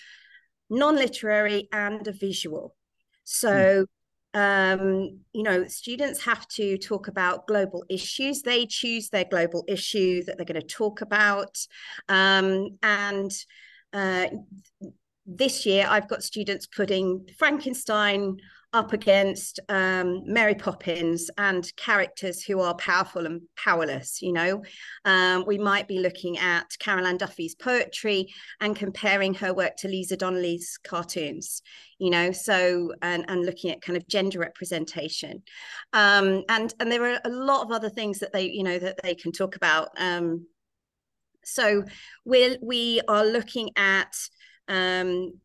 non 0.70 0.96
literary 0.96 1.68
and 1.72 2.08
a 2.08 2.12
visual. 2.12 2.76
So, 3.24 3.86
um, 4.34 5.20
you 5.34 5.44
know, 5.44 5.68
students 5.68 6.24
have 6.24 6.48
to 6.50 6.78
talk 6.78 7.08
about 7.08 7.48
global 7.48 7.84
issues. 7.90 8.42
They 8.42 8.66
choose 8.66 9.10
their 9.10 9.26
global 9.26 9.64
issue 9.68 10.24
that 10.24 10.38
they're 10.38 10.46
going 10.46 10.62
to 10.62 10.68
talk 10.68 11.02
about. 11.02 11.58
Um, 12.10 12.78
and 12.84 13.32
uh, 13.94 14.28
this 15.26 15.66
year, 15.66 15.86
I've 15.90 16.08
got 16.08 16.24
students 16.24 16.68
putting 16.68 17.28
Frankenstein 17.38 18.38
up 18.78 18.94
against 18.94 19.60
um, 19.70 20.22
Mary 20.26 20.54
Poppins 20.54 21.32
and 21.40 21.76
characters 21.78 22.44
who 22.44 22.62
are 22.62 22.76
powerful 22.76 23.26
and 23.26 23.42
powerless. 23.58 24.22
You 24.22 24.34
know, 24.34 24.64
um, 25.04 25.46
we 25.48 25.58
might 25.58 25.88
be 25.88 25.98
looking 25.98 26.38
at 26.38 26.78
Carol 26.80 27.08
Ann 27.08 27.18
Duffy's 27.18 27.56
poetry 27.56 28.32
and 28.62 28.76
comparing 28.76 29.34
her 29.34 29.52
work 29.52 29.78
to 29.78 29.88
Liza 29.88 30.16
Donnelly's 30.16 30.78
cartoons. 30.84 31.64
You 31.98 32.12
know, 32.12 32.32
so 32.32 32.94
and 33.02 33.26
and 33.28 33.48
looking 33.48 33.72
at 33.72 33.82
kind 33.82 33.98
of 33.98 34.08
gender 34.08 34.38
representation, 34.38 35.42
um, 35.94 36.44
and 36.48 36.72
and 36.80 36.92
there 36.92 37.04
are 37.12 37.20
a 37.26 37.30
lot 37.30 37.64
of 37.64 37.72
other 37.72 37.90
things 37.90 38.20
that 38.20 38.32
they 38.32 38.44
you 38.52 38.62
know 38.62 38.78
that 38.78 39.00
they 39.02 39.16
can 39.16 39.32
talk 39.32 39.56
about. 39.56 39.90
Um, 39.98 40.46
so 41.44 41.84
we 42.26 42.58
we 42.62 43.02
are 43.08 43.26
looking 43.26 43.72
at 43.76 44.14
um, 44.68 45.40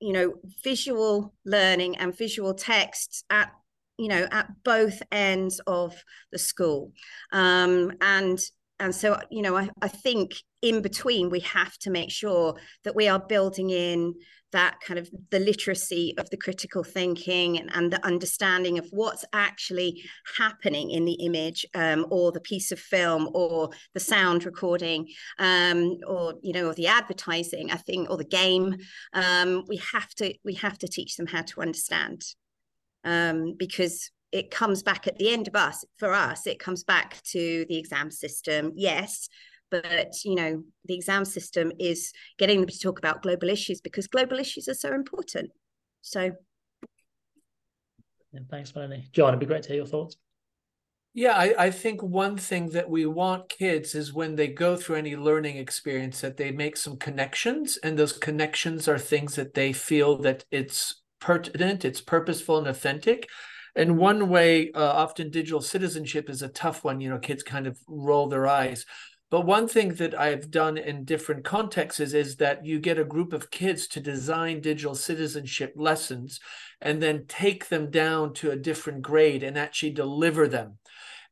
you 0.00 0.12
know 0.12 0.34
visual 0.62 1.34
learning 1.44 1.96
and 1.96 2.16
visual 2.16 2.54
texts 2.54 3.24
at 3.30 3.50
you 3.98 4.08
know 4.08 4.26
at 4.30 4.48
both 4.64 5.02
ends 5.10 5.60
of 5.66 5.94
the 6.32 6.38
school. 6.38 6.92
Um, 7.32 7.92
and 8.00 8.38
and 8.80 8.94
so 8.94 9.20
you 9.30 9.42
know 9.42 9.56
I, 9.56 9.70
I 9.82 9.88
think 9.88 10.34
in 10.62 10.82
between 10.82 11.30
we 11.30 11.40
have 11.40 11.76
to 11.78 11.90
make 11.90 12.10
sure 12.10 12.56
that 12.84 12.96
we 12.96 13.08
are 13.08 13.20
building 13.20 13.70
in 13.70 14.14
that 14.52 14.80
kind 14.80 14.98
of 14.98 15.10
the 15.30 15.38
literacy 15.38 16.14
of 16.16 16.28
the 16.30 16.36
critical 16.36 16.82
thinking 16.82 17.58
and, 17.58 17.70
and 17.74 17.92
the 17.92 18.04
understanding 18.04 18.78
of 18.78 18.86
what's 18.90 19.24
actually 19.32 20.02
happening 20.38 20.90
in 20.90 21.04
the 21.04 21.12
image 21.24 21.66
um, 21.74 22.06
or 22.10 22.32
the 22.32 22.40
piece 22.40 22.72
of 22.72 22.78
film 22.78 23.28
or 23.34 23.70
the 23.94 24.00
sound 24.00 24.44
recording 24.44 25.06
um, 25.38 25.98
or 26.06 26.34
you 26.42 26.52
know 26.52 26.68
or 26.68 26.74
the 26.74 26.86
advertising 26.86 27.70
i 27.70 27.76
think 27.76 28.08
or 28.10 28.16
the 28.16 28.24
game. 28.24 28.76
Um, 29.12 29.64
we 29.68 29.76
have 29.92 30.14
to 30.16 30.34
we 30.44 30.54
have 30.54 30.78
to 30.78 30.88
teach 30.88 31.16
them 31.16 31.26
how 31.26 31.42
to 31.42 31.60
understand 31.60 32.22
um, 33.04 33.54
because 33.56 34.10
it 34.32 34.50
comes 34.50 34.82
back 34.82 35.06
at 35.06 35.18
the 35.18 35.30
end 35.30 35.48
of 35.48 35.54
us 35.54 35.84
for 35.98 36.12
us 36.12 36.46
it 36.46 36.58
comes 36.58 36.84
back 36.84 37.22
to 37.24 37.66
the 37.68 37.78
exam 37.78 38.10
system. 38.10 38.72
Yes 38.74 39.28
but 39.70 40.12
you 40.24 40.34
know 40.34 40.62
the 40.86 40.94
exam 40.94 41.24
system 41.24 41.72
is 41.78 42.12
getting 42.38 42.60
them 42.60 42.68
to 42.68 42.78
talk 42.78 42.98
about 42.98 43.22
global 43.22 43.48
issues 43.48 43.80
because 43.80 44.06
global 44.06 44.38
issues 44.38 44.68
are 44.68 44.74
so 44.74 44.92
important 44.94 45.50
so 46.00 46.30
yeah, 48.32 48.40
thanks 48.50 48.74
melanie 48.74 49.08
john 49.12 49.28
it'd 49.28 49.40
be 49.40 49.46
great 49.46 49.62
to 49.62 49.68
hear 49.68 49.78
your 49.78 49.86
thoughts 49.86 50.16
yeah, 51.14 51.32
I, 51.32 51.54
I 51.58 51.70
think 51.72 52.00
one 52.00 52.36
thing 52.36 52.68
that 52.68 52.88
we 52.88 53.04
want 53.04 53.48
kids 53.48 53.96
is 53.96 54.12
when 54.12 54.36
they 54.36 54.46
go 54.46 54.76
through 54.76 54.96
any 54.96 55.16
learning 55.16 55.56
experience 55.56 56.20
that 56.20 56.36
they 56.36 56.52
make 56.52 56.76
some 56.76 56.96
connections, 56.96 57.76
and 57.78 57.98
those 57.98 58.12
connections 58.12 58.86
are 58.86 58.98
things 58.98 59.34
that 59.34 59.54
they 59.54 59.72
feel 59.72 60.18
that 60.18 60.44
it's 60.52 61.02
pertinent, 61.20 61.84
it's 61.84 62.00
purposeful 62.00 62.58
and 62.58 62.68
authentic. 62.68 63.28
And 63.74 63.98
one 63.98 64.28
way, 64.28 64.70
uh, 64.72 64.80
often 64.80 65.30
digital 65.30 65.60
citizenship 65.60 66.30
is 66.30 66.42
a 66.42 66.48
tough 66.48 66.84
one. 66.84 67.00
You 67.00 67.10
know, 67.10 67.18
kids 67.18 67.42
kind 67.42 67.66
of 67.66 67.78
roll 67.88 68.28
their 68.28 68.46
eyes 68.46 68.84
But 69.30 69.42
one 69.42 69.68
thing 69.68 69.94
that 69.94 70.18
I've 70.18 70.50
done 70.50 70.78
in 70.78 71.04
different 71.04 71.44
contexts 71.44 72.00
is, 72.00 72.14
is 72.14 72.36
that 72.36 72.64
you 72.64 72.80
get 72.80 72.98
a 72.98 73.04
group 73.04 73.34
of 73.34 73.50
kids 73.50 73.86
to 73.88 74.00
design 74.00 74.60
digital 74.60 74.94
citizenship 74.94 75.74
lessons 75.76 76.40
and 76.80 77.02
then 77.02 77.26
take 77.28 77.68
them 77.68 77.90
down 77.90 78.32
to 78.34 78.50
a 78.50 78.56
different 78.56 79.02
grade 79.02 79.42
and 79.42 79.58
actually 79.58 79.90
deliver 79.90 80.48
them. 80.48 80.78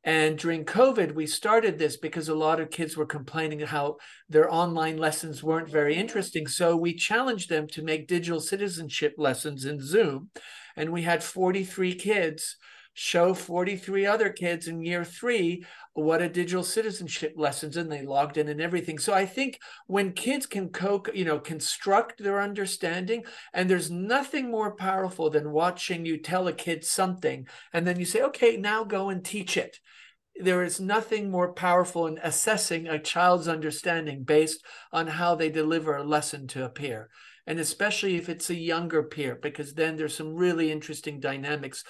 And 0.04 0.38
during 0.38 0.64
COVID, 0.64 1.14
we 1.14 1.26
started 1.26 1.78
this 1.78 1.96
because 1.96 2.28
a 2.28 2.34
lot 2.34 2.60
of 2.60 2.70
kids 2.70 2.96
were 2.96 3.06
complaining 3.06 3.60
how 3.60 3.96
their 4.28 4.52
online 4.52 4.98
lessons 4.98 5.42
weren't 5.42 5.68
very 5.68 5.96
interesting. 5.96 6.46
So 6.46 6.76
we 6.76 6.94
challenged 6.94 7.48
them 7.48 7.66
to 7.68 7.82
make 7.82 8.06
digital 8.06 8.40
citizenship 8.40 9.14
lessons 9.16 9.64
in 9.64 9.80
Zoom. 9.80 10.30
And 10.76 10.90
we 10.90 11.02
had 11.02 11.24
43 11.24 11.94
kids 11.94 12.56
show 12.98 13.34
43 13.34 14.06
other 14.06 14.30
kids 14.30 14.68
in 14.68 14.80
year 14.80 15.04
three 15.04 15.66
what 15.92 16.22
a 16.22 16.30
digital 16.30 16.64
citizenship 16.64 17.34
lessons 17.36 17.76
and 17.76 17.92
they 17.92 18.00
logged 18.00 18.38
in 18.38 18.48
and 18.48 18.58
everything. 18.58 18.98
So 18.98 19.12
i 19.12 19.26
think 19.26 19.60
when 19.86 20.14
kids 20.14 20.46
can 20.46 20.70
co 20.70 21.02
you 21.12 21.26
know 21.26 21.38
construct 21.38 22.22
their 22.22 22.40
understanding 22.40 23.24
and 23.52 23.68
there's 23.68 23.90
nothing 23.90 24.50
more 24.50 24.74
powerful 24.74 25.28
than 25.28 25.52
watching 25.52 26.06
you 26.06 26.16
tell 26.16 26.48
a 26.48 26.54
kid 26.54 26.84
something 26.84 27.46
and 27.74 27.86
then 27.86 27.98
you 27.98 28.06
say 28.06 28.22
okay 28.22 28.56
now 28.56 28.82
go 28.82 29.10
and 29.10 29.22
teach 29.22 29.58
it. 29.58 29.78
There 30.38 30.62
is 30.62 30.80
nothing 30.80 31.30
more 31.30 31.52
powerful 31.52 32.06
in 32.06 32.18
assessing 32.22 32.88
a 32.88 32.98
child's 32.98 33.46
understanding 33.46 34.22
based 34.22 34.64
on 34.90 35.06
how 35.06 35.34
they 35.34 35.50
deliver 35.50 35.96
a 35.96 36.02
lesson 36.02 36.46
to 36.48 36.64
a 36.64 36.70
peer 36.70 37.10
and 37.46 37.60
especially 37.60 38.16
if 38.16 38.30
it's 38.30 38.48
a 38.48 38.54
younger 38.54 39.02
peer 39.02 39.38
because 39.40 39.74
then 39.74 39.96
there's 39.96 40.16
some 40.16 40.34
really 40.34 40.72
interesting 40.72 41.20
dynamics 41.20 41.84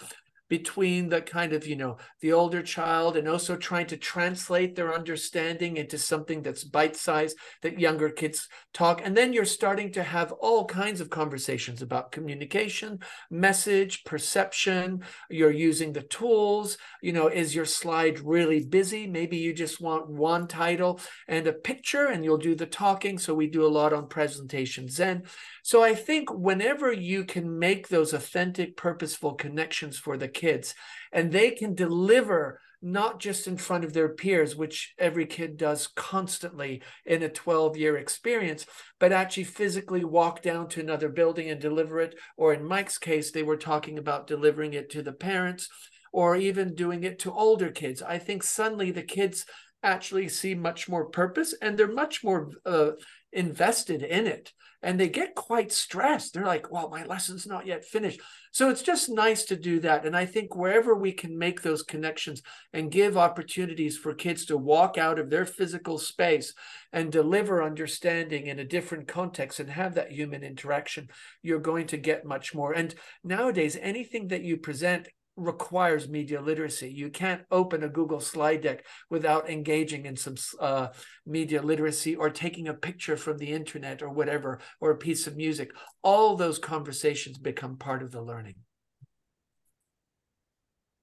between 0.48 1.08
the 1.08 1.20
kind 1.20 1.52
of 1.52 1.66
you 1.66 1.76
know 1.76 1.96
the 2.20 2.32
older 2.32 2.62
child 2.62 3.16
and 3.16 3.28
also 3.28 3.56
trying 3.56 3.86
to 3.86 3.96
translate 3.96 4.74
their 4.74 4.94
understanding 4.94 5.76
into 5.76 5.98
something 5.98 6.42
that's 6.42 6.64
bite-sized 6.64 7.36
that 7.62 7.80
younger 7.80 8.10
kids 8.10 8.48
talk. 8.72 9.00
And 9.04 9.16
then 9.16 9.32
you're 9.32 9.44
starting 9.44 9.92
to 9.92 10.02
have 10.02 10.32
all 10.32 10.64
kinds 10.64 11.00
of 11.00 11.10
conversations 11.10 11.82
about 11.82 12.12
communication 12.12 13.00
message 13.30 14.04
perception. 14.04 15.02
You're 15.30 15.50
using 15.50 15.92
the 15.92 16.02
tools. 16.02 16.78
You 17.02 17.12
know 17.12 17.28
is 17.28 17.54
your 17.54 17.64
slide 17.64 18.20
really 18.20 18.64
busy? 18.64 19.06
Maybe 19.06 19.36
you 19.36 19.52
just 19.52 19.80
want 19.80 20.08
one 20.08 20.46
title 20.48 21.00
and 21.28 21.46
a 21.46 21.52
picture 21.52 22.06
and 22.06 22.24
you'll 22.24 22.38
do 22.38 22.54
the 22.54 22.66
talking. 22.66 23.18
So 23.18 23.34
we 23.34 23.46
do 23.46 23.66
a 23.66 23.68
lot 23.68 23.92
on 23.92 24.08
presentations 24.08 24.96
then 24.96 25.22
so 25.66 25.82
I 25.82 25.96
think 25.96 26.32
whenever 26.32 26.92
you 26.92 27.24
can 27.24 27.58
make 27.58 27.88
those 27.88 28.12
authentic, 28.12 28.76
purposeful 28.76 29.34
connections 29.34 29.98
for 29.98 30.16
the 30.16 30.28
kids, 30.28 30.76
and 31.10 31.32
they 31.32 31.50
can 31.50 31.74
deliver 31.74 32.60
not 32.80 33.18
just 33.18 33.48
in 33.48 33.56
front 33.56 33.82
of 33.82 33.92
their 33.92 34.10
peers, 34.10 34.54
which 34.54 34.94
every 34.96 35.26
kid 35.26 35.56
does 35.56 35.88
constantly 35.88 36.82
in 37.04 37.24
a 37.24 37.28
12 37.28 37.76
year 37.76 37.96
experience, 37.96 38.64
but 39.00 39.12
actually 39.12 39.42
physically 39.42 40.04
walk 40.04 40.40
down 40.40 40.68
to 40.68 40.80
another 40.80 41.08
building 41.08 41.50
and 41.50 41.60
deliver 41.60 41.98
it. 41.98 42.14
Or 42.36 42.54
in 42.54 42.64
Mike's 42.64 42.96
case, 42.96 43.32
they 43.32 43.42
were 43.42 43.56
talking 43.56 43.98
about 43.98 44.28
delivering 44.28 44.72
it 44.74 44.88
to 44.90 45.02
the 45.02 45.12
parents 45.12 45.68
or 46.12 46.36
even 46.36 46.76
doing 46.76 47.02
it 47.02 47.18
to 47.18 47.32
older 47.32 47.72
kids. 47.72 48.02
I 48.02 48.18
think 48.18 48.44
suddenly 48.44 48.92
the 48.92 49.02
kids 49.02 49.44
actually 49.82 50.28
see 50.28 50.54
much 50.54 50.88
more 50.88 51.06
purpose 51.06 51.54
and 51.60 51.76
they're 51.76 51.88
much 51.88 52.22
more 52.24 52.50
uh, 52.64 52.90
invested 53.36 54.02
in 54.02 54.26
it 54.26 54.52
and 54.82 55.00
they 55.00 55.08
get 55.08 55.34
quite 55.34 55.72
stressed. 55.72 56.34
They're 56.34 56.46
like, 56.46 56.70
well, 56.70 56.88
my 56.88 57.04
lesson's 57.04 57.46
not 57.46 57.66
yet 57.66 57.84
finished. 57.84 58.20
So 58.52 58.70
it's 58.70 58.82
just 58.82 59.08
nice 59.08 59.44
to 59.46 59.56
do 59.56 59.80
that. 59.80 60.06
And 60.06 60.16
I 60.16 60.26
think 60.26 60.54
wherever 60.54 60.94
we 60.94 61.12
can 61.12 61.36
make 61.36 61.62
those 61.62 61.82
connections 61.82 62.42
and 62.72 62.90
give 62.90 63.16
opportunities 63.16 63.96
for 63.96 64.14
kids 64.14 64.46
to 64.46 64.56
walk 64.56 64.98
out 64.98 65.18
of 65.18 65.30
their 65.30 65.46
physical 65.46 65.98
space 65.98 66.54
and 66.92 67.10
deliver 67.10 67.62
understanding 67.62 68.46
in 68.46 68.58
a 68.58 68.64
different 68.64 69.08
context 69.08 69.60
and 69.60 69.70
have 69.70 69.94
that 69.94 70.12
human 70.12 70.42
interaction, 70.42 71.08
you're 71.42 71.58
going 71.58 71.86
to 71.88 71.96
get 71.96 72.24
much 72.24 72.54
more. 72.54 72.72
And 72.72 72.94
nowadays, 73.24 73.76
anything 73.80 74.28
that 74.28 74.42
you 74.42 74.56
present 74.56 75.08
requires 75.36 76.08
media 76.08 76.40
literacy. 76.40 76.90
You 76.90 77.10
can't 77.10 77.42
open 77.50 77.82
a 77.82 77.88
Google 77.88 78.20
slide 78.20 78.62
deck 78.62 78.86
without 79.10 79.48
engaging 79.50 80.06
in 80.06 80.16
some 80.16 80.36
uh, 80.60 80.88
media 81.26 81.62
literacy 81.62 82.16
or 82.16 82.30
taking 82.30 82.68
a 82.68 82.74
picture 82.74 83.16
from 83.16 83.38
the 83.38 83.52
internet 83.52 84.02
or 84.02 84.08
whatever, 84.08 84.60
or 84.80 84.90
a 84.90 84.96
piece 84.96 85.26
of 85.26 85.36
music. 85.36 85.70
All 86.02 86.36
those 86.36 86.58
conversations 86.58 87.38
become 87.38 87.76
part 87.76 88.02
of 88.02 88.10
the 88.10 88.22
learning. 88.22 88.56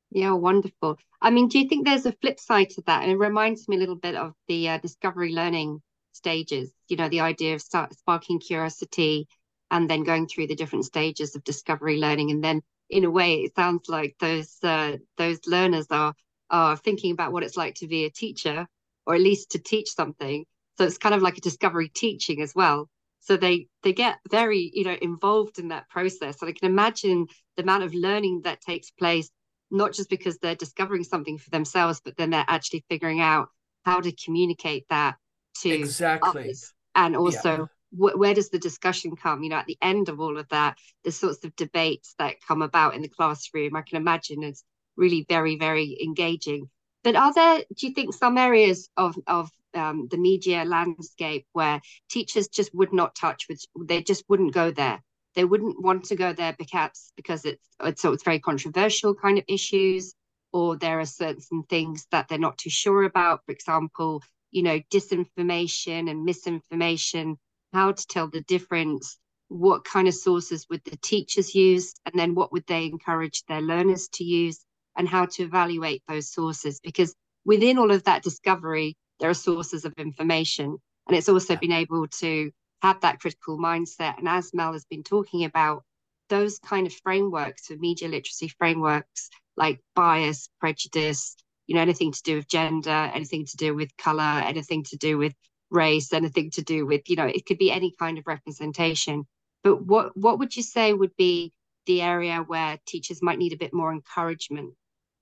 Yeah, 0.09 0.33
wonderful. 0.33 0.99
I 1.21 1.31
mean, 1.31 1.47
do 1.47 1.59
you 1.59 1.67
think 1.67 1.85
there's 1.85 2.05
a 2.05 2.11
flip 2.11 2.39
side 2.39 2.69
to 2.71 2.83
that? 2.85 3.03
And 3.03 3.11
it 3.11 3.17
reminds 3.17 3.67
me 3.67 3.77
a 3.77 3.79
little 3.79 3.95
bit 3.95 4.15
of 4.15 4.33
the 4.47 4.69
uh, 4.69 4.77
discovery 4.77 5.33
learning 5.33 5.81
stages, 6.11 6.71
you 6.87 6.97
know, 6.97 7.09
the 7.09 7.21
idea 7.21 7.55
of 7.55 7.61
start, 7.61 7.93
sparking 7.93 8.39
curiosity 8.39 9.27
and 9.71 9.89
then 9.89 10.03
going 10.03 10.27
through 10.27 10.47
the 10.47 10.55
different 10.55 10.85
stages 10.85 11.35
of 11.35 11.43
discovery 11.43 11.97
learning 11.97 12.29
and 12.29 12.43
then 12.43 12.61
in 12.93 13.05
a 13.05 13.11
way, 13.11 13.43
it 13.43 13.55
sounds 13.55 13.89
like 13.89 14.15
those 14.19 14.57
uh, 14.63 14.97
those 15.17 15.39
learners 15.47 15.87
are 15.89 16.13
are 16.49 16.77
thinking 16.77 17.11
about 17.11 17.31
what 17.33 17.43
it's 17.43 17.57
like 17.57 17.75
to 17.75 17.87
be 17.87 18.05
a 18.05 18.11
teacher, 18.11 18.67
or 19.05 19.15
at 19.15 19.21
least 19.21 19.51
to 19.51 19.59
teach 19.59 19.89
something. 19.93 20.45
So 20.77 20.85
it's 20.85 20.97
kind 20.97 21.15
of 21.15 21.21
like 21.21 21.37
a 21.37 21.41
discovery 21.41 21.89
teaching 21.89 22.41
as 22.41 22.53
well. 22.55 22.89
So 23.21 23.37
they 23.37 23.67
they 23.83 23.93
get 23.93 24.19
very 24.29 24.71
you 24.73 24.83
know 24.83 24.97
involved 25.01 25.59
in 25.59 25.69
that 25.69 25.89
process, 25.89 26.41
and 26.41 26.49
I 26.49 26.53
can 26.53 26.69
imagine 26.69 27.27
the 27.57 27.63
amount 27.63 27.83
of 27.83 27.93
learning 27.93 28.41
that 28.43 28.61
takes 28.61 28.91
place, 28.91 29.29
not 29.71 29.93
just 29.93 30.09
because 30.09 30.37
they're 30.37 30.55
discovering 30.55 31.03
something 31.03 31.37
for 31.37 31.49
themselves, 31.49 32.01
but 32.03 32.15
then 32.17 32.29
they're 32.29 32.45
actually 32.47 32.85
figuring 32.89 33.21
out 33.21 33.49
how 33.85 33.99
to 34.01 34.11
communicate 34.11 34.85
that 34.89 35.15
to 35.61 35.69
exactly 35.69 36.29
others, 36.29 36.73
and 36.95 37.15
also 37.15 37.49
yeah 37.57 37.65
wh- 37.93 38.17
where 38.17 38.33
does 38.33 38.49
the 38.49 38.59
discussion 38.59 39.15
come? 39.15 39.43
You 39.43 39.49
know, 39.49 39.57
at 39.57 39.65
the 39.65 39.77
end 39.81 40.09
of 40.09 40.19
all 40.19 40.37
of 40.37 40.47
that, 40.49 40.77
the 41.03 41.11
sorts 41.11 41.43
of 41.45 41.55
debates 41.55 42.15
that 42.19 42.41
come 42.47 42.61
about 42.61 42.95
in 42.95 43.01
the 43.01 43.07
classroom, 43.09 43.75
I 43.75 43.81
can 43.81 43.97
imagine 43.97 44.43
is 44.43 44.63
really 44.95 45.25
very, 45.27 45.57
very 45.57 45.97
engaging. 46.03 46.69
But 47.03 47.15
are 47.15 47.33
there, 47.33 47.59
do 47.75 47.87
you 47.87 47.93
think, 47.93 48.13
some 48.13 48.37
areas 48.37 48.89
of 48.95 49.15
of 49.27 49.49
um, 49.73 50.07
the 50.09 50.17
media 50.17 50.63
landscape 50.63 51.45
where 51.51 51.81
teachers 52.09 52.47
just 52.47 52.73
would 52.73 52.93
not 52.93 53.15
touch, 53.15 53.47
with, 53.49 53.65
they 53.87 54.01
just 54.01 54.23
wouldn't 54.29 54.53
go 54.53 54.71
there? 54.71 55.01
They 55.35 55.45
wouldn't 55.45 55.81
want 55.81 56.05
to 56.05 56.15
go 56.15 56.31
there 56.31 56.53
perhaps 56.53 57.11
because 57.17 57.43
it's, 57.43 57.67
it's 57.81 58.05
it's 58.05 58.23
very 58.23 58.39
controversial 58.39 59.15
kind 59.15 59.37
of 59.37 59.43
issues, 59.47 60.13
or 60.51 60.77
there 60.77 60.99
are 60.99 61.05
certain 61.05 61.63
things 61.63 62.07
that 62.11 62.27
they're 62.27 62.37
not 62.37 62.57
too 62.57 62.69
sure 62.69 63.03
about. 63.03 63.41
For 63.45 63.51
example, 63.51 64.21
you 64.51 64.63
know, 64.63 64.79
disinformation 64.91 66.09
and 66.09 66.23
misinformation 66.23 67.37
how 67.73 67.91
to 67.91 68.07
tell 68.07 68.29
the 68.29 68.41
difference, 68.41 69.17
what 69.49 69.83
kind 69.83 70.07
of 70.07 70.13
sources 70.13 70.65
would 70.69 70.83
the 70.85 70.97
teachers 70.97 71.53
use, 71.53 71.93
and 72.05 72.17
then 72.17 72.35
what 72.35 72.51
would 72.51 72.65
they 72.67 72.85
encourage 72.85 73.43
their 73.47 73.61
learners 73.61 74.07
to 74.13 74.23
use, 74.23 74.63
and 74.95 75.07
how 75.07 75.25
to 75.25 75.43
evaluate 75.43 76.03
those 76.07 76.31
sources. 76.31 76.79
Because 76.79 77.15
within 77.45 77.77
all 77.77 77.91
of 77.91 78.03
that 78.05 78.23
discovery, 78.23 78.95
there 79.19 79.29
are 79.29 79.35
sources 79.35 79.85
of 79.85 79.93
information. 79.97 80.77
And 81.07 81.17
it's 81.17 81.29
also 81.29 81.55
been 81.55 81.71
able 81.71 82.07
to 82.07 82.51
have 82.81 83.01
that 83.01 83.19
critical 83.19 83.57
mindset. 83.57 84.17
And 84.17 84.27
as 84.27 84.53
Mel 84.53 84.73
has 84.73 84.85
been 84.85 85.03
talking 85.03 85.43
about, 85.45 85.83
those 86.29 86.59
kind 86.59 86.87
of 86.87 86.93
frameworks 86.93 87.67
for 87.67 87.75
media 87.75 88.07
literacy 88.07 88.47
frameworks 88.47 89.29
like 89.55 89.79
bias, 89.95 90.49
prejudice, 90.59 91.35
you 91.67 91.75
know, 91.75 91.81
anything 91.81 92.11
to 92.11 92.21
do 92.23 92.35
with 92.37 92.47
gender, 92.47 93.11
anything 93.13 93.45
to 93.45 93.57
do 93.57 93.75
with 93.75 93.95
color, 93.97 94.41
anything 94.45 94.83
to 94.83 94.97
do 94.97 95.17
with 95.17 95.33
race, 95.73 96.13
anything 96.13 96.51
to 96.51 96.61
do 96.61 96.85
with, 96.85 97.09
you 97.09 97.15
know, 97.15 97.25
it 97.25 97.45
could 97.45 97.57
be 97.57 97.71
any 97.71 97.93
kind 97.99 98.17
of 98.17 98.27
representation. 98.27 99.25
But 99.63 99.85
what 99.85 100.15
what 100.15 100.39
would 100.39 100.55
you 100.55 100.63
say 100.63 100.93
would 100.93 101.15
be 101.17 101.53
the 101.85 102.01
area 102.01 102.43
where 102.47 102.79
teachers 102.85 103.21
might 103.21 103.39
need 103.39 103.53
a 103.53 103.57
bit 103.57 103.73
more 103.73 103.91
encouragement, 103.91 104.73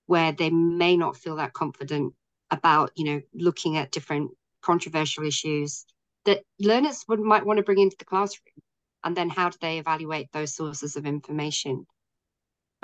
where 0.06 0.32
they 0.32 0.50
may 0.50 0.96
not 0.96 1.16
feel 1.16 1.36
that 1.36 1.52
confident 1.52 2.14
about, 2.50 2.92
you 2.96 3.04
know, 3.04 3.20
looking 3.34 3.76
at 3.76 3.90
different 3.92 4.30
controversial 4.62 5.24
issues 5.24 5.86
that 6.24 6.44
learners 6.60 7.04
would 7.08 7.20
might 7.20 7.46
want 7.46 7.56
to 7.58 7.64
bring 7.64 7.80
into 7.80 7.96
the 7.98 8.04
classroom? 8.04 8.62
And 9.04 9.16
then 9.16 9.30
how 9.30 9.48
do 9.50 9.58
they 9.60 9.78
evaluate 9.78 10.30
those 10.32 10.54
sources 10.54 10.96
of 10.96 11.06
information? 11.06 11.86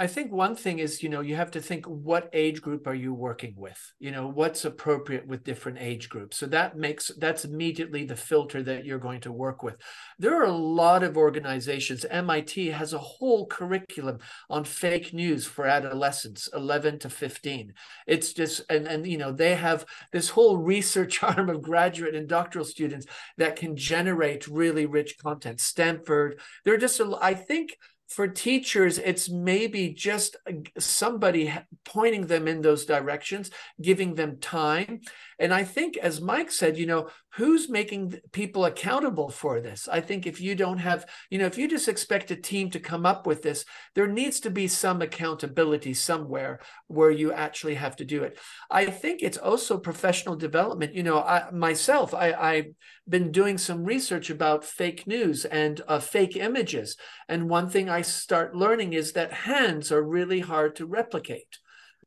I 0.01 0.07
think 0.07 0.31
one 0.31 0.55
thing 0.55 0.79
is, 0.79 1.03
you 1.03 1.09
know, 1.09 1.23
you 1.23 1.35
have 1.35 1.51
to 1.51 1.61
think 1.61 1.85
what 1.87 2.31
age 2.33 2.63
group 2.63 2.87
are 2.87 2.95
you 2.95 3.13
working 3.13 3.55
with? 3.57 3.93
You 3.99 4.13
know, 4.13 4.29
what's 4.29 4.65
appropriate 4.65 5.27
with 5.27 5.43
different 5.43 5.79
age 5.81 6.09
groups. 6.09 6.37
So 6.37 6.47
that 6.47 6.77
makes 6.77 7.11
that's 7.19 7.45
immediately 7.45 8.05
the 8.05 8.15
filter 8.15 8.63
that 8.63 8.85
you're 8.85 9.01
going 9.01 9.23
to 9.23 9.33
work 9.33 9.65
with. 9.65 9.75
There 10.17 10.41
are 10.41 10.45
a 10.45 10.53
lot 10.53 11.03
of 11.03 11.17
organizations. 11.17 12.05
MIT 12.09 12.69
has 12.69 12.93
a 12.93 12.99
whole 12.99 13.47
curriculum 13.47 14.19
on 14.49 14.63
fake 14.63 15.13
news 15.13 15.47
for 15.47 15.67
adolescents, 15.67 16.49
11 16.55 17.01
to 17.01 17.11
15. 17.11 17.75
It's 18.07 18.33
just 18.33 18.63
and 18.71 18.87
and 18.87 19.05
you 19.05 19.19
know, 19.19 19.33
they 19.33 19.57
have 19.57 19.85
this 20.13 20.29
whole 20.29 20.59
research 20.59 21.21
arm 21.25 21.51
of 21.51 21.61
graduate 21.61 22.15
and 22.15 22.29
doctoral 22.29 22.65
students 22.65 23.07
that 23.37 23.57
can 23.57 23.75
generate 23.77 24.47
really 24.47 24.87
rich 24.87 25.19
content. 25.19 25.61
Stanford, 25.61 26.39
there 26.65 26.75
are 26.75 26.79
just 26.79 27.01
I 27.21 27.35
think 27.35 27.77
for 28.09 28.27
teachers, 28.27 28.99
it's 28.99 29.29
maybe 29.29 29.91
just 29.91 30.37
uh, 30.47 30.53
somebody 30.79 31.53
pointing 31.85 32.27
them 32.27 32.49
in 32.49 32.63
those 32.63 32.87
directions, 32.87 33.51
giving 33.81 34.15
them 34.15 34.39
time. 34.39 35.01
And 35.39 35.55
I 35.55 35.63
think, 35.65 35.97
as 35.97 36.21
Mike 36.21 36.51
said, 36.51 36.77
you 36.77 36.87
know, 36.87 37.09
who's 37.35 37.69
making 37.69 38.19
people 38.33 38.65
accountable 38.65 39.29
for 39.29 39.61
this? 39.61 39.89
I 39.89 40.01
think 40.01 40.27
if 40.27 40.41
you 40.41 40.55
don't 40.55 40.79
have, 40.79 41.07
you 41.31 41.39
know, 41.39 41.47
if 41.47 41.57
you 41.57 41.69
just 41.69 41.89
expect 41.89 42.31
a 42.33 42.37
team 42.37 42.71
to 42.71 42.81
come 42.81 43.07
up 43.07 43.27
with 43.27 43.43
this, 43.43 43.65
there 43.95 44.09
needs 44.09 44.41
to 44.41 44.51
be 44.51 44.67
some 44.67 45.01
accountability 45.01 45.95
somewhere 45.95 46.59
where 46.89 47.13
you 47.13 47.33
actually 47.33 47.75
have 47.75 47.95
to 47.97 48.05
do 48.05 48.25
it. 48.25 48.39
I 48.71 48.87
think 48.87 49.23
it's 49.23 49.39
also 49.39 49.79
professional 49.79 50.35
development. 50.35 50.95
You 50.95 51.05
know, 51.05 51.21
I 51.21 51.51
myself, 51.53 52.15
I, 52.15 52.33
I've 52.33 52.73
been 53.09 53.31
doing 53.31 53.59
some 53.59 53.85
research 53.85 54.31
about 54.31 54.65
fake 54.65 55.07
news 55.07 55.45
and 55.45 55.81
uh, 55.87 56.01
fake 56.01 56.37
images. 56.37 56.97
And 57.29 57.49
one 57.49 57.71
thing 57.71 57.89
I 57.89 58.03
start 58.03 58.57
learning 58.57 58.93
is 58.93 59.13
that 59.13 59.33
hands 59.33 59.93
are 59.93 60.03
really 60.03 60.41
hard 60.41 60.75
to 60.77 60.87
replicate. 60.87 61.59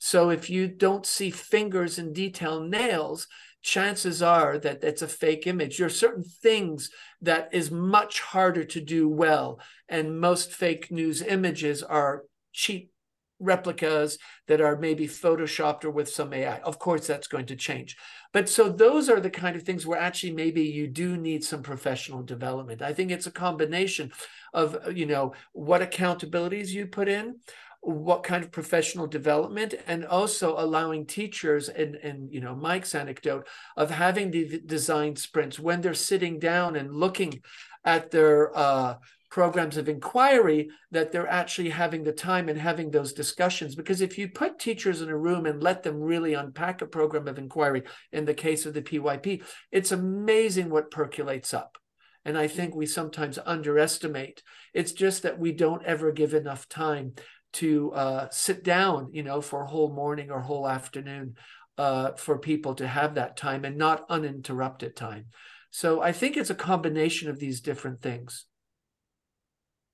So 0.04 0.32
if 0.32 0.50
you 0.50 0.68
don't 0.68 1.06
see 1.06 1.30
fingers 1.30 2.00
and 2.00 2.12
detailed 2.12 2.72
nails, 2.72 3.28
chances 3.62 4.24
are 4.24 4.58
that 4.58 4.84
it's 4.84 5.04
a 5.04 5.08
fake 5.08 5.46
image. 5.46 5.78
There 5.78 5.86
are 5.86 5.92
certain 5.92 6.24
things 6.24 6.90
that 7.22 7.50
is 7.52 7.70
much 7.70 8.20
harder 8.20 8.64
to 8.64 8.82
do 8.82 9.08
well. 9.08 9.60
And 9.88 10.20
most 10.20 10.54
fake 10.54 10.90
news 10.90 11.22
images 11.22 11.84
are 11.84 12.24
cheap 12.52 12.92
replicas 13.40 14.18
that 14.48 14.60
are 14.60 14.76
maybe 14.76 15.08
photoshopped 15.08 15.86
or 15.86 15.92
with 15.92 16.10
some 16.10 16.34
AI. 16.34 16.58
Of 16.62 16.80
course, 16.80 17.06
that's 17.06 17.28
going 17.28 17.46
to 17.46 17.56
change. 17.56 17.96
But 18.34 18.50
so 18.50 18.70
those 18.70 19.08
are 19.08 19.20
the 19.20 19.30
kind 19.30 19.56
of 19.56 19.62
things 19.62 19.86
where 19.86 20.00
actually 20.00 20.34
maybe 20.34 20.64
you 20.64 20.88
do 20.88 21.16
need 21.16 21.44
some 21.44 21.62
professional 21.62 22.24
development. 22.24 22.82
I 22.82 22.94
think 22.94 23.12
it's 23.12 23.28
a 23.28 23.32
combination 23.32 24.12
of, 24.52 24.78
you 24.96 25.06
know, 25.06 25.34
what 25.54 25.82
accountabilities 25.82 26.70
you 26.70 26.88
put 26.88 27.08
in, 27.08 27.36
what 27.82 28.24
kind 28.24 28.44
of 28.44 28.52
professional 28.52 29.08
development 29.08 29.74
and 29.88 30.06
also 30.06 30.56
allowing 30.58 31.06
teachers 31.06 31.68
and 31.68 31.96
and 31.96 32.32
you 32.32 32.40
know 32.40 32.56
mike's 32.56 32.94
anecdote 32.94 33.48
of 33.76 33.90
having 33.90 34.30
the 34.30 34.62
design 34.66 35.16
sprints 35.16 35.60
when 35.60 35.82
they're 35.82 35.94
sitting 35.96 36.38
down 36.38 36.76
and 36.76 36.94
looking 36.94 37.42
at 37.84 38.12
their 38.12 38.56
uh, 38.56 38.96
programs 39.32 39.78
of 39.78 39.88
inquiry 39.88 40.70
that 40.92 41.12
they're 41.12 41.28
actually 41.28 41.70
having 41.70 42.04
the 42.04 42.12
time 42.12 42.50
and 42.50 42.60
having 42.60 42.92
those 42.92 43.14
discussions. 43.14 43.76
Because 43.76 44.02
if 44.02 44.18
you 44.18 44.28
put 44.28 44.60
teachers 44.60 45.02
in 45.02 45.10
a 45.10 45.18
room 45.18 45.46
and 45.46 45.64
let 45.64 45.82
them 45.84 46.02
really 46.02 46.34
unpack 46.34 46.82
a 46.82 46.86
program 46.86 47.28
of 47.28 47.40
inquiry 47.40 47.84
in 48.12 48.26
the 48.26 48.34
case 48.34 48.66
of 48.66 48.74
the 48.74 48.82
pyp 48.82 49.42
it's 49.72 49.92
amazing 49.92 50.70
what 50.70 50.92
percolates 50.92 51.54
up. 51.54 51.78
And 52.26 52.38
I 52.38 52.48
think 52.48 52.76
we 52.76 52.86
sometimes 52.86 53.40
underestimate. 53.46 54.44
It's 54.74 54.92
just 54.92 55.24
that 55.24 55.40
we 55.40 55.54
don't 55.54 55.84
ever 55.86 56.12
give 56.12 56.34
enough 56.34 56.70
time 56.70 57.14
to 57.54 57.92
uh, 57.94 58.28
sit 58.32 58.64
down, 58.64 59.10
you 59.12 59.24
know, 59.24 59.42
for 59.42 59.64
a 59.64 59.68
whole 59.68 59.94
morning 59.94 60.32
or 60.32 60.40
whole 60.40 60.68
afternoon 60.68 61.36
uh, 61.78 62.14
for 62.14 62.38
people 62.38 62.76
to 62.76 62.88
have 62.88 63.16
that 63.16 63.38
time 63.38 63.66
and 63.66 63.78
not 63.78 64.06
uninterrupted 64.10 64.96
time. 64.96 65.26
So 65.72 66.02
I 66.02 66.12
think 66.12 66.38
it's 66.38 66.50
a 66.50 66.56
combination 66.56 67.30
of 67.30 67.40
these 67.40 67.62
different 67.62 68.02
things. 68.02 68.46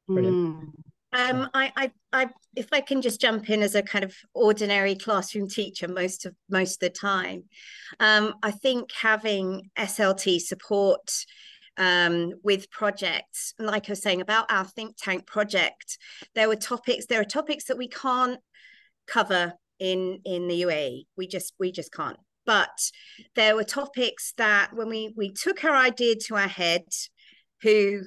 Mm. 0.09 0.71
Um, 1.13 1.49
I, 1.53 1.71
I, 1.75 1.91
I, 2.11 2.29
if 2.55 2.67
I 2.71 2.81
can 2.81 3.01
just 3.01 3.21
jump 3.21 3.49
in 3.49 3.61
as 3.61 3.75
a 3.75 3.81
kind 3.81 4.03
of 4.03 4.13
ordinary 4.33 4.95
classroom 4.95 5.47
teacher 5.47 5.87
most 5.87 6.25
of 6.25 6.35
most 6.49 6.75
of 6.75 6.79
the 6.79 6.89
time, 6.89 7.43
um, 7.99 8.33
I 8.43 8.51
think 8.51 8.91
having 8.91 9.69
SLT 9.77 10.41
support 10.41 11.09
um, 11.77 12.33
with 12.43 12.69
projects. 12.71 13.53
Like 13.59 13.89
I 13.89 13.91
was 13.91 14.01
saying 14.01 14.21
about 14.21 14.51
our 14.51 14.65
think 14.65 14.95
tank 14.97 15.25
project, 15.25 15.97
there 16.35 16.47
were 16.47 16.55
topics. 16.55 17.05
There 17.05 17.21
are 17.21 17.25
topics 17.25 17.65
that 17.65 17.77
we 17.77 17.87
can't 17.87 18.39
cover 19.07 19.53
in 19.79 20.19
in 20.25 20.47
the 20.47 20.61
UAE. 20.63 21.05
We 21.15 21.27
just 21.27 21.53
we 21.59 21.71
just 21.71 21.93
can't. 21.93 22.17
But 22.45 22.91
there 23.35 23.55
were 23.55 23.63
topics 23.63 24.33
that 24.37 24.71
when 24.73 24.89
we 24.89 25.13
we 25.15 25.31
took 25.31 25.63
our 25.63 25.75
idea 25.75 26.15
to 26.27 26.35
our 26.35 26.47
head, 26.47 26.85
who 27.61 28.01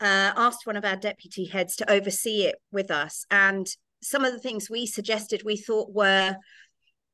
uh, 0.00 0.32
asked 0.36 0.66
one 0.66 0.76
of 0.76 0.84
our 0.84 0.96
deputy 0.96 1.46
heads 1.46 1.76
to 1.76 1.90
oversee 1.90 2.44
it 2.44 2.56
with 2.72 2.90
us, 2.90 3.24
and 3.30 3.66
some 4.02 4.24
of 4.24 4.32
the 4.32 4.38
things 4.38 4.68
we 4.68 4.86
suggested 4.86 5.42
we 5.44 5.56
thought 5.56 5.92
were 5.92 6.36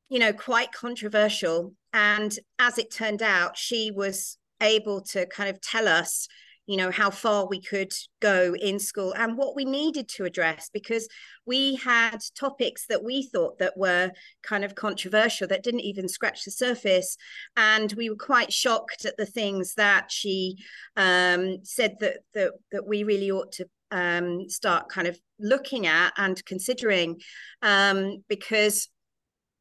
you 0.09 0.19
know 0.19 0.33
quite 0.33 0.73
controversial 0.73 1.73
and 1.93 2.37
as 2.59 2.77
it 2.77 2.91
turned 2.91 3.21
out 3.21 3.57
she 3.57 3.91
was 3.91 4.37
able 4.61 5.01
to 5.01 5.25
kind 5.27 5.49
of 5.49 5.59
tell 5.61 5.87
us 5.87 6.27
you 6.67 6.77
know 6.77 6.91
how 6.91 7.09
far 7.09 7.47
we 7.47 7.59
could 7.59 7.91
go 8.21 8.55
in 8.55 8.79
school 8.79 9.13
and 9.17 9.35
what 9.35 9.55
we 9.55 9.65
needed 9.65 10.07
to 10.07 10.23
address 10.23 10.69
because 10.71 11.07
we 11.45 11.75
had 11.75 12.19
topics 12.39 12.85
that 12.87 13.03
we 13.03 13.23
thought 13.23 13.57
that 13.59 13.75
were 13.75 14.11
kind 14.43 14.63
of 14.63 14.75
controversial 14.75 15.47
that 15.47 15.63
didn't 15.63 15.81
even 15.81 16.07
scratch 16.07 16.45
the 16.45 16.51
surface. 16.51 17.17
And 17.57 17.91
we 17.93 18.09
were 18.09 18.15
quite 18.15 18.53
shocked 18.53 19.05
at 19.05 19.17
the 19.17 19.25
things 19.25 19.73
that 19.73 20.11
she 20.11 20.57
um, 20.95 21.57
said 21.63 21.95
that, 21.99 22.19
that 22.35 22.53
that 22.71 22.87
we 22.87 23.03
really 23.03 23.31
ought 23.31 23.51
to 23.53 23.65
um, 23.91 24.49
start 24.49 24.87
kind 24.87 25.07
of 25.07 25.19
looking 25.39 25.87
at 25.87 26.13
and 26.15 26.43
considering 26.45 27.19
um, 27.61 28.23
because 28.29 28.87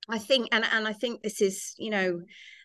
I 0.08 0.18
think 0.18 0.48
and 0.52 0.64
and 0.70 0.86
I 0.86 0.92
think 0.92 1.22
this 1.22 1.40
is 1.40 1.74
you 1.78 1.90
know 1.90 2.20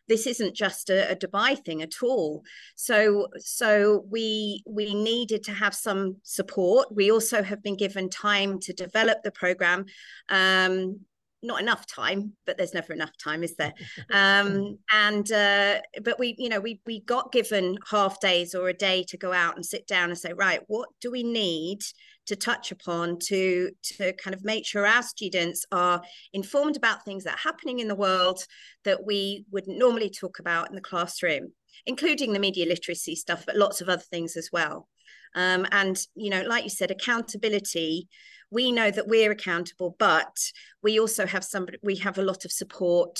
this 0.07 0.27
isn't 0.27 0.55
just 0.55 0.89
a, 0.89 1.11
a 1.11 1.15
Dubai 1.15 1.57
thing 1.63 1.81
at 1.81 2.03
all. 2.03 2.43
So 2.75 3.27
so 3.37 4.05
we 4.09 4.63
we 4.65 4.93
needed 4.93 5.43
to 5.43 5.51
have 5.51 5.73
some 5.73 6.17
support. 6.23 6.93
We 6.93 7.11
also 7.11 7.43
have 7.43 7.63
been 7.63 7.77
given 7.77 8.09
time 8.09 8.59
to 8.61 8.73
develop 8.73 9.23
the 9.23 9.31
program. 9.31 9.85
Um, 10.29 11.01
not 11.43 11.61
enough 11.61 11.85
time 11.85 12.33
but 12.47 12.57
there's 12.57 12.73
never 12.73 12.91
enough 12.91 13.15
time 13.17 13.43
is 13.43 13.55
there 13.55 13.73
um, 14.11 14.79
and 14.91 15.31
uh, 15.31 15.79
but 16.03 16.17
we 16.17 16.35
you 16.39 16.49
know 16.49 16.59
we 16.59 16.81
we 16.85 17.01
got 17.01 17.31
given 17.31 17.77
half 17.89 18.19
days 18.19 18.55
or 18.55 18.67
a 18.67 18.73
day 18.73 19.03
to 19.03 19.17
go 19.17 19.31
out 19.31 19.55
and 19.55 19.65
sit 19.65 19.85
down 19.85 20.09
and 20.09 20.17
say 20.17 20.33
right 20.33 20.61
what 20.67 20.89
do 21.01 21.11
we 21.11 21.21
need 21.21 21.79
to 22.26 22.36
touch 22.36 22.71
upon 22.71 23.19
to 23.19 23.71
to 23.84 24.13
kind 24.13 24.34
of 24.34 24.43
make 24.43 24.65
sure 24.65 24.86
our 24.86 25.03
students 25.03 25.65
are 25.71 26.01
informed 26.34 26.76
about 26.76 27.05
things 27.05 27.23
that 27.23 27.36
are 27.36 27.49
happening 27.49 27.80
in 27.80 27.88
the 27.88 27.95
world 27.95 28.45
that 28.84 29.05
we 29.05 29.45
wouldn't 29.51 29.78
normally 29.78 30.09
talk 30.09 30.39
about 30.39 30.69
in 30.69 30.76
the 30.76 30.82
classroom 30.82 31.51
including 31.86 32.34
the 32.34 32.39
media 32.39 32.65
literacy 32.65 33.15
stuff 33.15 33.43
but 33.45 33.57
lots 33.57 33.82
of 33.82 33.89
other 33.89 34.01
things 34.01 34.38
as 34.38 34.49
well. 34.51 34.88
Um, 35.36 35.65
and 35.71 35.99
you 36.15 36.30
know 36.30 36.41
like 36.43 36.63
you 36.63 36.69
said 36.69 36.91
accountability. 36.91 38.07
We 38.51 38.71
know 38.71 38.91
that 38.91 39.07
we're 39.07 39.32
accountable 39.32 39.95
but 39.99 40.38
we 40.82 40.99
also 40.99 41.26
have 41.26 41.43
somebody 41.43 41.78
we 41.84 41.97
have 41.97 42.17
a 42.17 42.23
lot 42.23 42.45
of 42.45 42.51
support 42.51 43.19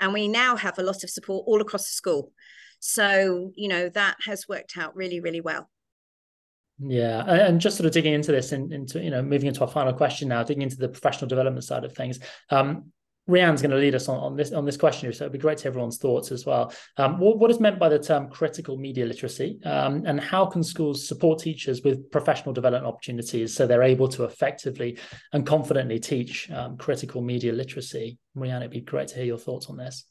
and 0.00 0.12
we 0.12 0.28
now 0.28 0.56
have 0.56 0.78
a 0.78 0.82
lot 0.82 1.02
of 1.04 1.10
support 1.10 1.44
all 1.46 1.60
across 1.60 1.84
the 1.86 1.92
school. 1.92 2.32
So 2.78 3.52
you 3.56 3.68
know 3.68 3.88
that 3.90 4.16
has 4.24 4.48
worked 4.48 4.78
out 4.78 4.96
really 4.96 5.20
really 5.20 5.40
well 5.40 5.68
yeah, 6.82 7.24
and 7.26 7.60
just 7.60 7.76
sort 7.76 7.86
of 7.86 7.92
digging 7.92 8.14
into 8.14 8.32
this 8.32 8.52
and 8.52 8.72
into 8.72 9.02
you 9.02 9.10
know 9.10 9.22
moving 9.22 9.48
into 9.48 9.60
our 9.60 9.68
final 9.68 9.92
question 9.92 10.28
now, 10.28 10.42
digging 10.42 10.62
into 10.62 10.76
the 10.76 10.88
professional 10.88 11.28
development 11.28 11.64
side 11.64 11.84
of 11.84 11.94
things. 11.94 12.18
Um, 12.50 12.92
Rianne's 13.28 13.62
going 13.62 13.70
to 13.70 13.76
lead 13.76 13.94
us 13.94 14.08
on, 14.08 14.18
on 14.18 14.36
this 14.36 14.52
on 14.52 14.64
this 14.64 14.76
question, 14.76 15.12
so 15.12 15.24
it'd 15.24 15.32
be 15.32 15.38
great 15.38 15.58
to 15.58 15.68
everyone's 15.68 15.98
thoughts 15.98 16.32
as 16.32 16.46
well. 16.46 16.72
Um, 16.96 17.18
what, 17.18 17.38
what 17.38 17.50
is 17.50 17.60
meant 17.60 17.78
by 17.78 17.88
the 17.88 17.98
term 17.98 18.28
critical 18.28 18.76
media 18.76 19.06
literacy, 19.06 19.60
um, 19.64 20.04
and 20.06 20.20
how 20.20 20.46
can 20.46 20.62
schools 20.62 21.06
support 21.06 21.38
teachers 21.38 21.82
with 21.82 22.10
professional 22.10 22.52
development 22.52 22.86
opportunities 22.86 23.54
so 23.54 23.66
they're 23.66 23.82
able 23.82 24.08
to 24.08 24.24
effectively 24.24 24.98
and 25.32 25.46
confidently 25.46 26.00
teach 26.00 26.50
um, 26.50 26.76
critical 26.76 27.20
media 27.20 27.52
literacy? 27.52 28.18
Rianne, 28.36 28.60
it'd 28.60 28.70
be 28.70 28.80
great 28.80 29.08
to 29.08 29.16
hear 29.16 29.24
your 29.24 29.38
thoughts 29.38 29.66
on 29.66 29.76
this. 29.76 30.06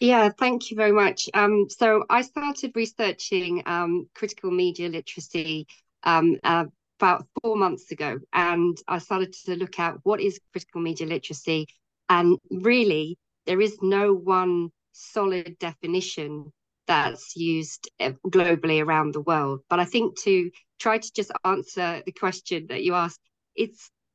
Yeah, 0.00 0.30
thank 0.38 0.70
you 0.70 0.76
very 0.76 0.92
much. 0.92 1.28
Um, 1.34 1.66
so 1.68 2.04
I 2.08 2.22
started 2.22 2.72
researching 2.76 3.64
um, 3.66 4.08
critical 4.14 4.50
media 4.50 4.88
literacy 4.88 5.66
um, 6.04 6.38
uh, 6.44 6.66
about 6.98 7.26
four 7.42 7.56
months 7.56 7.90
ago, 7.90 8.18
and 8.32 8.76
I 8.86 8.98
started 8.98 9.34
to 9.44 9.56
look 9.56 9.78
at 9.78 9.96
what 10.04 10.20
is 10.20 10.40
critical 10.52 10.80
media 10.80 11.06
literacy, 11.06 11.66
and 12.08 12.38
really 12.50 13.18
there 13.46 13.60
is 13.60 13.76
no 13.82 14.14
one 14.14 14.70
solid 14.92 15.56
definition 15.58 16.52
that's 16.86 17.36
used 17.36 17.90
uh, 18.00 18.12
globally 18.26 18.84
around 18.84 19.14
the 19.14 19.20
world. 19.20 19.60
But 19.68 19.80
I 19.80 19.84
think 19.84 20.18
to 20.22 20.50
try 20.78 20.98
to 20.98 21.12
just 21.12 21.32
answer 21.44 22.02
the 22.04 22.12
question 22.12 22.66
that 22.68 22.82
you 22.82 22.94
asked, 22.94 23.20
it 23.54 23.70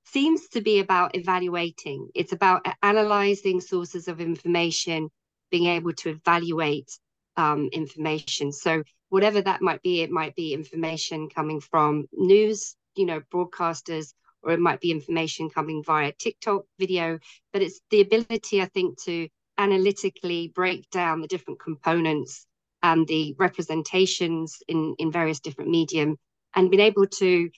seems 0.06 0.48
to 0.50 0.62
be 0.62 0.80
about 0.80 1.16
evaluating. 1.16 2.10
It's 2.16 2.34
about 2.34 2.66
analyzing 2.82 3.62
sources 3.62 4.08
of 4.08 4.22
information, 4.22 5.10
being 5.52 5.68
able 5.68 5.94
to 5.94 6.10
evaluate 6.10 6.92
um, 7.36 7.70
information. 7.72 8.52
So 8.52 8.84
whatever 9.10 9.42
that 9.42 9.62
might 9.62 9.82
be, 9.82 10.02
it 10.02 10.12
might 10.12 10.36
be 10.36 10.54
information 10.54 11.30
coming 11.30 11.60
from 11.60 12.08
news, 12.14 12.76
you 12.96 13.06
know, 13.06 13.22
broadcasters, 13.34 14.14
or 14.44 14.52
it 14.52 14.60
might 14.60 14.82
be 14.82 14.92
information 14.92 15.50
coming 15.50 15.84
via 15.84 16.12
TikTok 16.12 16.66
video. 16.80 17.20
But 17.54 17.62
it's 17.62 17.80
the 17.90 18.02
ability, 18.02 18.62
I 18.62 18.66
think, 18.66 19.02
to 19.04 19.28
analytically 19.58 20.52
break 20.54 20.90
down 20.90 21.22
the 21.22 21.28
different 21.28 21.60
components 21.60 22.46
and 22.84 23.08
the 23.08 23.36
representations 23.40 24.62
in 24.68 24.96
in 25.00 25.12
various 25.12 25.40
different 25.40 25.72
medium, 25.72 26.18
and 26.56 26.70
been 26.70 26.80
able 26.80 27.08
to 27.08 27.50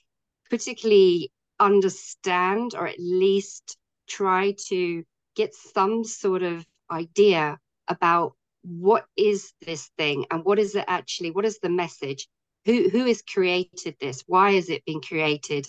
particularly 0.48 1.30
understand 1.58 2.74
or 2.74 2.88
at 2.88 2.98
least 2.98 3.76
try 4.08 4.54
to 4.68 5.04
get 5.36 5.54
some 5.54 6.04
sort 6.04 6.42
of 6.42 6.66
idea 6.90 7.58
about 7.86 8.32
what 8.62 9.06
is 9.16 9.52
this 9.62 9.90
thing 9.96 10.26
and 10.30 10.44
what 10.44 10.58
is 10.58 10.74
it 10.74 10.84
actually 10.88 11.30
what 11.30 11.44
is 11.44 11.58
the 11.58 11.68
message? 11.68 12.28
Who 12.66 12.88
who 12.90 13.06
has 13.06 13.22
created 13.22 13.96
this? 14.00 14.22
Why 14.26 14.50
is 14.50 14.68
it 14.68 14.84
being 14.84 15.00
created? 15.00 15.66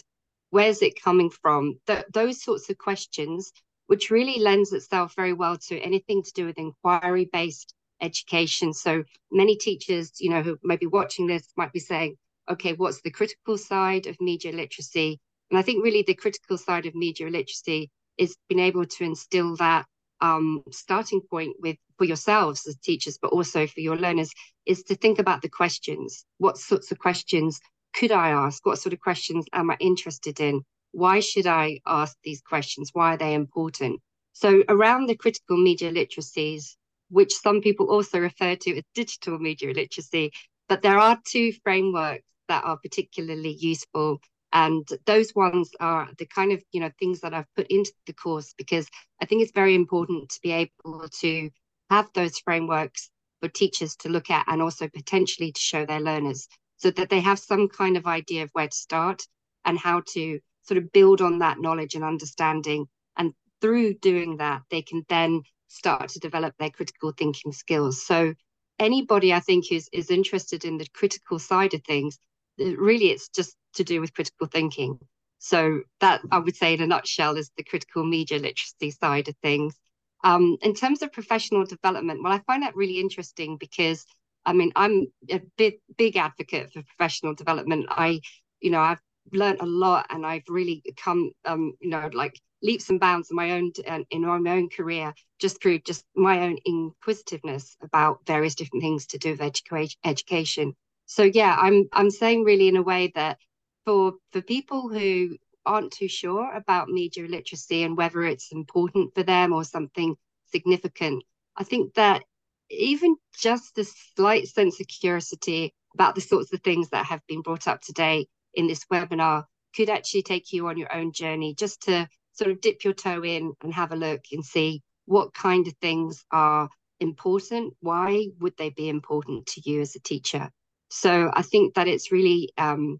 Where's 0.49 0.81
it 0.81 1.01
coming 1.01 1.29
from? 1.29 1.79
Th- 1.87 2.05
those 2.13 2.43
sorts 2.43 2.69
of 2.69 2.77
questions 2.77 3.51
which 3.87 4.09
really 4.09 4.39
lends 4.39 4.71
itself 4.73 5.13
very 5.15 5.33
well 5.33 5.57
to 5.57 5.79
anything 5.79 6.23
to 6.23 6.31
do 6.33 6.45
with 6.45 6.57
inquiry 6.57 7.29
based 7.31 7.73
education. 8.01 8.73
So 8.73 9.03
many 9.31 9.55
teachers 9.55 10.11
you 10.19 10.29
know 10.29 10.41
who 10.41 10.57
may 10.63 10.77
be 10.77 10.87
watching 10.87 11.27
this 11.27 11.47
might 11.55 11.73
be 11.73 11.79
saying 11.79 12.17
okay 12.49 12.73
what's 12.73 13.01
the 13.01 13.11
critical 13.11 13.57
side 13.57 14.07
of 14.07 14.19
media 14.19 14.51
literacy? 14.51 15.19
And 15.49 15.57
i 15.57 15.61
think 15.61 15.83
really 15.83 16.03
the 16.03 16.13
critical 16.15 16.57
side 16.57 16.85
of 16.85 16.95
media 16.95 17.27
literacy 17.29 17.89
is 18.17 18.35
being 18.49 18.59
able 18.59 18.85
to 18.85 19.03
instill 19.03 19.55
that 19.57 19.85
um, 20.21 20.63
starting 20.71 21.21
point 21.21 21.55
with 21.59 21.77
for 21.97 22.05
yourselves 22.05 22.67
as 22.67 22.75
teachers, 22.77 23.17
but 23.21 23.31
also 23.31 23.67
for 23.67 23.79
your 23.79 23.97
learners, 23.97 24.31
is 24.65 24.83
to 24.83 24.95
think 24.95 25.19
about 25.19 25.41
the 25.41 25.49
questions. 25.49 26.25
What 26.37 26.57
sorts 26.57 26.91
of 26.91 26.99
questions 26.99 27.59
could 27.93 28.11
I 28.11 28.29
ask? 28.29 28.65
What 28.65 28.79
sort 28.79 28.93
of 28.93 28.99
questions 28.99 29.45
am 29.53 29.71
I 29.71 29.77
interested 29.79 30.39
in? 30.39 30.61
Why 30.91 31.19
should 31.19 31.47
I 31.47 31.79
ask 31.85 32.15
these 32.23 32.41
questions? 32.41 32.91
Why 32.93 33.13
are 33.13 33.17
they 33.17 33.33
important? 33.33 34.01
So 34.33 34.63
around 34.69 35.07
the 35.07 35.15
critical 35.15 35.57
media 35.57 35.91
literacies, 35.91 36.75
which 37.09 37.33
some 37.33 37.61
people 37.61 37.87
also 37.87 38.19
refer 38.19 38.55
to 38.55 38.77
as 38.77 38.83
digital 38.95 39.37
media 39.39 39.73
literacy, 39.73 40.31
but 40.69 40.81
there 40.81 40.97
are 40.97 41.19
two 41.27 41.51
frameworks 41.63 42.23
that 42.47 42.63
are 42.63 42.77
particularly 42.77 43.51
useful 43.59 44.21
and 44.53 44.87
those 45.05 45.33
ones 45.35 45.71
are 45.79 46.09
the 46.17 46.25
kind 46.25 46.51
of 46.51 46.61
you 46.71 46.79
know 46.81 46.91
things 46.99 47.21
that 47.21 47.33
i've 47.33 47.53
put 47.55 47.67
into 47.67 47.91
the 48.05 48.13
course 48.13 48.53
because 48.57 48.87
i 49.21 49.25
think 49.25 49.41
it's 49.41 49.51
very 49.53 49.75
important 49.75 50.29
to 50.29 50.39
be 50.41 50.51
able 50.51 51.07
to 51.19 51.49
have 51.89 52.09
those 52.13 52.39
frameworks 52.39 53.09
for 53.41 53.49
teachers 53.49 53.95
to 53.95 54.09
look 54.09 54.29
at 54.29 54.45
and 54.47 54.61
also 54.61 54.87
potentially 54.87 55.51
to 55.51 55.59
show 55.59 55.85
their 55.85 55.99
learners 55.99 56.47
so 56.77 56.89
that 56.91 57.09
they 57.09 57.19
have 57.19 57.37
some 57.37 57.67
kind 57.67 57.97
of 57.97 58.07
idea 58.07 58.43
of 58.43 58.49
where 58.53 58.67
to 58.67 58.75
start 58.75 59.21
and 59.65 59.77
how 59.77 60.01
to 60.13 60.39
sort 60.63 60.77
of 60.77 60.91
build 60.91 61.21
on 61.21 61.39
that 61.39 61.59
knowledge 61.59 61.95
and 61.95 62.03
understanding. 62.03 62.87
And 63.17 63.33
through 63.61 63.95
doing 63.95 64.37
that 64.37 64.63
they 64.71 64.81
can 64.81 65.05
then 65.09 65.43
start 65.67 66.09
to 66.09 66.19
develop 66.19 66.55
their 66.57 66.69
critical 66.69 67.13
thinking 67.17 67.51
skills. 67.51 68.05
So 68.05 68.33
anybody 68.79 69.31
i 69.31 69.39
think 69.39 69.65
who's 69.69 69.87
is 69.93 70.09
interested 70.09 70.65
in 70.65 70.77
the 70.77 70.87
critical 70.91 71.37
side 71.37 71.71
of 71.75 71.83
things 71.83 72.17
really 72.57 73.11
it's 73.11 73.29
just 73.29 73.55
to 73.75 73.83
do 73.83 74.01
with 74.01 74.13
critical 74.13 74.47
thinking. 74.47 74.99
So 75.39 75.81
that 75.99 76.21
I 76.31 76.37
would 76.39 76.55
say 76.55 76.73
in 76.73 76.81
a 76.81 76.87
nutshell 76.87 77.35
is 77.37 77.51
the 77.57 77.63
critical 77.63 78.03
media 78.05 78.37
literacy 78.37 78.91
side 78.91 79.27
of 79.27 79.35
things. 79.41 79.75
Um, 80.23 80.57
in 80.61 80.75
terms 80.75 81.01
of 81.01 81.11
professional 81.11 81.65
development, 81.65 82.21
well, 82.23 82.33
I 82.33 82.39
find 82.45 82.61
that 82.63 82.75
really 82.75 82.99
interesting 82.99 83.57
because 83.57 84.05
I 84.45 84.53
mean 84.53 84.71
I'm 84.75 85.07
a 85.29 85.41
big 85.57 85.79
big 85.97 86.15
advocate 86.15 86.71
for 86.73 86.83
professional 86.83 87.33
development. 87.33 87.87
I, 87.89 88.21
you 88.59 88.69
know, 88.69 88.81
I've 88.81 89.01
learned 89.33 89.61
a 89.61 89.65
lot 89.65 90.07
and 90.09 90.25
I've 90.25 90.47
really 90.47 90.83
come, 90.97 91.31
um, 91.45 91.73
you 91.79 91.89
know, 91.89 92.09
like 92.13 92.39
leaps 92.61 92.89
and 92.89 92.99
bounds 92.99 93.31
in 93.31 93.35
my 93.35 93.51
own 93.51 93.71
in 94.09 94.21
my 94.21 94.51
own 94.51 94.69
career 94.69 95.13
just 95.39 95.61
through 95.61 95.79
just 95.79 96.05
my 96.15 96.41
own 96.41 96.57
inquisitiveness 96.65 97.75
about 97.81 98.19
various 98.25 98.55
different 98.55 98.83
things 98.83 99.07
to 99.07 99.17
do 99.17 99.31
with 99.31 99.41
education 99.41 99.99
education 100.03 100.75
so 101.05 101.23
yeah 101.23 101.55
i'm 101.59 101.87
i'm 101.93 102.09
saying 102.09 102.43
really 102.43 102.67
in 102.67 102.77
a 102.77 102.81
way 102.81 103.11
that 103.15 103.37
for 103.85 104.13
for 104.31 104.41
people 104.41 104.89
who 104.89 105.35
aren't 105.65 105.91
too 105.91 106.07
sure 106.07 106.51
about 106.53 106.89
media 106.89 107.27
literacy 107.27 107.83
and 107.83 107.95
whether 107.95 108.23
it's 108.23 108.51
important 108.51 109.13
for 109.13 109.23
them 109.23 109.53
or 109.53 109.63
something 109.63 110.15
significant 110.51 111.23
i 111.57 111.63
think 111.63 111.93
that 111.93 112.23
even 112.69 113.15
just 113.37 113.77
a 113.77 113.85
slight 114.15 114.47
sense 114.47 114.79
of 114.79 114.87
curiosity 114.87 115.73
about 115.93 116.15
the 116.15 116.21
sorts 116.21 116.53
of 116.53 116.61
things 116.61 116.89
that 116.89 117.05
have 117.05 117.21
been 117.27 117.41
brought 117.41 117.67
up 117.67 117.81
today 117.81 118.25
in 118.53 118.67
this 118.67 118.85
webinar 118.91 119.43
could 119.75 119.89
actually 119.89 120.23
take 120.23 120.51
you 120.51 120.67
on 120.67 120.77
your 120.77 120.93
own 120.93 121.11
journey 121.11 121.53
just 121.53 121.81
to 121.81 122.07
sort 122.33 122.51
of 122.51 122.61
dip 122.61 122.83
your 122.83 122.93
toe 122.93 123.23
in 123.23 123.53
and 123.61 123.73
have 123.73 123.91
a 123.91 123.95
look 123.95 124.21
and 124.31 124.43
see 124.43 124.81
what 125.05 125.33
kind 125.33 125.67
of 125.67 125.73
things 125.81 126.23
are 126.31 126.69
important. 126.99 127.73
Why 127.81 128.27
would 128.39 128.55
they 128.57 128.69
be 128.69 128.89
important 128.89 129.47
to 129.47 129.69
you 129.69 129.81
as 129.81 129.95
a 129.95 129.99
teacher? 129.99 130.49
So 130.89 131.31
I 131.33 131.41
think 131.41 131.75
that 131.75 131.87
it's 131.87 132.11
really 132.11 132.49
um, 132.57 132.99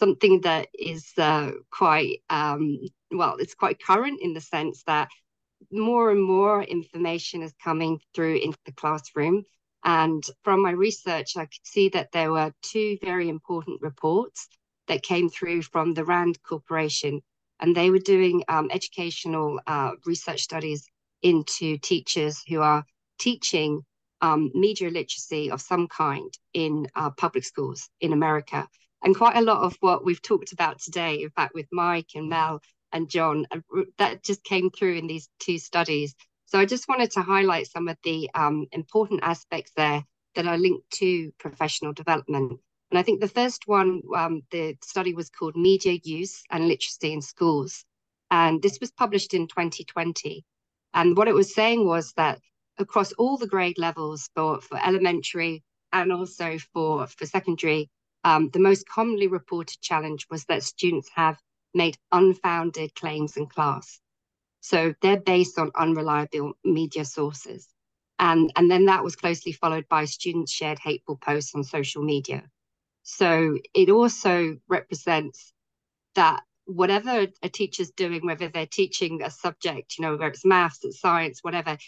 something 0.00 0.40
that 0.40 0.68
is 0.76 1.12
uh, 1.18 1.50
quite, 1.70 2.22
um, 2.30 2.80
well, 3.12 3.36
it's 3.38 3.54
quite 3.54 3.84
current 3.84 4.18
in 4.22 4.32
the 4.32 4.40
sense 4.40 4.82
that 4.84 5.08
more 5.70 6.10
and 6.10 6.22
more 6.22 6.62
information 6.62 7.42
is 7.42 7.52
coming 7.62 8.00
through 8.14 8.36
into 8.36 8.58
the 8.64 8.72
classroom. 8.72 9.44
And 9.84 10.22
from 10.42 10.62
my 10.62 10.72
research, 10.72 11.36
I 11.36 11.44
could 11.44 11.64
see 11.64 11.90
that 11.90 12.12
there 12.12 12.32
were 12.32 12.52
two 12.62 12.98
very 13.02 13.28
important 13.28 13.80
reports 13.82 14.48
that 14.88 15.02
came 15.02 15.28
through 15.28 15.62
from 15.62 15.94
the 15.94 16.04
RAND 16.04 16.42
Corporation. 16.42 17.20
And 17.60 17.76
they 17.76 17.90
were 17.90 17.98
doing 18.16 18.42
um, 18.48 18.70
educational 18.72 19.60
uh, 19.66 19.92
research 20.06 20.42
studies 20.42 20.88
into 21.22 21.78
teachers 21.78 22.42
who 22.48 22.60
are 22.60 22.84
teaching 23.18 23.82
um, 24.22 24.50
media 24.54 24.90
literacy 24.90 25.50
of 25.50 25.60
some 25.60 25.86
kind 25.88 26.32
in 26.54 26.86
uh, 26.94 27.10
public 27.10 27.44
schools 27.44 27.88
in 28.00 28.12
America. 28.12 28.66
And 29.02 29.16
quite 29.16 29.36
a 29.36 29.42
lot 29.42 29.62
of 29.62 29.76
what 29.80 30.04
we've 30.04 30.22
talked 30.22 30.52
about 30.52 30.78
today, 30.78 31.22
in 31.22 31.30
fact, 31.30 31.54
with 31.54 31.66
Mike 31.72 32.10
and 32.14 32.28
Mel 32.28 32.60
and 32.92 33.08
John, 33.08 33.46
uh, 33.50 33.60
that 33.98 34.22
just 34.22 34.44
came 34.44 34.70
through 34.70 34.96
in 34.96 35.06
these 35.06 35.28
two 35.38 35.58
studies. 35.58 36.14
So 36.46 36.58
I 36.58 36.66
just 36.66 36.88
wanted 36.88 37.12
to 37.12 37.22
highlight 37.22 37.68
some 37.68 37.88
of 37.88 37.96
the 38.02 38.28
um, 38.34 38.66
important 38.72 39.20
aspects 39.22 39.72
there 39.76 40.04
that 40.34 40.46
are 40.46 40.58
linked 40.58 40.90
to 40.90 41.32
professional 41.38 41.92
development. 41.92 42.60
And 42.90 42.98
I 42.98 43.02
think 43.02 43.20
the 43.20 43.28
first 43.28 43.68
one, 43.68 44.02
um, 44.14 44.42
the 44.50 44.76
study 44.82 45.14
was 45.14 45.30
called 45.30 45.56
Media 45.56 45.98
Use 46.02 46.42
and 46.50 46.66
Literacy 46.66 47.12
in 47.12 47.22
Schools. 47.22 47.84
And 48.30 48.60
this 48.60 48.78
was 48.80 48.90
published 48.90 49.32
in 49.32 49.46
2020. 49.46 50.44
And 50.92 51.16
what 51.16 51.28
it 51.28 51.34
was 51.34 51.54
saying 51.54 51.86
was 51.86 52.12
that 52.14 52.40
across 52.78 53.12
all 53.12 53.36
the 53.36 53.46
grade 53.46 53.78
levels 53.78 54.28
for, 54.34 54.60
for 54.60 54.78
elementary 54.84 55.62
and 55.92 56.12
also 56.12 56.58
for, 56.72 57.06
for 57.06 57.26
secondary, 57.26 57.88
um, 58.24 58.50
the 58.50 58.58
most 58.58 58.88
commonly 58.88 59.26
reported 59.26 59.80
challenge 59.80 60.26
was 60.30 60.44
that 60.46 60.62
students 60.62 61.08
have 61.14 61.38
made 61.74 61.96
unfounded 62.12 62.94
claims 62.94 63.36
in 63.36 63.46
class. 63.46 64.00
So 64.60 64.94
they're 65.00 65.20
based 65.20 65.58
on 65.58 65.70
unreliable 65.74 66.52
media 66.64 67.04
sources. 67.04 67.68
And, 68.18 68.52
and 68.56 68.70
then 68.70 68.86
that 68.86 69.02
was 69.02 69.16
closely 69.16 69.52
followed 69.52 69.88
by 69.88 70.04
students 70.04 70.52
shared 70.52 70.78
hateful 70.78 71.16
posts 71.16 71.54
on 71.54 71.64
social 71.64 72.02
media. 72.02 72.44
So 73.02 73.58
it 73.74 73.88
also 73.88 74.58
represents 74.68 75.54
that 76.14 76.42
whatever 76.66 77.26
a 77.42 77.48
teacher's 77.48 77.90
doing, 77.90 78.26
whether 78.26 78.48
they're 78.48 78.66
teaching 78.66 79.22
a 79.22 79.30
subject, 79.30 79.96
you 79.98 80.02
know, 80.02 80.12
whether 80.12 80.28
it's 80.28 80.44
maths, 80.44 80.84
it's 80.84 81.00
science, 81.00 81.40
whatever, 81.42 81.78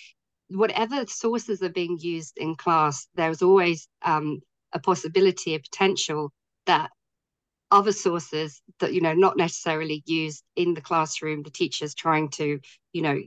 whatever 0.49 1.07
sources 1.07 1.63
are 1.63 1.69
being 1.69 1.99
used 2.01 2.39
in 2.39 2.55
class, 2.55 3.07
there's 3.15 3.43
always 3.43 3.89
um, 4.03 4.41
a 4.73 4.79
possibility, 4.79 5.55
a 5.55 5.61
potential 5.61 6.33
that 6.67 6.91
other 7.71 7.93
sources 7.93 8.61
that 8.81 8.93
you 8.93 9.01
know 9.01 9.15
not 9.15 9.37
necessarily 9.37 10.03
used 10.07 10.45
in 10.57 10.75
the 10.75 10.81
classroom, 10.81 11.43
the 11.43 11.51
teachers 11.51 11.95
trying 11.95 12.29
to 12.31 12.61
you 12.93 13.03
know 13.03 13.19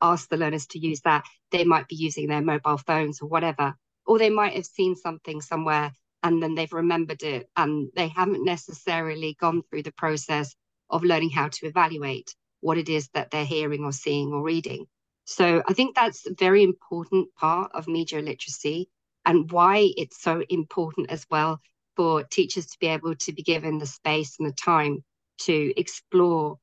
ask 0.00 0.28
the 0.28 0.36
learners 0.36 0.66
to 0.66 0.78
use 0.78 1.00
that, 1.02 1.24
they 1.50 1.64
might 1.64 1.88
be 1.88 1.96
using 1.96 2.28
their 2.28 2.42
mobile 2.42 2.76
phones 2.76 3.20
or 3.20 3.28
whatever, 3.28 3.74
or 4.06 4.18
they 4.18 4.30
might 4.30 4.54
have 4.54 4.66
seen 4.66 4.94
something 4.94 5.40
somewhere 5.40 5.92
and 6.22 6.42
then 6.42 6.54
they've 6.54 6.72
remembered 6.72 7.22
it 7.22 7.48
and 7.56 7.90
they 7.94 8.08
haven't 8.08 8.44
necessarily 8.44 9.36
gone 9.38 9.62
through 9.62 9.82
the 9.82 9.92
process 9.92 10.54
of 10.90 11.04
learning 11.04 11.30
how 11.30 11.48
to 11.48 11.66
evaluate 11.66 12.34
what 12.60 12.78
it 12.78 12.88
is 12.88 13.08
that 13.14 13.30
they're 13.30 13.44
hearing 13.44 13.84
or 13.84 13.92
seeing 13.92 14.32
or 14.32 14.42
reading. 14.42 14.86
So 15.26 15.62
I 15.68 15.74
think 15.74 15.94
that's 15.94 16.26
a 16.26 16.34
very 16.38 16.62
important 16.62 17.28
part 17.34 17.72
of 17.74 17.86
media 17.88 18.20
literacy 18.20 18.88
and 19.24 19.50
why 19.50 19.90
it's 19.96 20.22
so 20.22 20.42
important 20.48 21.10
as 21.10 21.26
well 21.30 21.60
for 21.96 22.22
teachers 22.24 22.66
to 22.66 22.78
be 22.80 22.88
able 22.88 23.14
to 23.14 23.32
be 23.32 23.42
given 23.42 23.78
the 23.78 23.86
space 23.86 24.36
and 24.38 24.48
the 24.48 24.54
time 24.54 25.02
to 25.38 25.72
explore 25.78 26.58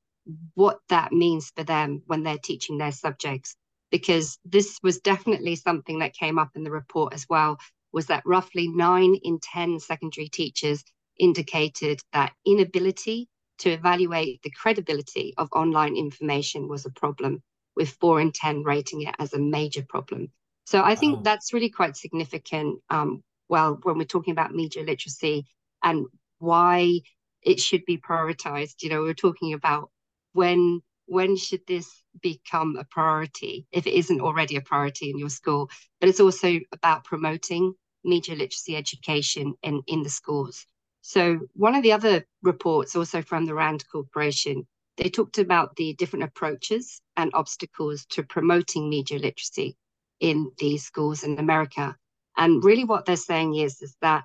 what 0.54 0.80
that 0.90 1.12
means 1.12 1.52
for 1.56 1.64
them 1.64 2.02
when 2.06 2.24
they're 2.24 2.38
teaching 2.38 2.78
their 2.78 2.92
subjects 2.92 3.56
because 3.92 4.38
this 4.46 4.80
was 4.82 5.00
definitely 5.00 5.56
something 5.56 6.00
that 6.00 6.14
came 6.14 6.40
up 6.40 6.50
in 6.56 6.64
the 6.64 6.72
report 6.72 7.14
as 7.14 7.26
well 7.30 7.58
was 7.92 8.08
that 8.08 8.24
roughly 8.26 8.68
9 8.68 9.16
in 9.24 9.40
10 9.40 9.80
secondary 9.80 10.30
teachers 10.30 10.84
indicated 11.20 12.00
that 12.14 12.34
inability 12.46 13.28
to 13.60 13.70
evaluate 13.70 14.42
the 14.42 14.50
credibility 14.52 15.34
of 15.38 15.50
online 15.52 15.96
information 15.96 16.68
was 16.68 16.86
a 16.86 16.92
problem 16.92 17.44
with 17.76 17.90
four 17.90 18.20
in 18.22 18.32
10 18.32 18.64
rating 18.64 19.02
it 19.04 19.16
as 19.20 19.34
a 19.34 19.40
major 19.40 19.84
problem. 19.88 20.32
So 20.66 20.84
I 20.84 20.96
think 20.96 21.18
wow. 21.18 21.22
that's 21.24 21.54
really 21.54 21.70
quite 21.70 21.98
significant. 21.98 22.80
Um, 22.90 23.24
well, 23.50 23.80
when 23.84 23.98
we're 23.98 24.06
talking 24.06 24.32
about 24.32 24.54
media 24.54 24.84
literacy 24.84 25.46
and 25.84 26.06
why 26.40 27.02
it 27.42 27.60
should 27.60 27.86
be 27.86 27.98
prioritized, 27.98 28.82
you 28.82 28.90
know, 28.90 29.02
we're 29.02 29.14
talking 29.14 29.54
about 29.54 29.90
when 30.34 30.82
when 31.12 31.36
should 31.36 31.62
this 31.68 32.04
become 32.22 32.78
a 32.78 32.86
priority 32.86 33.68
if 33.72 33.86
it 33.86 33.94
isn't 33.94 34.22
already 34.22 34.56
a 34.56 34.62
priority 34.62 35.10
in 35.10 35.18
your 35.18 35.30
school 35.30 35.70
but 36.00 36.08
it's 36.08 36.22
also 36.22 36.60
about 36.72 37.04
promoting 37.04 37.74
media 38.06 38.34
literacy 38.34 38.76
education 38.78 39.54
in 39.62 39.82
in 39.88 40.04
the 40.04 40.10
schools 40.10 40.66
so 41.02 41.40
one 41.54 41.76
of 41.76 41.84
the 41.84 41.92
other 41.92 42.26
reports 42.44 42.96
also 42.96 43.22
from 43.22 43.46
the 43.46 43.54
rand 43.54 43.84
corporation 43.92 44.66
they 44.98 45.10
talked 45.10 45.38
about 45.38 45.76
the 45.76 45.94
different 45.96 46.24
approaches 46.24 47.02
and 47.18 47.32
obstacles 47.34 48.06
to 48.06 48.24
promoting 48.24 48.90
media 48.90 49.20
literacy 49.20 49.76
in 50.22 50.52
these 50.58 50.86
schools 50.86 51.24
in 51.24 51.38
america 51.40 51.96
and 52.38 52.64
really 52.64 52.86
what 52.86 53.06
they're 53.06 53.18
saying 53.18 53.56
is 53.56 53.82
is 53.82 53.96
that 54.02 54.24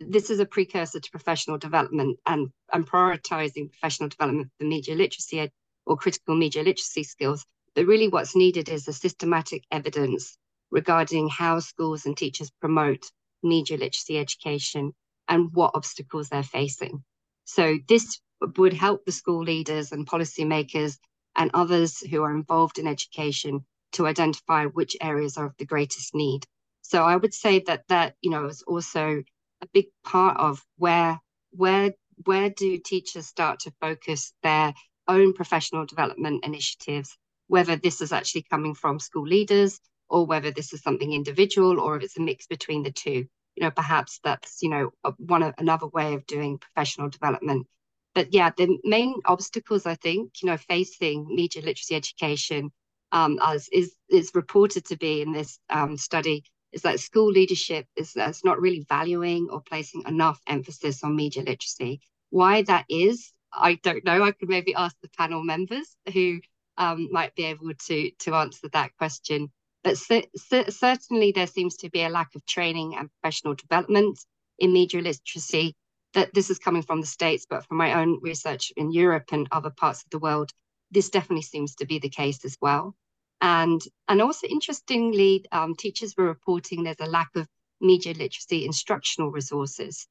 this 0.00 0.30
is 0.30 0.38
a 0.38 0.46
precursor 0.46 1.00
to 1.00 1.10
professional 1.10 1.58
development 1.58 2.18
and, 2.26 2.50
and 2.72 2.88
prioritizing 2.88 3.70
professional 3.70 4.08
development 4.08 4.50
for 4.58 4.64
media 4.64 4.94
literacy 4.94 5.50
or 5.86 5.96
critical 5.96 6.36
media 6.36 6.62
literacy 6.62 7.02
skills. 7.02 7.44
But 7.74 7.86
really, 7.86 8.08
what's 8.08 8.36
needed 8.36 8.68
is 8.68 8.86
a 8.88 8.92
systematic 8.92 9.64
evidence 9.72 10.36
regarding 10.70 11.28
how 11.28 11.58
schools 11.60 12.06
and 12.06 12.16
teachers 12.16 12.50
promote 12.60 13.10
media 13.42 13.76
literacy 13.76 14.18
education 14.18 14.92
and 15.28 15.50
what 15.52 15.72
obstacles 15.74 16.28
they're 16.28 16.42
facing. 16.42 17.04
So, 17.44 17.78
this 17.88 18.20
would 18.56 18.72
help 18.72 19.04
the 19.04 19.12
school 19.12 19.42
leaders 19.42 19.92
and 19.92 20.06
policymakers 20.06 20.98
and 21.36 21.50
others 21.54 21.98
who 21.98 22.22
are 22.22 22.34
involved 22.34 22.78
in 22.78 22.86
education 22.86 23.64
to 23.92 24.06
identify 24.06 24.66
which 24.66 24.96
areas 25.00 25.36
are 25.36 25.46
of 25.46 25.56
the 25.58 25.66
greatest 25.66 26.14
need. 26.14 26.44
So, 26.82 27.04
I 27.04 27.16
would 27.16 27.34
say 27.34 27.60
that 27.66 27.84
that 27.88 28.14
you 28.20 28.30
know 28.30 28.46
is 28.46 28.62
also 28.62 29.22
a 29.62 29.66
big 29.72 29.86
part 30.04 30.38
of 30.38 30.64
where 30.76 31.20
where 31.50 31.92
where 32.24 32.50
do 32.50 32.78
teachers 32.78 33.26
start 33.26 33.60
to 33.60 33.72
focus 33.80 34.32
their 34.42 34.74
own 35.06 35.32
professional 35.32 35.86
development 35.86 36.44
initiatives 36.44 37.16
whether 37.48 37.76
this 37.76 38.00
is 38.00 38.12
actually 38.12 38.42
coming 38.42 38.74
from 38.74 39.00
school 39.00 39.26
leaders 39.26 39.80
or 40.08 40.26
whether 40.26 40.50
this 40.50 40.72
is 40.72 40.82
something 40.82 41.12
individual 41.12 41.80
or 41.80 41.96
if 41.96 42.02
it's 42.04 42.18
a 42.18 42.20
mix 42.20 42.46
between 42.46 42.82
the 42.82 42.92
two 42.92 43.26
you 43.56 43.62
know 43.62 43.70
perhaps 43.70 44.20
that's 44.22 44.62
you 44.62 44.70
know 44.70 44.90
one 45.18 45.52
another 45.58 45.86
way 45.86 46.14
of 46.14 46.26
doing 46.26 46.58
professional 46.58 47.08
development 47.08 47.66
but 48.14 48.32
yeah 48.32 48.50
the 48.56 48.78
main 48.84 49.14
obstacles 49.24 49.86
i 49.86 49.94
think 49.94 50.30
you 50.42 50.46
know 50.48 50.56
facing 50.56 51.26
media 51.26 51.62
literacy 51.62 51.94
education 51.94 52.70
um, 53.12 53.38
as 53.42 53.68
is 53.72 53.94
is 54.08 54.30
reported 54.34 54.84
to 54.86 54.96
be 54.96 55.22
in 55.22 55.32
this 55.32 55.58
um, 55.70 55.96
study 55.96 56.44
is 56.72 56.82
that 56.82 57.00
school 57.00 57.30
leadership 57.30 57.86
is, 57.96 58.14
is 58.16 58.44
not 58.44 58.60
really 58.60 58.84
valuing 58.88 59.48
or 59.50 59.60
placing 59.60 60.02
enough 60.06 60.40
emphasis 60.46 61.02
on 61.02 61.16
media 61.16 61.42
literacy. 61.42 62.00
Why 62.30 62.62
that 62.62 62.84
is, 62.88 63.32
I 63.52 63.74
don't 63.82 64.04
know. 64.04 64.22
I 64.22 64.32
could 64.32 64.48
maybe 64.48 64.74
ask 64.74 64.94
the 65.00 65.08
panel 65.16 65.42
members 65.42 65.96
who 66.12 66.40
um, 66.76 67.08
might 67.10 67.34
be 67.34 67.44
able 67.44 67.72
to 67.86 68.10
to 68.10 68.34
answer 68.34 68.68
that 68.72 68.96
question. 68.98 69.50
But 69.82 69.96
certainly, 69.96 71.32
there 71.32 71.46
seems 71.46 71.76
to 71.78 71.90
be 71.90 72.02
a 72.02 72.08
lack 72.08 72.34
of 72.34 72.44
training 72.44 72.96
and 72.96 73.08
professional 73.20 73.54
development 73.54 74.18
in 74.58 74.72
media 74.72 75.00
literacy. 75.00 75.74
That 76.14 76.34
this 76.34 76.50
is 76.50 76.58
coming 76.58 76.82
from 76.82 77.00
the 77.00 77.06
states, 77.06 77.46
but 77.48 77.66
from 77.66 77.76
my 77.76 78.00
own 78.00 78.18
research 78.22 78.72
in 78.76 78.90
Europe 78.92 79.26
and 79.30 79.46
other 79.52 79.70
parts 79.70 80.02
of 80.02 80.10
the 80.10 80.18
world, 80.18 80.52
this 80.90 81.10
definitely 81.10 81.42
seems 81.42 81.74
to 81.76 81.86
be 81.86 81.98
the 81.98 82.08
case 82.08 82.44
as 82.44 82.56
well. 82.60 82.94
And, 83.40 83.80
and 84.08 84.20
also 84.20 84.46
interestingly, 84.46 85.44
um, 85.52 85.74
teachers 85.74 86.14
were 86.16 86.24
reporting 86.24 86.82
there's 86.82 86.96
a 87.00 87.06
lack 87.06 87.30
of 87.36 87.46
media 87.80 88.14
literacy 88.14 88.64
instructional 88.64 89.30
resources. 89.30 90.08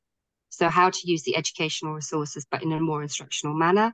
So 0.50 0.70
how 0.70 0.90
to 0.90 1.00
use 1.04 1.24
the 1.24 1.36
educational 1.36 1.94
resources, 1.94 2.46
but 2.50 2.64
in 2.64 2.72
a 2.72 2.80
more 2.80 3.04
instructional 3.04 3.56
manner. 3.56 3.94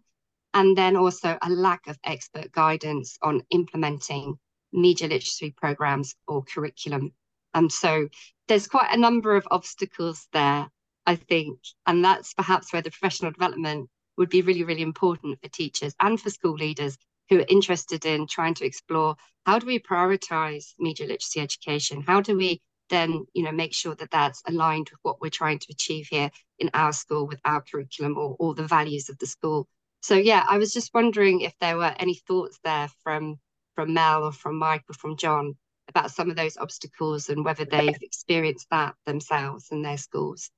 And 0.53 0.77
then 0.77 0.95
also 0.95 1.37
a 1.41 1.49
lack 1.49 1.87
of 1.87 1.97
expert 2.03 2.51
guidance 2.51 3.17
on 3.23 3.41
implementing 3.49 4.37
media 4.71 5.07
literacy 5.07 5.51
programs 5.57 6.15
or 6.27 6.43
curriculum. 6.43 7.11
And 7.55 7.71
so 7.71 8.09
there's 8.47 8.67
quite 8.67 8.93
a 8.93 8.99
number 8.99 9.35
of 9.35 9.47
obstacles 9.49 10.27
there, 10.31 10.67
I 11.07 11.15
think. 11.15 11.59
And 11.87 12.05
that's 12.05 12.33
perhaps 12.33 12.71
where 12.71 12.83
the 12.83 12.91
professional 12.91 13.31
development 13.31 13.89
would 14.17 14.29
be 14.29 14.41
really, 14.41 14.63
really 14.63 14.81
important 14.81 15.39
for 15.41 15.49
teachers 15.49 15.95
and 15.99 16.19
for 16.19 16.29
school 16.29 16.53
leaders 16.53 16.97
who 17.29 17.39
are 17.39 17.45
interested 17.47 18.05
in 18.05 18.27
trying 18.27 18.53
to 18.55 18.65
explore 18.65 19.15
how 19.45 19.59
do 19.59 19.65
we 19.65 19.79
prioritize 19.79 20.73
media 20.79 21.07
literacy 21.07 21.39
education? 21.39 22.01
How 22.01 22.21
do 22.21 22.37
we 22.37 22.61
then, 22.89 23.25
you 23.33 23.43
know, 23.43 23.51
make 23.51 23.73
sure 23.73 23.95
that 23.95 24.11
that's 24.11 24.41
aligned 24.47 24.89
with 24.89 24.99
what 25.01 25.21
we're 25.21 25.29
trying 25.29 25.59
to 25.59 25.67
achieve 25.71 26.07
here 26.09 26.29
in 26.59 26.69
our 26.73 26.93
school 26.93 27.27
with 27.27 27.39
our 27.45 27.61
curriculum 27.61 28.17
or, 28.17 28.35
or 28.39 28.53
the 28.53 28.67
values 28.67 29.09
of 29.09 29.17
the 29.17 29.25
school? 29.25 29.67
So 30.01 30.15
yeah, 30.15 30.45
I 30.47 30.57
was 30.57 30.73
just 30.73 30.93
wondering 30.93 31.41
if 31.41 31.53
there 31.59 31.77
were 31.77 31.95
any 31.97 32.15
thoughts 32.15 32.59
there 32.63 32.89
from 33.03 33.39
from 33.75 33.93
Mel 33.93 34.23
or 34.23 34.31
from 34.31 34.59
Mike 34.59 34.83
or 34.89 34.93
from 34.93 35.17
John 35.17 35.55
about 35.87 36.11
some 36.11 36.29
of 36.29 36.35
those 36.35 36.57
obstacles 36.57 37.29
and 37.29 37.43
whether 37.43 37.65
they've 37.65 37.97
experienced 38.01 38.67
that 38.69 38.95
themselves 39.05 39.69
in 39.71 39.81
their 39.81 39.97
schools 39.97 40.51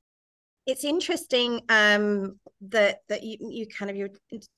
it's 0.66 0.84
interesting 0.84 1.62
um, 1.70 2.40
that 2.62 3.00
that 3.10 3.24
you 3.24 3.38
you 3.52 3.68
kind 3.68 3.92
of 3.92 3.98
you're 3.98 4.10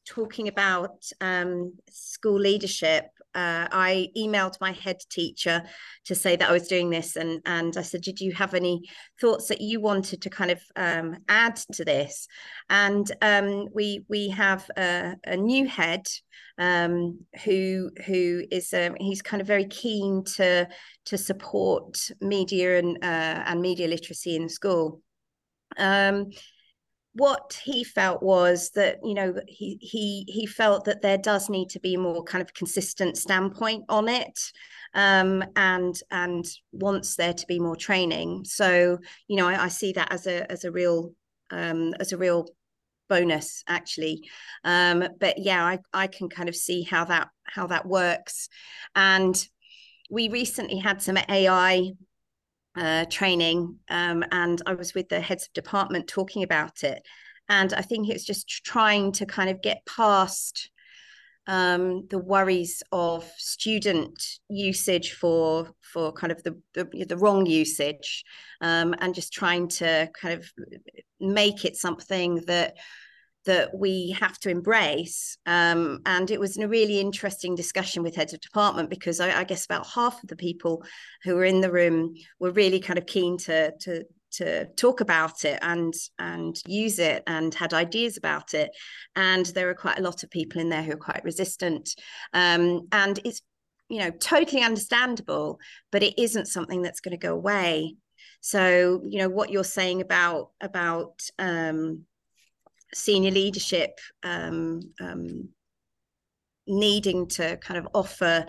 talking 0.05 0.47
about 0.47 1.03
um, 1.21 1.73
school 1.89 2.39
leadership. 2.39 3.05
Uh, 3.35 3.67
I 3.71 4.07
emailed 4.17 4.59
my 4.59 4.71
head 4.71 4.97
teacher 5.11 5.61
to 6.05 6.15
say 6.15 6.35
that 6.35 6.49
I 6.49 6.53
was 6.53 6.67
doing 6.67 6.89
this, 6.89 7.17
and 7.17 7.41
and 7.45 7.75
I 7.75 7.81
said, 7.81 8.01
"Did 8.01 8.21
you 8.21 8.31
have 8.33 8.53
any 8.53 8.83
thoughts 9.19 9.47
that 9.49 9.61
you 9.61 9.81
wanted 9.81 10.21
to 10.21 10.29
kind 10.29 10.51
of 10.51 10.61
um, 10.75 11.17
add 11.27 11.57
to 11.73 11.83
this?" 11.83 12.27
And 12.69 13.09
um, 13.21 13.67
we 13.73 14.05
we 14.07 14.29
have 14.29 14.69
a, 14.77 15.15
a 15.25 15.35
new 15.35 15.67
head 15.67 16.07
um, 16.57 17.19
who 17.43 17.91
who 18.05 18.43
is 18.49 18.73
um, 18.73 18.95
he's 18.97 19.21
kind 19.21 19.41
of 19.41 19.47
very 19.47 19.65
keen 19.65 20.23
to 20.35 20.67
to 21.05 21.17
support 21.17 21.99
media 22.21 22.79
and 22.79 22.97
uh, 23.03 23.43
and 23.45 23.61
media 23.61 23.87
literacy 23.87 24.37
in 24.37 24.47
school. 24.47 25.01
Um, 25.77 26.31
what 27.17 27.59
he 27.63 27.83
felt 27.83 28.21
was 28.21 28.69
that 28.75 28.99
you 29.03 29.15
know 29.15 29.33
he 29.47 29.79
he 29.81 30.23
he 30.27 30.45
felt 30.45 30.85
that 30.85 31.01
there 31.01 31.17
does 31.17 31.49
need 31.49 31.69
to 31.69 31.79
be 31.79 31.97
more 31.97 32.23
kind 32.23 32.43
of 32.43 32.53
consistent 32.53 33.17
standpoint 33.17 33.83
on 33.89 34.07
it 34.07 34.39
um, 34.93 35.43
and 35.55 35.99
and 36.11 36.45
wants 36.71 37.15
there 37.15 37.33
to 37.33 37.47
be 37.47 37.59
more 37.59 37.75
training. 37.75 38.43
So 38.45 38.99
you 39.27 39.35
know 39.35 39.47
I, 39.47 39.63
I 39.63 39.67
see 39.67 39.93
that 39.93 40.11
as 40.11 40.27
a 40.27 40.49
as 40.51 40.63
a 40.63 40.71
real 40.71 41.13
um, 41.49 41.93
as 41.99 42.13
a 42.13 42.17
real 42.17 42.47
bonus 43.09 43.63
actually. 43.67 44.21
Um, 44.63 45.03
but 45.19 45.39
yeah 45.39 45.65
I, 45.65 45.79
I 45.93 46.07
can 46.07 46.29
kind 46.29 46.49
of 46.49 46.55
see 46.55 46.83
how 46.83 47.05
that 47.05 47.29
how 47.45 47.67
that 47.67 47.87
works. 47.87 48.47
And 48.95 49.35
we 50.11 50.29
recently 50.29 50.77
had 50.77 51.01
some 51.01 51.17
ai 51.17 51.91
uh, 52.77 53.05
training, 53.09 53.77
um, 53.89 54.23
and 54.31 54.61
I 54.65 54.73
was 54.73 54.93
with 54.93 55.09
the 55.09 55.19
heads 55.19 55.43
of 55.43 55.53
department 55.53 56.07
talking 56.07 56.43
about 56.43 56.83
it. 56.83 57.01
And 57.49 57.73
I 57.73 57.81
think 57.81 58.09
it's 58.09 58.25
just 58.25 58.47
trying 58.65 59.13
to 59.13 59.25
kind 59.25 59.49
of 59.49 59.61
get 59.61 59.85
past 59.85 60.69
um, 61.47 62.05
the 62.09 62.19
worries 62.19 62.83
of 62.91 63.23
student 63.37 64.21
usage 64.49 65.13
for 65.13 65.71
for 65.81 66.11
kind 66.11 66.31
of 66.31 66.43
the 66.43 66.61
the, 66.73 67.05
the 67.05 67.17
wrong 67.17 67.45
usage, 67.45 68.23
um, 68.61 68.93
and 68.99 69.15
just 69.15 69.33
trying 69.33 69.69
to 69.69 70.09
kind 70.19 70.33
of 70.33 70.51
make 71.19 71.65
it 71.65 71.77
something 71.77 72.43
that 72.47 72.75
that 73.47 73.73
we 73.73 74.11
have 74.11 74.37
to 74.39 74.49
embrace. 74.49 75.37
Um, 75.45 76.01
and 76.05 76.29
it 76.29 76.39
was 76.39 76.57
a 76.57 76.67
really 76.67 76.99
interesting 76.99 77.55
discussion 77.55 78.03
with 78.03 78.15
heads 78.15 78.33
of 78.33 78.41
department 78.41 78.89
because 78.89 79.19
I, 79.21 79.39
I, 79.39 79.43
guess 79.45 79.65
about 79.65 79.87
half 79.87 80.21
of 80.21 80.27
the 80.27 80.35
people 80.35 80.83
who 81.23 81.35
were 81.35 81.45
in 81.45 81.61
the 81.61 81.71
room 81.71 82.13
were 82.39 82.51
really 82.51 82.81
kind 82.81 82.99
of 82.99 83.05
keen 83.05 83.37
to 83.39 83.71
to 83.79 84.03
to 84.33 84.65
talk 84.75 84.99
about 84.99 85.45
it 85.45 85.57
and 85.61 85.93
and 86.19 86.61
use 86.67 86.99
it 86.99 87.23
and 87.25 87.55
had 87.55 87.73
ideas 87.73 88.17
about 88.17 88.53
it. 88.53 88.69
And 89.15 89.45
there 89.47 89.69
are 89.69 89.75
quite 89.75 89.97
a 89.97 90.03
lot 90.03 90.23
of 90.23 90.29
people 90.29 90.59
in 90.59 90.69
there 90.69 90.83
who 90.83 90.91
are 90.91 90.97
quite 90.97 91.23
resistant. 91.23 91.95
Um, 92.33 92.87
and 92.91 93.17
it's 93.23 93.41
you 93.87 93.99
know 93.99 94.11
totally 94.11 94.61
understandable, 94.61 95.59
but 95.91 96.03
it 96.03 96.21
isn't 96.21 96.47
something 96.47 96.81
that's 96.81 96.99
going 96.99 97.17
to 97.17 97.27
go 97.27 97.33
away. 97.33 97.95
So 98.41 99.01
you 99.05 99.19
know 99.19 99.29
what 99.29 99.51
you're 99.51 99.63
saying 99.63 100.01
about 100.01 100.49
about 100.59 101.21
um, 101.39 102.05
senior 102.93 103.31
leadership 103.31 103.99
um, 104.23 104.81
um, 104.99 105.49
needing 106.67 107.27
to 107.27 107.57
kind 107.57 107.77
of 107.77 107.87
offer 107.93 108.45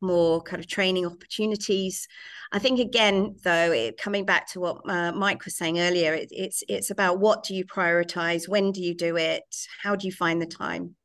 more 0.00 0.42
kind 0.42 0.60
of 0.60 0.66
training 0.66 1.06
opportunities. 1.06 2.08
I 2.50 2.58
think 2.58 2.80
again, 2.80 3.36
though, 3.44 3.70
it, 3.72 3.96
coming 3.96 4.24
back 4.24 4.48
to 4.48 4.60
what 4.60 4.80
uh, 4.88 5.12
Mike 5.12 5.44
was 5.44 5.56
saying 5.56 5.80
earlier, 5.80 6.12
it, 6.12 6.28
it's 6.30 6.62
it's 6.68 6.90
about 6.90 7.20
what 7.20 7.44
do 7.44 7.54
you 7.54 7.64
prioritize, 7.64 8.48
when 8.48 8.72
do 8.72 8.82
you 8.82 8.94
do 8.94 9.16
it, 9.16 9.44
how 9.82 9.96
do 9.96 10.06
you 10.06 10.12
find 10.12 10.42
the 10.42 10.46
time. 10.46 10.96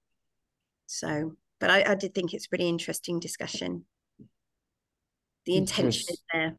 So, 0.88 1.33
but 1.59 1.69
I, 1.69 1.91
I 1.91 1.95
did 1.95 2.15
think 2.15 2.33
it's 2.33 2.47
a 2.47 2.49
pretty 2.49 2.67
interesting 2.67 3.19
discussion. 3.19 3.85
The 5.45 5.53
teachers, 5.53 5.77
intention 5.77 6.05
is 6.09 6.21
there. 6.33 6.57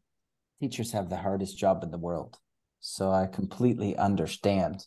Teachers 0.61 0.93
have 0.93 1.11
the 1.11 1.17
hardest 1.17 1.59
job 1.59 1.83
in 1.83 1.91
the 1.91 1.99
world, 1.99 2.39
so 2.81 3.11
I 3.11 3.27
completely 3.27 3.97
understand 3.97 4.87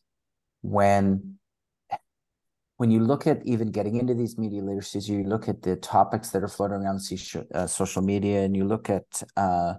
when 0.61 1.37
when 2.77 2.89
you 2.89 2.99
look 2.99 3.27
at 3.27 3.45
even 3.45 3.69
getting 3.69 3.97
into 3.97 4.15
these 4.15 4.39
media 4.39 4.59
literacies, 4.59 5.07
you 5.07 5.23
look 5.23 5.47
at 5.47 5.61
the 5.61 5.75
topics 5.75 6.31
that 6.31 6.41
are 6.41 6.47
floating 6.47 6.77
around 6.77 6.99
uh, 7.53 7.67
social 7.67 8.01
media, 8.01 8.41
and 8.41 8.57
you 8.57 8.65
look 8.65 8.89
at 8.89 9.21
uh, 9.37 9.75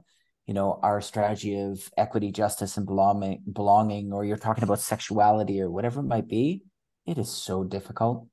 you 0.46 0.54
know 0.54 0.78
our 0.82 1.00
strategy 1.00 1.58
of 1.58 1.90
equity, 1.96 2.30
justice, 2.30 2.76
and 2.76 2.86
belonging, 2.86 3.42
belonging, 3.52 4.12
or 4.12 4.24
you're 4.24 4.36
talking 4.36 4.62
about 4.62 4.78
sexuality 4.78 5.60
or 5.60 5.68
whatever 5.68 5.98
it 5.98 6.04
might 6.04 6.28
be. 6.28 6.62
It 7.04 7.18
is 7.18 7.28
so 7.28 7.64
difficult 7.64 8.28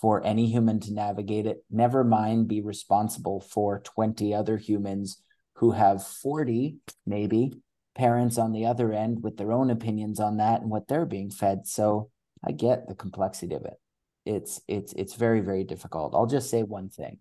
for 0.00 0.24
any 0.26 0.46
human 0.50 0.80
to 0.80 0.92
navigate 0.92 1.46
it. 1.46 1.64
Never 1.70 2.02
mind 2.02 2.48
be 2.48 2.60
responsible 2.60 3.40
for 3.40 3.80
20 3.80 4.34
other 4.34 4.56
humans 4.56 5.22
who 5.54 5.70
have 5.70 6.04
40, 6.04 6.78
maybe, 7.06 7.52
parents 7.96 8.38
on 8.38 8.52
the 8.52 8.66
other 8.66 8.92
end 8.92 9.22
with 9.22 9.36
their 9.38 9.52
own 9.52 9.70
opinions 9.70 10.20
on 10.20 10.36
that 10.36 10.60
and 10.60 10.70
what 10.70 10.86
they're 10.86 11.06
being 11.06 11.30
fed. 11.30 11.66
So 11.66 12.10
I 12.46 12.52
get 12.52 12.86
the 12.86 12.94
complexity 12.94 13.54
of 13.54 13.64
it. 13.64 13.78
It's 14.24 14.60
it's 14.68 14.92
it's 14.92 15.14
very 15.14 15.40
very 15.40 15.64
difficult. 15.64 16.14
I'll 16.14 16.26
just 16.26 16.50
say 16.50 16.62
one 16.62 16.90
thing. 16.90 17.18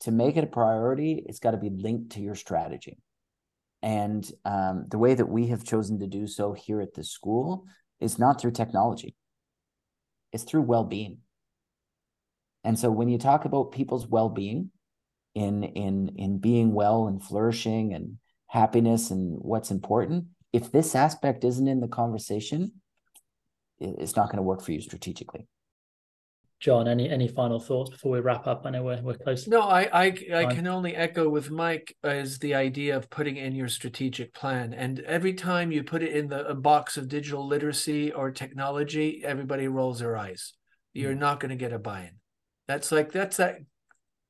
To 0.00 0.10
make 0.10 0.36
it 0.36 0.44
a 0.44 0.48
priority, 0.48 1.24
it's 1.26 1.40
got 1.40 1.52
to 1.52 1.56
be 1.56 1.70
linked 1.70 2.12
to 2.12 2.20
your 2.20 2.34
strategy. 2.34 2.98
And 3.82 4.30
um, 4.44 4.86
the 4.88 4.98
way 4.98 5.14
that 5.14 5.28
we 5.28 5.48
have 5.48 5.64
chosen 5.64 5.98
to 6.00 6.06
do 6.06 6.26
so 6.26 6.52
here 6.52 6.80
at 6.80 6.94
the 6.94 7.04
school 7.04 7.66
is 8.00 8.18
not 8.18 8.40
through 8.40 8.52
technology. 8.52 9.14
It's 10.32 10.44
through 10.44 10.62
well-being. 10.62 11.18
And 12.64 12.78
so 12.78 12.90
when 12.90 13.08
you 13.08 13.18
talk 13.18 13.44
about 13.44 13.72
people's 13.72 14.06
well-being 14.06 14.70
in 15.34 15.64
in 15.64 16.12
in 16.16 16.38
being 16.38 16.72
well 16.72 17.08
and 17.08 17.22
flourishing 17.22 17.92
and 17.92 18.18
happiness 18.54 19.10
and 19.10 19.36
what's 19.40 19.72
important, 19.72 20.26
if 20.52 20.70
this 20.70 20.94
aspect 20.94 21.42
isn't 21.42 21.66
in 21.66 21.80
the 21.80 21.88
conversation, 21.88 22.70
it's 23.80 24.14
not 24.14 24.26
going 24.26 24.36
to 24.36 24.42
work 24.42 24.62
for 24.62 24.70
you 24.70 24.80
strategically. 24.80 25.48
John, 26.60 26.86
any 26.86 27.10
any 27.10 27.26
final 27.26 27.58
thoughts 27.58 27.90
before 27.90 28.12
we 28.12 28.20
wrap 28.20 28.46
up? 28.46 28.62
I 28.64 28.70
know 28.70 28.84
we're 28.84 29.02
we're 29.02 29.18
close. 29.18 29.48
No, 29.48 29.62
I 29.62 29.82
I, 29.92 30.06
I 30.32 30.44
can 30.54 30.68
only 30.68 30.94
echo 30.94 31.28
with 31.28 31.50
Mike 31.50 31.96
is 32.04 32.38
the 32.38 32.54
idea 32.54 32.96
of 32.96 33.10
putting 33.10 33.36
in 33.36 33.56
your 33.56 33.68
strategic 33.68 34.32
plan. 34.32 34.72
And 34.72 35.00
every 35.00 35.34
time 35.34 35.72
you 35.72 35.82
put 35.82 36.04
it 36.04 36.16
in 36.16 36.28
the 36.28 36.54
box 36.54 36.96
of 36.96 37.08
digital 37.08 37.44
literacy 37.46 38.12
or 38.12 38.30
technology, 38.30 39.22
everybody 39.24 39.66
rolls 39.66 39.98
their 39.98 40.16
eyes. 40.16 40.54
You're 40.94 41.10
mm-hmm. 41.10 41.20
not 41.20 41.40
going 41.40 41.50
to 41.50 41.64
get 41.64 41.72
a 41.72 41.78
buy-in. 41.78 42.12
That's 42.68 42.92
like 42.92 43.10
that's 43.10 43.38
that 43.38 43.56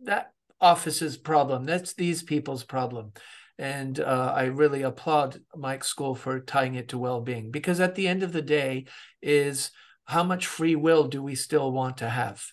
that 0.01 0.33
office's 0.61 1.19
problem. 1.19 1.65
That's 1.65 1.93
these 1.93 2.23
people's 2.23 2.65
problem. 2.65 3.13
And 3.59 4.01
uh, 4.01 4.33
I 4.35 4.45
really 4.45 4.83
applaud 4.83 5.41
Mike's 5.57 5.87
school 5.87 6.15
for 6.15 6.41
tying 6.41 6.75
it 6.75 6.89
to 6.89 6.99
well-being 6.99 7.51
because 7.51 7.81
at 7.81 7.95
the 7.95 8.09
end 8.09 8.23
of 8.23 8.33
the 8.33 8.43
day 8.43 8.87
is 9.23 9.71
how 10.05 10.23
much 10.23 10.47
free 10.47 10.75
will 10.77 11.07
do 11.09 11.23
we 11.23 11.35
still 11.35 11.73
want 11.73 11.99
to 11.99 12.09
have? 12.09 12.45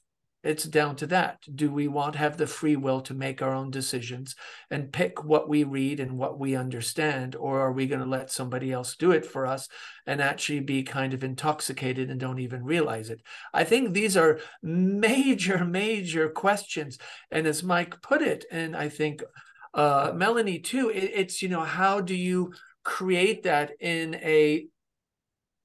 It's 0.44 0.64
down 0.64 0.96
to 0.98 1.08
that. 1.08 1.40
Do 1.54 1.72
we 1.72 1.88
want 1.88 2.14
to 2.14 2.20
have 2.20 2.36
the 2.36 2.48
free 2.48 2.76
will 2.76 3.02
to 3.02 3.14
make 3.14 3.44
our 3.44 3.54
own 3.54 3.70
decisions 3.70 4.36
and 4.72 4.92
pick 4.92 5.24
what 5.24 5.48
we 5.48 5.64
read 5.64 6.00
and 6.00 6.18
what 6.18 6.40
we 6.40 6.56
understand? 6.56 7.36
Or 7.36 7.60
are 7.60 7.72
we 7.72 7.86
going 7.86 8.02
to 8.02 8.08
let 8.08 8.32
somebody 8.32 8.72
else 8.72 8.96
do 8.96 9.12
it 9.12 9.24
for 9.24 9.46
us 9.46 9.70
and 10.08 10.20
actually 10.20 10.62
be 10.62 10.82
kind 10.82 11.14
of 11.14 11.24
intoxicated 11.24 12.10
and 12.10 12.20
don't 12.20 12.40
even 12.40 12.64
realize 12.64 13.12
it? 13.12 13.22
I 13.54 13.66
think 13.66 13.94
these 13.94 14.18
are 14.18 14.40
major, 14.64 15.64
major 15.64 16.28
questions. 16.30 16.98
And 17.30 17.46
as 17.46 17.62
Mike 17.62 18.02
put 18.02 18.24
it, 18.24 18.46
and 18.52 18.76
I 18.76 18.90
think 18.90 19.22
uh, 19.74 20.12
Melanie 20.16 20.60
too, 20.60 20.90
it, 20.90 21.12
it's, 21.14 21.42
you 21.42 21.50
know, 21.50 21.64
how 21.64 22.02
do 22.02 22.16
you 22.16 22.54
create 22.84 23.44
that 23.44 23.72
in 23.80 24.16
a 24.16 24.68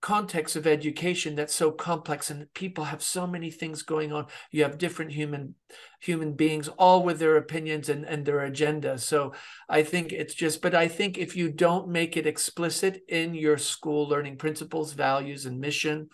context 0.02 0.54
of 0.54 0.66
education 0.68 1.34
that's 1.34 1.54
so 1.54 1.72
complex 1.72 2.30
and 2.30 2.52
people 2.54 2.84
have 2.84 3.02
so 3.02 3.26
many 3.26 3.50
things 3.50 3.82
going 3.82 4.12
on. 4.12 4.26
You 4.52 4.62
have 4.62 4.78
different 4.78 5.10
human 5.10 5.54
human 6.00 6.34
beings 6.34 6.68
all 6.68 7.02
with 7.02 7.18
their 7.18 7.36
opinions 7.36 7.88
and, 7.88 8.04
and 8.04 8.24
their 8.24 8.40
agenda. 8.40 8.98
So 8.98 9.32
i 9.68 9.82
think 9.82 10.12
it's 10.12 10.34
just 10.34 10.62
but 10.62 10.74
i 10.74 10.86
think 10.86 11.18
if 11.18 11.34
you 11.34 11.50
don't 11.50 11.88
make 11.88 12.16
it 12.16 12.26
explicit 12.26 13.02
in 13.08 13.34
your 13.34 13.58
school 13.58 14.06
learning 14.06 14.36
principles 14.36 14.92
values 14.92 15.44
and 15.46 15.58
mission 15.58 16.08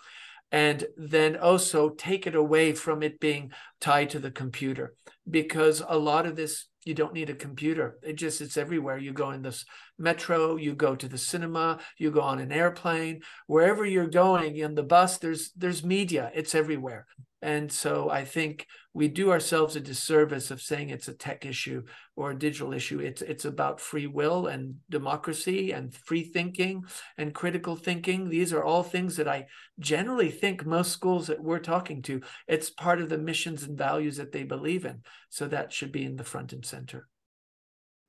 and 0.50 0.84
then 0.96 1.36
also 1.36 1.90
take 1.90 2.26
it 2.26 2.34
away 2.34 2.72
from 2.72 3.02
it 3.02 3.20
being 3.20 3.52
tied 3.80 4.10
to 4.10 4.18
the 4.18 4.30
computer 4.30 4.94
because 5.28 5.82
a 5.86 5.98
lot 5.98 6.24
of 6.24 6.36
this 6.36 6.66
you 6.84 6.94
don't 6.94 7.14
need 7.14 7.30
a 7.30 7.34
computer. 7.34 7.98
It 8.02 8.14
just 8.14 8.40
it's 8.40 8.56
everywhere. 8.56 8.98
You 8.98 9.12
go 9.12 9.30
in 9.30 9.42
this 9.42 9.64
metro 9.98 10.56
you 10.56 10.74
go 10.74 10.96
to 10.96 11.08
the 11.08 11.18
cinema 11.18 11.78
you 11.98 12.10
go 12.10 12.22
on 12.22 12.38
an 12.38 12.52
airplane. 12.52 13.20
Wherever 13.46 13.84
you're 13.84 14.06
going 14.06 14.56
in 14.56 14.74
the 14.74 14.82
bus 14.82 15.18
there's 15.18 15.52
there's 15.52 15.84
media. 15.84 16.30
It's 16.34 16.54
everywhere 16.54 17.06
and 17.42 17.72
so 17.72 18.08
I 18.08 18.24
think 18.24 18.68
we 18.94 19.08
do 19.08 19.32
ourselves 19.32 19.74
a 19.74 19.80
disservice 19.80 20.52
of 20.52 20.62
saying 20.62 20.90
it's 20.90 21.08
a 21.08 21.14
tech 21.14 21.44
issue 21.44 21.82
or 22.14 22.30
a 22.30 22.38
digital 22.38 22.72
issue. 22.72 23.00
It's 23.00 23.20
it's 23.20 23.44
about 23.44 23.80
free 23.80 24.06
will 24.06 24.46
and 24.46 24.76
democracy 24.88 25.72
and 25.72 25.92
free 25.92 26.22
thinking 26.22 26.84
and 27.18 27.34
critical 27.34 27.74
thinking. 27.74 28.28
These 28.28 28.52
are 28.52 28.62
all 28.62 28.84
things 28.84 29.16
that 29.16 29.26
I 29.26 29.46
generally 29.80 30.30
think 30.30 30.64
most 30.64 30.92
schools 30.92 31.26
that 31.26 31.42
we're 31.42 31.58
talking 31.58 32.00
to, 32.02 32.20
it's 32.46 32.70
part 32.70 33.00
of 33.00 33.08
the 33.08 33.18
missions 33.18 33.64
and 33.64 33.76
values 33.76 34.18
that 34.18 34.30
they 34.30 34.44
believe 34.44 34.84
in. 34.84 35.02
So 35.28 35.48
that 35.48 35.72
should 35.72 35.90
be 35.90 36.04
in 36.04 36.16
the 36.16 36.24
front 36.24 36.52
and 36.52 36.64
center. 36.64 37.08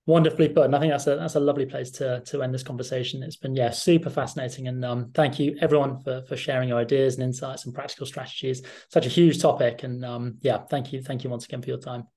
Wonderfully 0.06 0.50
put, 0.50 0.66
and 0.66 0.76
I 0.76 0.80
think 0.80 0.92
that's 0.92 1.08
a 1.08 1.16
that's 1.16 1.36
a 1.36 1.40
lovely 1.40 1.66
place 1.66 1.90
to 1.92 2.20
to 2.26 2.44
end 2.44 2.54
this 2.54 2.62
conversation. 2.62 3.24
It's 3.24 3.38
been 3.38 3.56
yeah 3.56 3.70
super 3.70 4.10
fascinating, 4.10 4.68
and 4.68 4.84
um, 4.84 5.12
thank 5.14 5.40
you 5.40 5.58
everyone 5.62 6.02
for 6.02 6.24
for 6.24 6.36
sharing 6.36 6.68
your 6.68 6.78
ideas 6.78 7.16
and 7.16 7.24
insights 7.24 7.64
and 7.64 7.74
practical 7.74 8.06
strategies. 8.06 8.64
Such 8.90 9.06
a 9.06 9.10
huge 9.10 9.42
topic, 9.42 9.84
and 9.84 10.04
um, 10.04 10.40
yeah, 10.42 10.58
thank 10.58 10.92
you 10.92 11.02
thank 11.02 11.24
you 11.24 11.30
once 11.30 11.46
again 11.46 11.62
for 11.62 11.70
your 11.70 11.80
time. 11.80 12.13